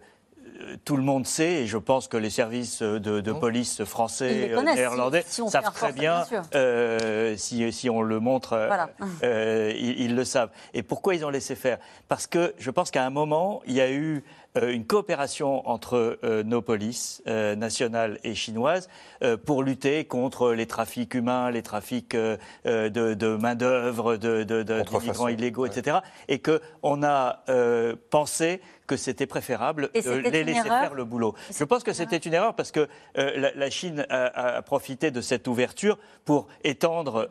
tout 0.85 0.97
le 0.97 1.03
monde 1.03 1.27
sait, 1.27 1.63
et 1.63 1.67
je 1.67 1.79
pense 1.79 2.09
que 2.09 2.17
les 2.17 2.31
services 2.31 2.83
de, 2.83 3.33
police 3.33 3.85
français, 3.85 4.51
néerlandais 4.75 5.25
savent 5.27 5.73
très 5.73 5.93
bien, 5.93 6.25
si, 7.37 7.73
si, 7.73 7.91
on 7.91 8.03
le 8.03 8.21
montre, 8.21 8.69
ils, 9.23 10.01
ils, 10.01 10.15
le 10.15 10.25
savent. 10.25 10.51
Et 10.75 10.83
pourquoi 10.83 11.15
ils 11.15 11.25
ont 11.25 11.31
laissé 11.31 11.55
faire? 11.55 11.79
Parce 12.09 12.27
que 12.27 12.55
je 12.59 12.71
pense 12.71 12.91
qu'à 12.91 13.05
un 13.05 13.11
moment, 13.11 13.63
il 13.67 13.75
y 13.75 13.81
a 13.81 13.91
eu 13.91 14.17
euh, 14.17 14.21
une 14.57 14.85
coopération 14.85 15.69
entre 15.69 16.19
euh, 16.25 16.43
nos 16.43 16.61
polices 16.61 17.23
euh, 17.27 17.55
nationales 17.55 18.19
et 18.25 18.35
chinoises 18.35 18.89
pour 19.45 19.63
lutter 19.63 20.07
contre 20.07 20.53
les 20.53 20.67
trafics 20.67 21.15
humains, 21.15 21.51
les 21.51 21.63
trafics 21.63 22.17
de, 22.17 23.37
main-d'œuvre, 23.37 24.17
de, 24.17 24.45
de, 24.45 25.31
illégaux, 25.31 25.67
etc. 25.67 25.99
Et 26.29 26.41
qu'on 26.41 27.03
a 27.03 27.45
pensé 28.09 28.63
que 28.87 28.97
c'était 28.97 29.27
préférable 29.27 29.91
de 29.95 30.31
les 30.31 30.43
laisser 30.43 30.63
faire 30.63 30.95
le 30.95 31.05
boulot. 31.05 31.35
Je 31.55 31.65
pense 31.65 31.85
que 31.85 31.93
c'était 31.93 32.17
une 32.17 32.33
erreur 32.33 32.55
parce 32.55 32.71
que 32.71 32.89
la, 33.15 33.71
Chine 33.71 34.07
a, 34.09 34.63
profité 34.63 35.11
de 35.11 35.21
cette 35.21 35.47
ouverture 35.49 35.99
pour 36.25 36.49
étendre 36.65 37.29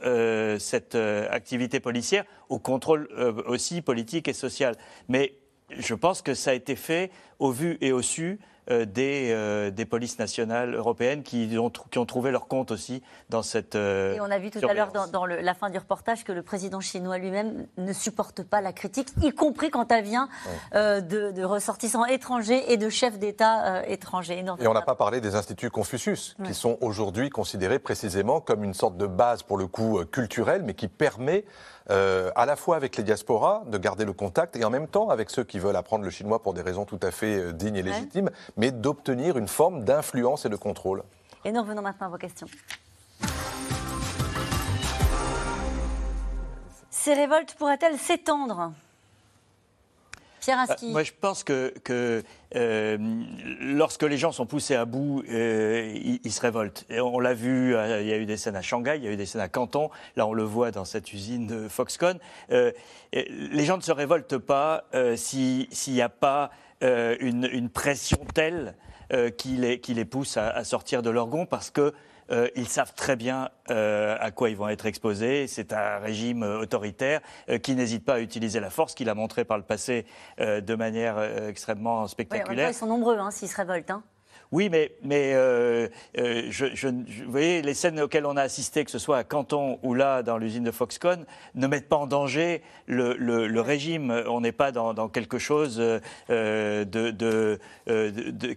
cette 0.60 0.96
activité 0.96 1.80
policière 1.80 2.26
au 2.50 2.60
contrôle 2.60 3.10
aussi 3.48 3.82
politique 3.82 4.28
et 4.28 4.34
social. 4.34 4.76
Mais 5.08 5.34
je 5.78 5.94
pense 5.94 6.22
que 6.22 6.34
ça 6.34 6.52
a 6.52 6.54
été 6.54 6.76
fait 6.76 7.12
au 7.40 7.52
vu 7.52 7.78
et 7.82 7.92
au 7.92 8.02
su 8.02 8.40
euh, 8.72 8.86
des, 8.86 9.30
euh, 9.32 9.72
des, 9.72 9.86
polices 9.86 10.20
nationales 10.20 10.76
européennes 10.76 11.24
qui 11.24 11.58
ont, 11.58 11.72
qui 11.72 11.98
ont 11.98 12.06
trouvé 12.06 12.30
leur 12.30 12.48
compte 12.48 12.70
aussi 12.70 13.02
dans 13.30 13.42
cette. 13.42 13.74
Euh, 13.74 14.14
et 14.14 14.22
on 14.22 14.30
a 14.30 14.38
vu 14.38 14.52
tout 14.52 14.60
à 14.64 14.76
l'heure 14.76 14.92
dans, 14.92 15.08
dans 15.08 15.26
la 15.26 15.54
fin 15.56 15.72
du 15.72 15.80
reportage 15.80 16.24
que 16.24 16.32
le 16.32 16.44
président 16.44 16.80
chinois 16.80 17.18
lui-même 17.18 17.66
ne 17.78 17.94
supporte 17.94 18.44
pas 18.44 18.62
la 18.62 18.72
critique, 18.72 19.08
y 19.24 19.32
compris 19.32 19.72
quand 19.72 19.92
elle 19.92 20.04
vient 20.04 20.30
de, 20.74 21.44
ressortissants 21.44 22.06
étrangers 22.06 22.72
et 22.72 22.78
de 22.78 22.90
chefs 22.90 23.18
d'État 23.18 23.88
étrangers. 23.88 24.46
Et 24.60 24.68
on 24.68 24.74
n'a 24.74 24.84
pas 24.84 24.94
parlé 24.94 25.20
des 25.20 25.34
instituts 25.34 25.72
Confucius, 25.72 26.36
qui 26.46 26.54
sont 26.54 26.78
aujourd'hui 26.82 27.32
considérés 27.32 27.80
précisément 27.80 28.40
comme 28.40 28.64
une 28.64 28.76
sorte 28.76 28.98
de 28.98 29.08
base, 29.08 29.42
pour 29.42 29.58
le 29.58 29.66
coup, 29.66 30.04
culturelle, 30.12 30.62
mais 30.64 30.76
qui 30.76 30.88
permet 30.88 31.44
euh, 31.90 32.32
à 32.36 32.46
la 32.46 32.56
fois 32.56 32.76
avec 32.76 32.98
les 32.98 33.04
diasporas, 33.04 33.64
de 33.68 33.78
garder 33.78 34.06
le 34.06 34.14
contact, 34.14 34.56
et 34.56 34.64
en 34.64 34.70
même 34.70 34.88
temps 34.88 35.10
avec 35.10 35.30
ceux 35.30 35.44
qui 35.44 35.60
veulent 35.60 35.76
apprendre 35.76 36.04
le 36.04 36.10
chinois 36.10 36.42
pour 36.42 36.54
des 36.54 36.62
raisons 36.62 36.86
tout 36.86 37.00
à 37.02 37.12
fait 37.12 37.38
euh, 37.38 37.54
dignes 37.54 37.76
et 37.76 37.84
légitimes, 37.84 38.30
mais 38.58 38.72
d'obtenir 38.72 39.38
une 39.38 39.48
forme 39.48 39.84
d'influence 39.84 40.46
et 40.46 40.50
de 40.50 40.56
contrôle. 40.56 41.04
Et 41.46 41.52
nous 41.52 41.62
revenons 41.62 41.82
maintenant 41.82 42.08
à 42.08 42.10
vos 42.10 42.18
questions. 42.18 42.48
Ces 46.90 47.14
révoltes 47.14 47.56
pourraient-elles 47.56 47.98
s'étendre? 47.98 48.74
Euh, 50.50 50.76
Moi, 50.84 51.04
je 51.04 51.12
pense 51.20 51.44
que, 51.44 51.74
euh, 52.56 52.98
lorsque 53.62 54.04
les 54.04 54.18
gens 54.18 54.32
sont 54.32 54.46
poussés 54.46 54.76
à 54.76 54.86
bout, 54.86 55.24
euh, 55.30 55.92
ils, 56.24 56.32
se 56.32 56.42
révoltent. 56.42 56.86
On 56.92 57.20
l'a 57.20 57.34
vu, 57.34 57.74
il 57.74 58.08
y 58.08 58.14
a 58.14 58.18
eu 58.18 58.26
des 58.26 58.38
scènes 58.38 58.56
à 58.56 58.62
Shanghai, 58.62 58.98
il 58.98 59.04
y 59.04 59.08
a 59.08 59.12
eu 59.12 59.18
des 59.18 59.26
scènes 59.26 59.42
à 59.42 59.50
Canton. 59.50 59.90
Là, 60.16 60.28
on 60.28 60.34
le 60.34 60.44
voit 60.44 60.72
dans 60.72 60.86
cette 60.86 61.14
usine 61.14 61.48
de 61.48 61.68
Foxconn. 61.68 62.20
les 62.50 63.66
gens 63.66 63.78
ne 63.78 63.82
se 63.84 63.92
révoltent 63.92 64.38
pas 64.38 64.86
s'il 65.16 65.68
n'y 65.88 66.02
a 66.02 66.10
pas 66.10 66.52
une, 66.82 67.70
pression 67.70 68.20
telle 68.34 68.76
qui 69.38 69.50
les, 69.50 69.80
qui, 69.80 69.94
les, 69.94 70.06
pousse 70.06 70.38
à, 70.38 70.50
à 70.50 70.64
sortir 70.64 71.02
de 71.02 71.10
leur 71.10 71.28
gond 71.28 71.46
parce 71.46 71.72
que 71.72 71.94
euh, 72.32 72.48
ils 72.56 72.68
savent 72.68 72.94
très 72.94 73.16
bien 73.16 73.50
euh, 73.70 74.16
à 74.20 74.32
quoi 74.32 74.50
ils 74.50 74.58
vont 74.58 74.70
être 74.70 74.86
exposés. 74.86 75.48
C'est 75.48 75.74
un 75.74 75.98
régime 76.00 76.44
euh, 76.44 76.60
autoritaire 76.60 77.22
qui 77.64 77.76
n'hésite 77.76 78.06
pas 78.06 78.16
à 78.16 78.20
utiliser 78.20 78.60
la 78.60 78.70
force, 78.70 78.94
qu'il 78.94 79.10
a 79.10 79.16
montré 79.16 79.46
par 79.46 79.58
le 79.58 79.64
passé 79.64 80.06
de 80.40 80.76
manière 80.76 81.20
extrêmement 81.48 82.08
spectaculaire. 82.08 82.70
ils 82.70 82.74
sont 82.74 82.86
nombreux 82.86 83.18
hein, 83.18 83.32
s'ils 83.32 83.48
se 83.48 83.56
révoltent. 83.56 83.92
Hein. 83.92 84.04
Oui, 84.52 84.70
mais, 84.70 84.92
euh, 85.36 85.88
euh, 86.18 86.48
je, 86.50 86.88
vous 86.88 87.32
voyez, 87.32 87.62
les 87.62 87.76
scènes 87.76 88.00
auxquelles 88.00 88.26
on 88.26 88.36
a 88.36 88.42
assisté, 88.42 88.84
que 88.84 88.90
ce 88.90 88.98
soit 88.98 89.18
à 89.18 89.24
Canton 89.24 89.78
ou 89.84 89.94
là, 89.94 90.24
dans 90.24 90.40
l'usine 90.40 90.64
de 90.64 90.72
Foxconn, 90.72 91.26
ne 91.54 91.68
mettent 91.68 91.88
pas 91.88 91.98
en 91.98 92.08
danger 92.08 92.64
le, 92.88 93.60
régime. 93.60 94.24
On 94.28 94.42
n'est 94.42 94.52
pas 94.52 94.72
dans, 94.72 95.08
quelque 95.08 95.38
chose 95.38 95.80
euh, 96.32 96.86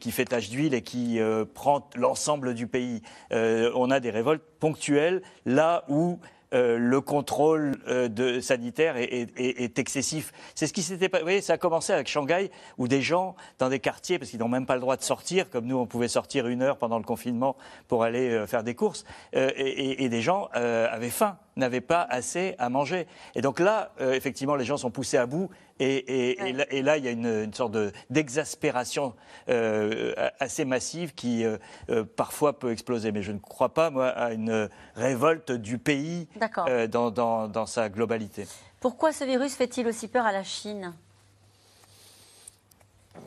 qui 0.01 0.11
fait 0.13 0.25
tache 0.25 0.49
d'huile 0.49 0.73
et 0.73 0.83
qui 0.83 1.21
prend 1.53 1.87
l'ensemble 1.95 2.55
du 2.55 2.67
pays. 2.67 3.03
on 3.31 3.91
a 3.91 4.01
des 4.01 4.11
révoltes 4.11 4.45
ponctuelles 4.61 5.21
là 5.45 5.85
où 5.89 6.19
euh, 6.53 6.79
le 6.79 7.01
contrôle 7.01 7.77
euh, 7.89 8.09
de, 8.09 8.41
sanitaire 8.41 8.97
est, 8.97 9.79
excessif. 9.79 10.33
C'est 10.55 10.67
ce 10.67 10.73
qui 10.73 10.83
s'était 10.83 11.09
pas. 11.09 11.19
Vous 11.19 11.25
voyez, 11.25 11.41
ça 11.41 11.55
a 11.55 11.59
commencé 11.59 11.93
avec 11.93 12.09
Shanghai, 12.09 12.51
où 12.79 12.89
des 12.89 13.01
gens 13.01 13.37
dans 13.59 13.69
des 13.69 13.79
quartiers, 13.79 14.19
parce 14.19 14.31
qu'ils 14.31 14.41
n'ont 14.41 14.49
même 14.49 14.67
pas 14.67 14.75
le 14.75 14.81
droit 14.81 14.97
de 14.97 15.03
sortir, 15.03 15.49
comme 15.51 15.67
nous, 15.67 15.77
on 15.77 15.87
pouvait 15.87 16.09
sortir 16.09 16.47
une 16.47 16.63
heure 16.63 16.77
pendant 16.77 16.99
le 16.99 17.05
confinement 17.05 17.57
pour 17.89 18.05
aller 18.05 18.31
euh, 18.31 18.47
faire 18.47 18.65
des 18.65 18.75
courses, 18.75 19.05
et, 19.33 20.09
des 20.09 20.23
gens 20.23 20.49
avaient 20.53 21.11
faim 21.11 21.39
n'avaient 21.57 21.81
pas 21.83 22.03
assez 22.03 22.55
à 22.59 22.69
manger. 22.69 23.07
Et 23.35 23.43
donc 23.43 23.61
là, 23.61 23.93
effectivement, 24.01 24.57
les 24.57 24.65
gens 24.65 24.79
sont 24.79 24.91
poussés 24.91 25.19
à 25.19 25.27
bout 25.27 25.51
et, 25.79 26.83
là, 26.83 26.97
il 26.97 27.05
y 27.05 27.09
a 27.09 27.11
une, 27.11 27.53
sorte 27.53 27.77
d'exaspération 28.11 29.15
euh, 29.49 30.15
assez 30.39 30.65
massive 30.65 31.15
qui 31.15 31.45
euh, 31.45 31.57
euh, 31.91 32.05
parfois 32.05 32.59
peut 32.59 32.71
exploser. 32.71 33.13
Mais 33.13 33.23
je 33.23 33.33
ne 33.33 33.39
crois 33.39 33.71
pas, 33.71 33.91
moi, 33.91 34.09
à 34.09 34.33
une 34.33 34.69
révolte 34.95 35.53
du 35.53 35.79
pays 35.79 36.29
dans, 36.91 37.67
sa 37.67 37.89
globalité. 37.89 38.47
Pourquoi 38.81 39.13
ce 39.13 39.25
virus 39.25 39.55
fait-il 39.55 39.87
aussi 39.87 40.09
peur 40.09 40.27
à 40.27 40.33
la 40.33 40.45
Chine? 40.45 40.93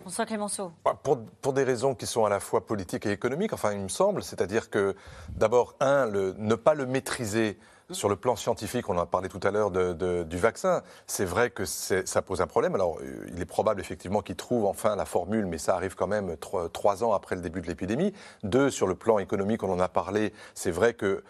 François 0.01 0.25
Clémenceau. 0.25 0.71
Bah, 0.83 0.99
pour, 1.01 1.19
pour, 1.41 1.53
des 1.53 1.63
raisons 1.63 1.95
qui 1.95 2.05
sont 2.05 2.25
à 2.25 2.29
la 2.29 2.39
fois 2.39 2.65
politiques 2.65 3.05
et 3.05 3.11
économiques, 3.11 3.53
enfin, 3.53 3.71
il 3.71 3.79
me 3.79 3.87
semble. 3.87 4.23
C'est-à-dire 4.23 4.69
que, 4.69 4.95
d'abord, 5.29 5.75
un, 5.79 6.07
ne 6.07 6.55
pas 6.55 6.73
le 6.73 6.85
maîtriser 6.85 7.57
sur 7.91 8.09
le 8.09 8.15
plan 8.15 8.35
scientifique, 8.35 8.89
on 8.89 8.97
en 8.97 9.01
a 9.01 9.05
parlé 9.05 9.29
tout 9.29 9.39
à 9.43 9.51
l'heure 9.51 9.71
du 9.71 10.37
vaccin. 10.37 10.81
C'est 11.07 11.25
vrai 11.25 11.49
que 11.49 11.65
ça 11.65 12.21
pose 12.21 12.41
un 12.41 12.47
problème. 12.47 12.75
Alors, 12.75 12.97
euh, 12.99 13.27
il 13.31 13.41
est 13.41 13.45
probable 13.45 13.79
effectivement 13.79 14.21
qu'ils 14.21 14.35
trouvent 14.35 14.65
enfin 14.65 14.95
la 14.95 15.05
formule, 15.05 15.45
mais 15.45 15.57
ça 15.57 15.75
arrive 15.75 15.95
quand 15.95 16.07
même 16.07 16.35
trois, 16.37 17.03
ans 17.03 17.13
après 17.13 17.35
le 17.35 17.41
début 17.41 17.61
de 17.61 17.67
l'épidémie. 17.67 18.13
Deux, 18.43 18.69
sur 18.69 18.87
le 18.87 18.95
plan 18.95 19.19
économique, 19.19 19.63
on 19.63 19.71
en 19.71 19.79
a 19.79 19.89
parlé. 19.89 20.33
C'est 20.53 20.71
vrai 20.71 20.93
que 20.93 21.23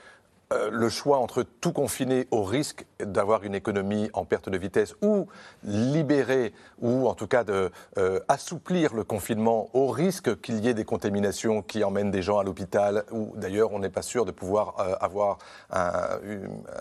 euh, 0.54 0.70
le 0.72 0.90
choix 0.90 1.18
entre 1.18 1.42
tout 1.42 1.72
confiner 1.72 2.28
au 2.30 2.44
risque 2.44 2.86
d'avoir 3.00 3.44
une 3.44 3.56
économie 3.56 4.12
en 4.14 4.26
perte 4.26 4.48
de 4.48 4.58
vitesse 4.60 4.94
ou 5.02 5.26
libérer 5.64 6.54
ou 6.80 7.08
en 7.08 7.16
tout 7.16 7.26
cas 7.26 7.44
de, 7.44 7.72
euh, 7.98 8.20
assouplir 8.28 8.94
le 8.94 9.04
confinement 9.04 9.70
au 9.74 9.88
risque 9.88 10.40
qu'il 10.42 10.64
y 10.64 10.68
ait 10.68 10.76
des 10.76 10.86
contaminations 10.86 11.64
qui 11.64 11.84
emmènent 11.84 12.12
des 12.12 12.22
gens 12.22 12.38
à 12.38 12.44
l'hôpital 12.44 13.06
ou 13.12 13.34
d'ailleurs 13.36 13.74
on 13.74 13.80
n'est 13.80 13.90
pas 13.90 14.04
sûr 14.04 14.24
de 14.24 14.32
pouvoir 14.32 14.76
euh, 14.80 14.96
avoir 15.00 15.40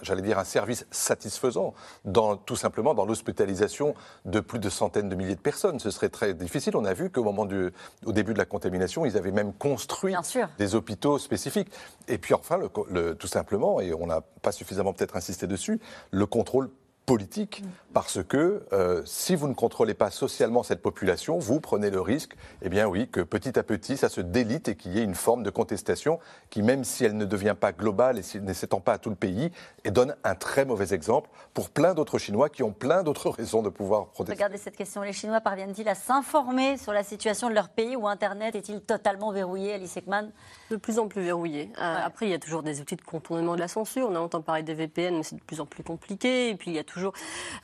j'allais 0.02 0.22
dire 0.22 0.38
un 0.38 0.44
service 0.44 0.86
satisfaisant 0.90 1.72
dans 2.04 2.36
tout 2.36 2.56
simplement 2.56 2.92
dans 2.92 3.06
l'hospitalisation 3.06 3.94
de 4.26 4.40
plus 4.40 4.58
de 4.58 4.68
centaines 4.68 5.08
de 5.08 5.14
milliers 5.14 5.36
de 5.36 5.40
personnes. 5.40 5.78
Ce 5.78 5.90
serait 5.90 6.10
très 6.10 6.34
difficile. 6.34 6.76
On 6.76 6.84
a 6.84 6.92
vu 6.92 7.10
qu'au 7.10 7.24
moment 7.24 7.46
du 7.46 7.72
au 8.04 8.12
début 8.12 8.34
de 8.34 8.38
la 8.38 8.44
contamination 8.44 9.06
ils 9.06 9.16
avaient 9.16 9.32
même 9.32 9.52
construit 9.54 10.14
des 10.58 10.74
hôpitaux 10.74 11.18
spécifiques. 11.18 11.70
Et 12.08 12.18
puis 12.18 12.34
enfin 12.34 12.58
le, 12.90 13.14
tout 13.14 13.26
simplement 13.26 13.53
et 13.80 13.94
on 13.94 14.07
n'a 14.07 14.20
pas 14.42 14.52
suffisamment 14.52 14.92
peut-être 14.92 15.16
insisté 15.16 15.46
dessus, 15.46 15.80
le 16.11 16.26
contrôle 16.26 16.70
politique, 17.07 17.62
parce 17.92 18.22
que 18.22 18.66
euh, 18.72 19.02
si 19.05 19.34
vous 19.34 19.46
ne 19.46 19.55
contrôlez 19.55 19.94
pas 19.94 20.11
socialement 20.11 20.62
cette 20.62 20.80
population, 20.80 21.38
vous 21.38 21.61
prenez 21.61 21.90
le 21.90 22.00
risque, 22.00 22.34
eh 22.62 22.68
bien 22.68 22.86
oui, 22.86 23.09
que 23.09 23.20
petit 23.20 23.59
à 23.59 23.62
petit, 23.62 23.96
ça 23.96 24.09
se 24.09 24.22
délite 24.22 24.68
et 24.68 24.76
qu'il 24.76 24.92
y 24.92 25.00
ait 25.00 25.05
une 25.05 25.14
forme 25.14 25.42
de 25.42 25.50
contestation 25.50 26.18
qui, 26.48 26.62
même 26.62 26.82
si 26.82 27.05
elle 27.05 27.16
ne 27.16 27.26
devient 27.26 27.57
pas 27.59 27.72
globale 27.72 28.18
et 28.18 28.40
ne 28.40 28.52
s'étend 28.52 28.80
pas 28.80 28.94
à 28.94 28.98
tout 28.98 29.11
le 29.11 29.16
pays, 29.16 29.50
et 29.84 29.90
donne 29.90 30.16
un 30.24 30.34
très 30.34 30.64
mauvais 30.64 30.94
exemple 30.94 31.28
pour 31.52 31.68
plein 31.68 31.92
d'autres 31.92 32.18
Chinois 32.18 32.48
qui 32.48 32.62
ont 32.62 32.72
plein 32.72 33.02
d'autres 33.02 33.28
raisons 33.38 33.62
de 33.62 33.68
pouvoir 33.68 34.07
protester. 34.07 34.34
Regardez 34.34 34.59
cette 34.59 34.76
question. 34.76 35.02
Les 35.02 35.12
Chinois 35.12 35.40
parviennent-ils 35.40 35.88
à 35.88 35.94
s'informer 35.94 36.78
sur 36.78 36.92
la 36.92 37.05
situation 37.05 37.50
de 37.50 37.55
leur 37.55 37.68
pays 37.68 37.96
ou 37.96 38.09
Internet 38.09 38.55
est-il 38.55 38.80
totalement 38.80 39.30
verrouillé, 39.30 39.74
Alice 39.74 39.96
Ekman? 39.96 40.30
De 40.70 40.76
plus 40.76 40.98
en 40.98 41.09
plus 41.09 41.22
verrouillé. 41.22 41.70
Euh, 41.78 41.96
après, 42.02 42.26
il 42.26 42.30
y 42.30 42.34
a 42.34 42.38
toujours 42.38 42.62
des 42.62 42.80
outils 42.80 42.96
de 42.96 43.02
contournement 43.02 43.55
de 43.55 43.61
la 43.61 43.68
censure. 43.68 44.09
On 44.11 44.16
a 44.16 44.20
entendu 44.20 44.44
parler 44.44 44.62
des 44.62 44.74
VPN, 44.74 45.16
mais 45.16 45.22
c'est 45.22 45.36
de 45.36 45.42
plus 45.42 45.61
en 45.61 45.66
plus 45.66 45.82
compliqué. 45.82 46.48
Et 46.48 46.55
puis, 46.55 46.70
il 46.70 46.74
y 46.74 46.78
a 46.78 46.84
toujours. 46.84 46.93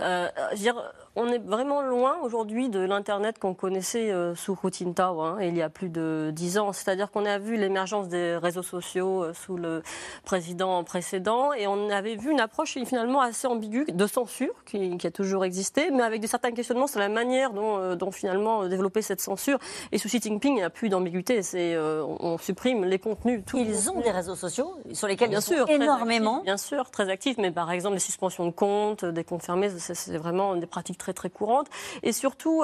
Euh, 0.00 0.28
je 0.52 0.56
veux 0.56 0.62
dire, 0.62 0.92
on 1.16 1.26
est 1.28 1.38
vraiment 1.38 1.82
loin 1.82 2.18
aujourd'hui 2.22 2.68
de 2.68 2.78
l'Internet 2.78 3.38
qu'on 3.40 3.54
connaissait 3.54 4.12
euh, 4.12 4.36
sous 4.36 4.56
Hu 4.62 4.68
Jintao, 4.72 5.20
hein, 5.20 5.38
il 5.40 5.56
y 5.56 5.62
a 5.62 5.68
plus 5.68 5.88
de 5.88 6.30
dix 6.32 6.56
ans. 6.56 6.72
C'est-à-dire 6.72 7.10
qu'on 7.10 7.26
a 7.26 7.38
vu 7.38 7.56
l'émergence 7.56 8.08
des 8.08 8.36
réseaux 8.36 8.62
sociaux 8.62 9.24
euh, 9.24 9.32
sous 9.34 9.56
le 9.56 9.82
président 10.24 10.84
précédent 10.84 11.52
et 11.52 11.66
on 11.66 11.90
avait 11.90 12.14
vu 12.14 12.30
une 12.30 12.38
approche 12.38 12.78
finalement 12.84 13.20
assez 13.20 13.48
ambiguë 13.48 13.86
de 13.92 14.06
censure 14.06 14.54
qui, 14.64 14.96
a 15.04 15.10
toujours 15.10 15.44
existé, 15.44 15.90
mais 15.90 16.04
avec 16.04 16.20
des 16.20 16.28
certains 16.28 16.52
questionnements 16.52 16.86
sur 16.86 17.00
la 17.00 17.08
manière 17.08 17.52
dont, 17.52 17.96
dont 17.96 18.12
finalement 18.12 18.68
développer 18.68 19.02
cette 19.02 19.20
censure. 19.20 19.58
Et 19.90 19.98
sous 19.98 20.08
Xi 20.08 20.20
Jinping, 20.20 20.52
il 20.52 20.56
n'y 20.56 20.62
a 20.62 20.70
plus 20.70 20.88
d'ambiguïté. 20.88 21.42
C'est 21.42 21.76
on, 21.76 22.38
supprime 22.38 22.84
les 22.84 22.98
contenus. 22.98 23.42
Ils 23.54 23.90
ont 23.90 24.00
des 24.00 24.10
réseaux 24.10 24.36
sociaux 24.36 24.76
sur 24.92 25.08
lesquels 25.08 25.30
bien 25.30 25.40
ils 25.40 25.54
sûr, 25.54 25.68
énormément. 25.68 26.42
bien 26.42 26.56
sûr, 26.56 26.90
très 26.90 27.10
actifs, 27.10 27.38
mais 27.38 27.50
par 27.50 27.70
exemple 27.72 27.94
les 27.94 28.00
suspensions 28.00 28.46
de 28.46 28.50
comptes, 28.50 29.04
des 29.04 29.24
comptes 29.24 29.42
fermés, 29.42 29.70
c'est 29.78 30.16
vraiment 30.16 30.54
des 30.54 30.66
pratiques 30.66 30.99
très 31.00 31.12
très 31.12 31.30
courante. 31.30 31.66
Et 32.02 32.12
surtout, 32.12 32.62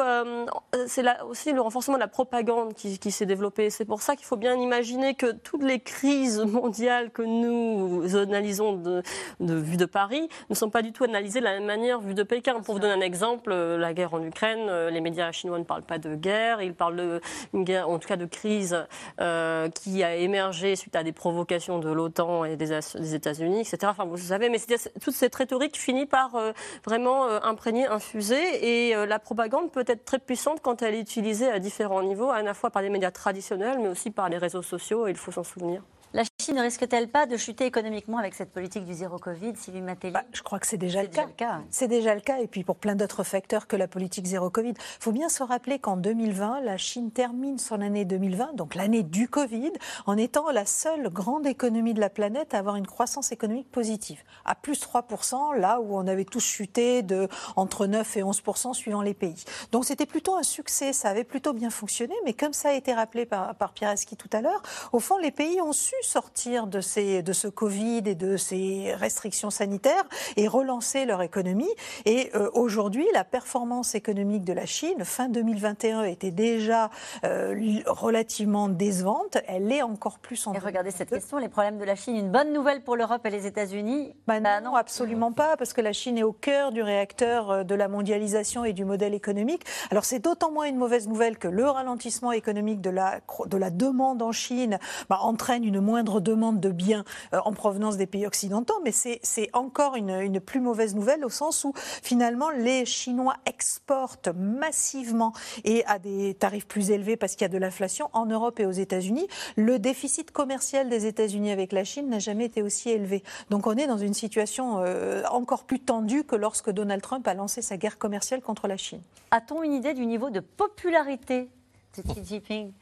c'est 0.87 1.05
aussi 1.23 1.53
le 1.53 1.61
renforcement 1.61 1.97
de 1.97 2.01
la 2.01 2.09
propagande 2.09 2.75
qui, 2.75 2.99
qui 2.99 3.11
s'est 3.11 3.27
développé. 3.27 3.71
C'est 3.71 3.85
pour 3.85 4.03
ça 4.03 4.15
qu'il 4.15 4.27
faut 4.27 4.37
bien 4.37 4.55
imaginer 4.57 5.15
que 5.15 5.33
toutes 5.33 5.63
les 5.63 5.81
crises 5.81 6.41
mondiales 6.41 7.11
que 7.11 7.23
nous 7.23 8.17
analysons 8.17 8.75
de, 8.75 9.03
de 9.41 9.55
vue 9.55 9.77
de 9.77 9.87
Paris 9.87 10.29
ne 10.51 10.55
sont 10.55 10.71
pas 10.71 10.83
du 10.83 10.93
tout 10.93 11.05
analysées 11.05 11.41
de 11.41 11.45
la 11.45 11.55
même 11.55 11.67
manière 11.67 12.01
vue 12.01 12.15
de 12.15 12.23
Pékin. 12.23 12.61
Pour 12.61 12.75
vous 12.75 12.81
donner 12.81 12.95
un 12.95 13.01
exemple, 13.01 13.53
la 13.53 13.93
guerre 13.95 14.15
en 14.15 14.23
Ukraine, 14.23 14.71
les 14.89 15.01
médias 15.01 15.33
chinois 15.33 15.59
ne 15.59 15.65
parlent 15.65 15.83
pas 15.83 15.99
de 15.99 16.15
guerre, 16.15 16.63
ils 16.63 16.75
parlent 16.75 17.21
d'une 17.53 17.65
guerre, 17.65 17.89
en 17.89 17.99
tout 17.99 18.09
cas 18.09 18.17
de 18.17 18.27
crise 18.27 18.77
euh, 19.21 19.69
qui 19.71 20.03
a 20.03 20.17
émergé 20.17 20.77
suite 20.77 20.97
à 20.97 21.03
des 21.03 21.13
provocations 21.13 21.79
de 21.79 21.91
l'OTAN 21.91 22.45
et 22.45 22.57
des, 22.57 22.79
des 22.99 23.15
États-Unis, 23.15 23.61
etc. 23.61 23.79
Enfin, 23.87 24.05
vous 24.05 24.17
savez, 24.17 24.49
mais 24.51 24.59
toute 25.01 25.15
cette 25.15 25.35
rhétorique 25.35 25.77
finit 25.79 26.07
par 26.07 26.35
euh, 26.35 26.53
vraiment 26.85 27.27
euh, 27.27 27.39
imprégner, 27.43 27.87
infuser, 27.87 28.26
et 28.35 28.95
la 29.07 29.19
propagande 29.19 29.71
peut 29.71 29.85
être 29.87 30.05
très 30.05 30.19
puissante 30.19 30.61
quand 30.63 30.83
elle 30.83 30.95
est 30.95 31.01
utilisée 31.01 31.49
à 31.49 31.59
différents 31.59 32.03
niveaux, 32.03 32.31
à 32.31 32.43
la 32.43 32.55
fois 32.55 32.71
par 32.71 32.83
les 32.83 32.91
médias 32.91 33.11
traditionnels, 33.11 33.79
mais 33.79 33.89
aussi 33.89 34.11
par 34.11 34.29
les 34.29 34.39
réseaux 34.39 34.63
sociaux, 34.63 35.07
et 35.07 35.11
il 35.11 35.17
faut 35.17 35.33
s'en 35.33 35.45
souvenir. 35.45 35.83
La 36.13 36.23
Chine 36.41 36.55
ne 36.55 36.63
risque-t-elle 36.63 37.09
pas 37.09 37.27
de 37.27 37.37
chuter 37.37 37.67
économiquement 37.67 38.19
avec 38.19 38.35
cette 38.35 38.53
politique 38.53 38.85
du 38.85 38.95
zéro 38.95 39.19
Covid, 39.19 39.57
Sylvie 39.57 39.83
Matteli? 39.83 40.13
Bah, 40.13 40.23
Je 40.33 40.41
crois 40.41 40.61
que 40.61 40.67
c'est 40.67 40.79
déjà, 40.79 41.03
le 41.03 41.09
cas. 41.09 41.27
C'est 41.69 41.89
déjà 41.89 42.15
le 42.15 42.21
cas, 42.21 42.39
et 42.39 42.47
puis 42.47 42.63
pour 42.63 42.77
plein 42.77 42.95
d'autres 42.95 43.25
facteurs 43.25 43.67
que 43.67 43.75
la 43.75 43.89
politique 43.89 44.25
zéro 44.25 44.49
Covid. 44.49 44.71
Il 44.71 45.03
faut 45.03 45.11
bien 45.13 45.29
se 45.29 45.43
rappeler 45.43 45.81
qu'en 45.81 45.97
2020, 45.97 46.61
la 46.61 46.77
Chine 46.77 47.11
termine 47.11 47.59
son 47.59 47.81
année 47.81 48.05
2020, 48.05 48.55
donc 48.55 48.77
l'année 48.77 49.03
du 49.03 49.29
Covid, 49.29 49.73
en 50.07 50.17
étant 50.17 50.51
la 50.53 50.65
seule 50.65 51.11
grande 51.11 51.47
économie 51.47 51.93
de 51.93 52.01
la 52.01 52.09
planète 52.09 52.55
à 52.55 52.59
avoir 52.59 52.77
une 52.77 52.87
croissance 52.87 53.33
économique 53.33 53.71
positive, 53.71 54.23
à 54.45 54.55
plus 54.55 54.81
3%, 54.81 55.59
là 55.59 55.81
où 55.81 55.99
on 55.99 56.07
avait 56.07 56.25
tous 56.25 56.45
chuté 56.45 57.03
de 57.03 57.29
entre 57.57 57.87
9 57.87 58.17
et 58.17 58.23
11% 58.23 58.75
suivant 58.75 59.03
les 59.03 59.15
pays. 59.15 59.45
Donc 59.73 59.85
c'était 59.85 60.07
plutôt 60.07 60.37
un 60.37 60.45
succès, 60.45 60.93
ça 60.93 61.09
avait 61.09 61.25
plutôt 61.25 61.53
bien 61.53 61.71
fonctionné, 61.71 62.15
mais 62.25 62.33
comme 62.33 62.53
ça 62.53 62.69
a 62.69 62.73
été 62.75 62.95
rappelé 62.95 63.27
par, 63.27 63.57
par 63.57 63.73
Pierre 63.73 63.91
Aski 63.91 64.17
tout 64.17 64.31
à 64.33 64.41
l'heure, 64.41 64.63
au 64.93 65.01
fond, 65.01 65.19
les 65.19 65.33
pays 65.33 65.61
ont 65.61 65.73
su 65.73 65.96
sortir 66.03 66.67
de, 66.67 66.81
ces, 66.81 67.23
de 67.23 67.33
ce 67.33 67.49
Covid 67.49 68.03
et 68.07 68.15
de 68.15 68.37
ces 68.37 68.95
restrictions 68.95 69.51
sanitaires 69.51 70.05
et 70.37 70.49
relancer 70.49 71.05
leur 71.05 71.23
économie. 71.23 71.71
Et 72.05 72.31
euh, 72.35 72.51
aujourd'hui, 72.53 73.07
la 73.13 73.25
performance 73.25 73.95
économique 73.95 74.45
de 74.45 74.53
la 74.53 74.67
Chine, 74.67 75.05
fin 75.05 75.29
2021, 75.29 76.05
était 76.05 76.31
déjà 76.31 76.91
euh, 77.25 77.55
relativement 77.87 78.69
décevante. 78.69 79.39
Elle 79.47 79.71
est 79.73 79.83
encore 79.83 80.19
plus 80.19 80.47
en 80.47 80.55
Et 80.55 80.59
regardez 80.59 80.91
cette 80.91 81.11
question, 81.11 81.39
les 81.39 81.49
problèmes 81.49 81.79
de 81.79 81.85
la 81.85 81.97
Chine, 81.97 82.17
une 82.17 82.31
bonne 82.31 82.53
nouvelle 82.53 82.83
pour 82.83 82.97
l'Europe 82.97 83.25
et 83.27 83.31
les 83.31 83.47
États-Unis? 83.47 84.15
Bah 84.27 84.41
bah 84.41 84.61
non, 84.61 84.75
absolument 84.75 85.33
pas, 85.33 85.57
parce 85.57 85.73
que 85.73 85.81
la 85.81 85.93
Chine 85.93 86.19
est 86.19 86.23
au 86.23 86.33
cœur 86.33 86.73
du 86.73 86.83
réacteur 86.83 87.51
euh, 87.51 87.65
de 87.65 87.75
la 87.75 87.89
mondialisation 87.89 88.65
et 88.65 88.73
du 88.73 88.85
modèle 88.85 89.15
économique. 89.15 89.63
Alors 89.91 90.05
c'est 90.05 90.19
d'autant 90.19 90.51
moins 90.51 90.67
une 90.67 90.77
mauvaise 90.77 91.09
nouvelle 91.09 91.39
que 91.39 91.49
le 91.49 91.69
ralentissement 91.69 92.33
économique 92.33 92.81
de 92.81 92.91
la, 92.91 93.21
de 93.47 93.57
la 93.57 93.71
demande 93.71 94.23
en 94.23 94.33
Chine 94.33 94.79
bah, 95.09 95.19
entraîne 95.23 95.65
une 95.65 95.81
moindre 95.87 96.21
demande 96.21 96.61
de 96.61 96.71
biens 96.71 97.05
euh, 97.33 97.39
en 97.45 97.53
provenance 97.53 97.97
des 97.97 98.07
pays 98.07 98.27
occidentaux, 98.27 98.79
mais 98.85 98.93
c'est 98.93 99.51
encore 99.53 99.97
une, 99.97 100.41
plus 100.41 100.61
mauvaise 100.61 100.95
nouvelle 100.95 101.25
au 101.25 101.31
sens 101.31 101.65
où 101.65 101.73
finalement 101.77 102.51
les 102.51 102.85
Chinois 102.85 103.37
exportent 103.47 104.29
massivement 104.37 105.33
et 105.65 105.85
à 105.87 105.99
des 105.99 106.35
tarifs 106.35 106.67
plus 106.67 106.91
élevés 106.91 107.17
parce 107.17 107.33
qu'il 107.33 107.43
y 107.43 107.45
a 107.47 107.49
de 107.49 107.59
l'inflation 107.59 108.11
en 108.13 108.27
Europe 108.27 108.61
et 108.61 108.67
aux 108.67 108.73
États-Unis. 108.73 109.27
Le 109.57 109.79
déficit 109.79 110.31
commercial 110.33 110.89
des 110.89 111.07
États-Unis 111.07 111.51
avec 111.51 111.73
la 111.73 111.85
Chine 111.85 112.09
n'a 112.11 112.19
jamais 112.19 112.47
été 112.47 112.63
aussi 112.63 112.91
élevé. 112.91 113.23
Donc 113.51 113.67
on 113.67 113.77
est 113.77 113.87
dans 113.87 113.99
une 113.99 114.15
situation 114.15 114.81
euh, 114.81 115.23
encore 115.31 115.65
plus 115.65 115.81
tendue 115.81 116.25
que 116.25 116.37
lorsque 116.37 116.71
Donald 116.71 117.03
Trump 117.03 117.27
a 117.29 117.35
lancé 117.35 117.63
sa 117.63 117.77
guerre 117.77 117.99
commerciale 117.99 118.43
contre 118.43 118.67
la 118.67 118.77
Chine. 118.77 119.01
A-t-on 119.31 119.63
une 119.63 119.73
idée 119.73 119.95
du 119.95 120.07
niveau 120.07 120.31
de 120.31 120.41
popularité 120.41 121.49
de 121.97 122.03
Xi 122.03 122.25
Jinping? 122.25 122.73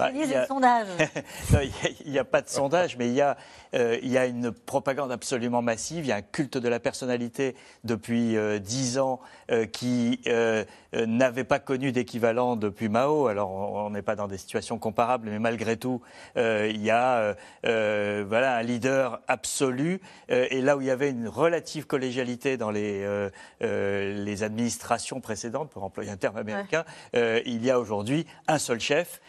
Bah, 0.00 0.10
il, 0.14 0.30
y 0.30 0.34
a... 0.34 0.46
il 2.04 2.10
n'y 2.10 2.18
a, 2.18 2.24
pas 2.24 2.42
de 2.42 2.48
sondage, 2.48 2.96
mais 2.96 3.08
il 3.08 3.14
y, 3.14 3.20
a, 3.20 3.36
euh, 3.74 3.98
il 4.02 4.10
y 4.10 4.18
a 4.18 4.26
une 4.26 4.50
propagande 4.52 5.12
absolument 5.12 5.62
massive. 5.62 6.04
Il 6.04 6.08
y 6.08 6.12
a 6.12 6.16
un 6.16 6.22
culte 6.22 6.58
de 6.58 6.68
la 6.68 6.80
personnalité 6.80 7.54
depuis 7.84 8.36
euh, 8.36 8.58
dix 8.58 8.98
ans 8.98 9.20
euh, 9.50 9.66
qui 9.66 10.20
n'avait 10.92 11.44
pas 11.44 11.58
connu 11.58 11.92
d'équivalent 11.92 12.56
depuis 12.56 12.88
Mao. 12.88 13.28
Alors, 13.28 13.50
on 13.50 13.90
n'est 13.90 14.02
pas 14.02 14.16
dans 14.16 14.26
des 14.26 14.38
situations 14.38 14.78
comparables, 14.78 15.28
mais 15.30 15.38
malgré 15.38 15.76
tout, 15.76 16.00
il 16.36 16.82
y 16.82 16.90
a 16.90 17.36
voilà, 17.62 18.56
un 18.56 18.62
leader 18.62 19.20
absolu. 19.28 20.00
et 20.28 20.60
là 20.60 20.76
où 20.76 20.80
il 20.80 20.88
y 20.88 20.90
avait 20.90 21.10
une 21.10 21.28
relative 21.28 21.86
collégialité 21.86 22.56
dans 22.56 22.70
les, 22.70 23.28
les 23.60 24.42
administrations 24.42 25.20
précédentes, 25.20 25.70
pour 25.70 25.84
employer 25.84 26.10
un 26.10 26.16
terme 26.16 26.36
américain, 26.36 26.84
il 27.14 27.64
y 27.64 27.70
a 27.70 27.78
aujourd'hui 27.78 28.26
un 28.48 28.58
seul 28.58 28.80
chef 28.80 29.20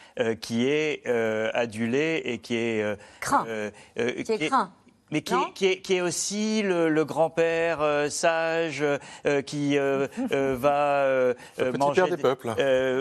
qui 0.41 0.60
est 0.67 1.01
euh, 1.07 1.49
adulé 1.53 2.21
et 2.25 2.37
qui 2.39 2.55
est 2.55 2.83
euh, 2.83 2.95
craint. 3.19 3.45
Euh, 3.47 3.71
qui 3.95 4.31
est 4.31 4.47
craint 4.47 4.71
mais 5.11 5.21
qui 5.21 5.33
est, 5.33 5.53
qui, 5.53 5.65
est, 5.65 5.77
qui 5.81 5.95
est, 5.95 6.01
aussi 6.01 6.61
le, 6.63 7.03
grand-père 7.03 7.81
euh, 7.81 8.09
sage 8.09 8.81
euh, 8.81 9.41
qui 9.41 9.77
euh, 9.77 10.07
va 10.29 11.33
manger 11.77 12.03
des, 12.09 12.17
peuples. 12.17 12.53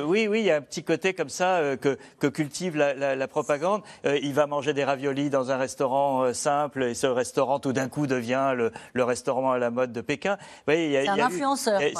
oui, 0.06 0.26
oui, 0.26 0.40
il 0.40 0.46
y 0.46 0.50
a 0.50 0.56
un 0.56 0.60
petit 0.60 0.82
côté 0.82 1.14
comme 1.14 1.28
ça 1.28 1.60
que, 1.80 1.96
que, 2.18 2.26
cultive 2.26 2.76
la, 2.76 2.94
la, 2.94 3.14
la 3.14 3.28
propagande. 3.28 3.82
il 4.04 4.34
va 4.34 4.46
manger 4.46 4.72
des 4.72 4.84
raviolis 4.84 5.30
dans 5.30 5.50
un 5.50 5.56
restaurant 5.56 6.32
simple 6.34 6.82
et 6.82 6.94
ce 6.94 7.06
restaurant 7.06 7.60
tout 7.60 7.72
d'un 7.72 7.88
coup 7.88 8.06
devient 8.06 8.54
le, 8.56 8.72
le, 8.92 9.04
restaurant 9.04 9.52
à 9.52 9.58
la 9.58 9.70
mode 9.70 9.92
de 9.92 10.00
Pékin. 10.00 10.36
c'est 10.66 11.08
un 11.08 11.18
influenceur. 11.18 11.80
Il 11.80 11.90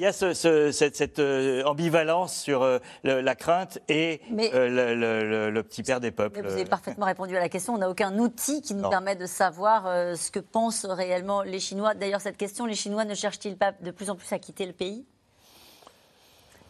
y 0.00 0.06
a, 0.06 0.12
ce, 0.12 0.34
ce, 0.34 0.70
cette, 0.70 0.96
cette 0.96 1.20
ambivalence 1.64 2.36
sur 2.36 2.66
la 3.02 3.34
crainte 3.34 3.80
et 3.88 4.20
le, 4.30 5.50
le, 5.50 5.62
petit 5.62 5.82
père 5.82 6.00
des 6.00 6.10
peuples. 6.10 6.40
vous 6.42 6.52
avez 6.52 6.64
parfaitement 6.64 7.06
répondu 7.06 7.23
à 7.32 7.40
la 7.40 7.48
question. 7.48 7.74
On 7.74 7.78
n'a 7.78 7.90
aucun 7.90 8.18
outil 8.18 8.62
qui 8.62 8.74
nous 8.74 8.88
permet 8.88 9.16
de 9.16 9.26
savoir 9.26 9.86
euh, 9.86 10.14
ce 10.14 10.30
que 10.30 10.40
pensent 10.40 10.84
réellement 10.84 11.42
les 11.42 11.60
Chinois. 11.60 11.94
D'ailleurs, 11.94 12.20
cette 12.20 12.36
question, 12.36 12.66
les 12.66 12.74
Chinois 12.74 13.04
ne 13.04 13.14
cherchent-ils 13.14 13.56
pas 13.56 13.72
de 13.72 13.90
plus 13.90 14.10
en 14.10 14.16
plus 14.16 14.32
à 14.32 14.38
quitter 14.38 14.66
le 14.66 14.72
pays? 14.72 15.04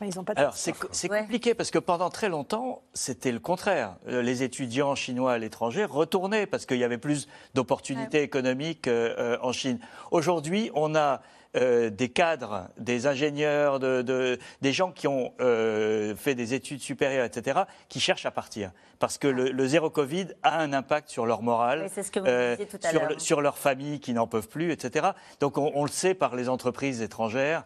Ils 0.02 0.18
ont 0.18 0.24
pas 0.24 0.34
Alors 0.36 0.56
c'est 0.56 0.72
compliqué 1.08 1.54
parce 1.54 1.70
que 1.70 1.78
pendant 1.78 2.10
très 2.10 2.28
longtemps 2.28 2.82
c'était 2.92 3.32
le 3.32 3.38
contraire. 3.38 3.96
Euh, 4.08 4.22
les 4.22 4.42
étudiants 4.42 4.94
chinois 4.94 5.32
à 5.32 5.38
l'étranger 5.38 5.84
retournaient 5.84 6.46
parce 6.46 6.66
qu'il 6.66 6.78
y 6.78 6.84
avait 6.84 6.98
plus 6.98 7.28
d'opportunités 7.54 8.22
économiques 8.22 8.88
euh, 8.88 9.38
en 9.40 9.52
Chine. 9.52 9.78
Aujourd'hui 10.10 10.70
on 10.74 10.94
a 10.94 11.22
euh, 11.56 11.88
des 11.88 12.08
cadres, 12.08 12.68
des 12.78 13.06
ingénieurs, 13.06 13.78
de, 13.78 14.38
des 14.60 14.72
gens 14.72 14.90
qui 14.90 15.06
ont 15.06 15.32
euh, 15.40 16.16
fait 16.16 16.34
des 16.34 16.52
études 16.52 16.80
supérieures, 16.80 17.24
etc., 17.24 17.60
qui 17.88 18.00
cherchent 18.00 18.26
à 18.26 18.32
partir. 18.32 18.72
Parce 18.98 19.18
que 19.18 19.28
le, 19.28 19.66
zéro 19.66 19.90
Covid 19.90 20.28
a 20.42 20.58
un 20.60 20.72
impact 20.72 21.10
sur 21.10 21.26
leur 21.26 21.42
morale, 21.42 21.88
euh, 22.16 22.56
sur, 22.90 23.20
sur, 23.20 23.40
leur 23.40 23.58
famille 23.58 24.00
qui 24.00 24.14
n'en 24.14 24.26
peuvent 24.26 24.48
plus, 24.48 24.72
etc. 24.72 25.10
Donc 25.40 25.58
on, 25.58 25.84
le 25.84 25.90
sait 25.90 26.14
par 26.14 26.34
les 26.34 26.48
entreprises 26.48 27.02
étrangères 27.02 27.64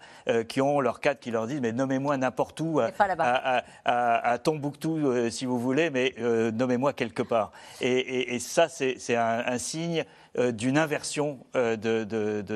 qui 0.49 0.61
ont 0.61 0.80
leurs 0.80 1.01
cadres 1.01 1.20
qui 1.20 1.30
leur 1.30 1.47
disent 1.47 1.61
mais 1.61 1.72
nommez-moi 1.72 2.16
n'importe 2.16 2.61
où, 2.61 2.80
à, 2.80 3.62
à, 3.84 4.39
Tombouctou 4.39 5.30
si 5.30 5.45
vous 5.45 5.61
voulez, 5.61 5.91
mais 5.91 6.14
nommez-moi 6.18 6.93
quelque 6.93 7.22
part. 7.22 7.53
Et, 7.80 8.39
ça 8.41 8.68
c'est 8.68 9.14
un, 9.14 9.45
un 9.47 9.59
signe 9.59 10.05
d'une 10.37 10.79
inversion 10.79 11.39
euh, 11.57 11.76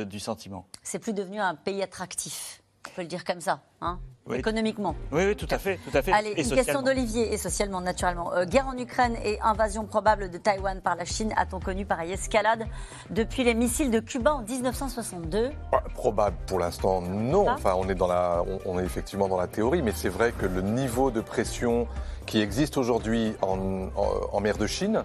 du 0.05 0.21
sentiment. 0.21 0.67
C'est 0.83 0.99
plus 0.99 1.13
devenu 1.13 1.41
un 1.41 1.55
pays 1.55 1.83
attractif, 1.83 2.63
on 2.89 2.91
peut 2.95 3.03
le 3.03 3.09
dire 3.09 3.25
comme 3.25 3.41
ça, 3.41 3.63
hein 3.81 3.99
économiquement. 4.31 4.95
Oui, 5.11 5.25
oui, 5.27 5.37
tout 5.37 5.49
à 5.51 5.59
fait, 5.59 5.79
tout 5.79 5.97
à 5.97 6.03
fait. 6.03 6.13
Allez, 6.13 6.35
une 6.37 6.51
question 6.51 6.83
d'Olivier 6.83 7.33
et 7.33 7.37
socialement, 7.37 7.81
naturellement. 7.81 8.33
Euh, 8.35 8.45
guerre 8.45 8.69
en 8.69 8.77
Ukraine 8.77 9.17
et 9.25 9.41
invasion 9.41 9.85
probable 9.85 10.31
de 10.31 10.39
Taïwan 10.39 10.81
par 10.81 10.97
la 10.97 11.05
Chine, 11.05 11.33
a-t-on 11.37 11.61
connu 11.61 11.85
pareille 11.85 12.13
escalade 12.13 12.67
depuis 13.11 13.45
les 13.45 13.55
missiles 13.55 13.91
de 13.91 14.01
Cuba 14.01 14.35
en 14.35 14.43
1962 14.43 15.51
Probable 15.95 16.37
pour 16.47 16.59
l'instant, 16.61 17.01
non. 17.01 17.49
Enfin, 17.49 17.75
on 17.77 17.89
est 17.89 17.95
dans 17.95 18.07
la, 18.07 18.45
on, 18.65 18.79
est 18.79 18.85
effectivement 18.85 19.29
dans 19.29 19.39
la 19.39 19.49
théorie, 19.49 19.83
mais 19.83 19.93
c'est 19.93 20.09
vrai 20.09 20.33
que 20.33 20.47
le 20.47 20.63
niveau 20.63 21.11
de 21.11 21.21
pression 21.21 21.89
qui 22.27 22.41
existe 22.41 22.77
aujourd'hui 22.77 23.35
en 23.43 24.41
mer 24.41 24.57
de 24.57 24.67
Chine 24.67 25.03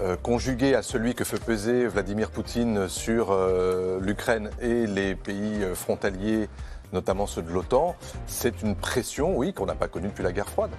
euh, 0.00 0.16
conjugué 0.16 0.74
à 0.74 0.82
celui 0.82 1.14
que 1.14 1.24
fait 1.24 1.42
peser 1.42 1.86
Vladimir 1.86 2.30
Poutine 2.30 2.88
sur 2.88 3.32
euh, 3.32 4.00
l'Ukraine 4.00 4.50
et 4.60 4.86
les 4.86 5.14
pays 5.14 5.62
euh, 5.62 5.74
frontaliers, 5.74 6.48
notamment 6.92 7.26
ceux 7.26 7.42
de 7.42 7.50
l'OTAN, 7.50 7.96
c'est 8.26 8.62
une 8.62 8.74
pression, 8.74 9.36
oui, 9.36 9.52
qu'on 9.52 9.66
n'a 9.66 9.74
pas 9.74 9.88
connue 9.88 10.08
depuis 10.08 10.24
la 10.24 10.32
guerre 10.32 10.48
froide. 10.48 10.70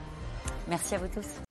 Merci 0.68 0.96
à 0.96 0.98
vous 0.98 1.08
tous. 1.08 1.51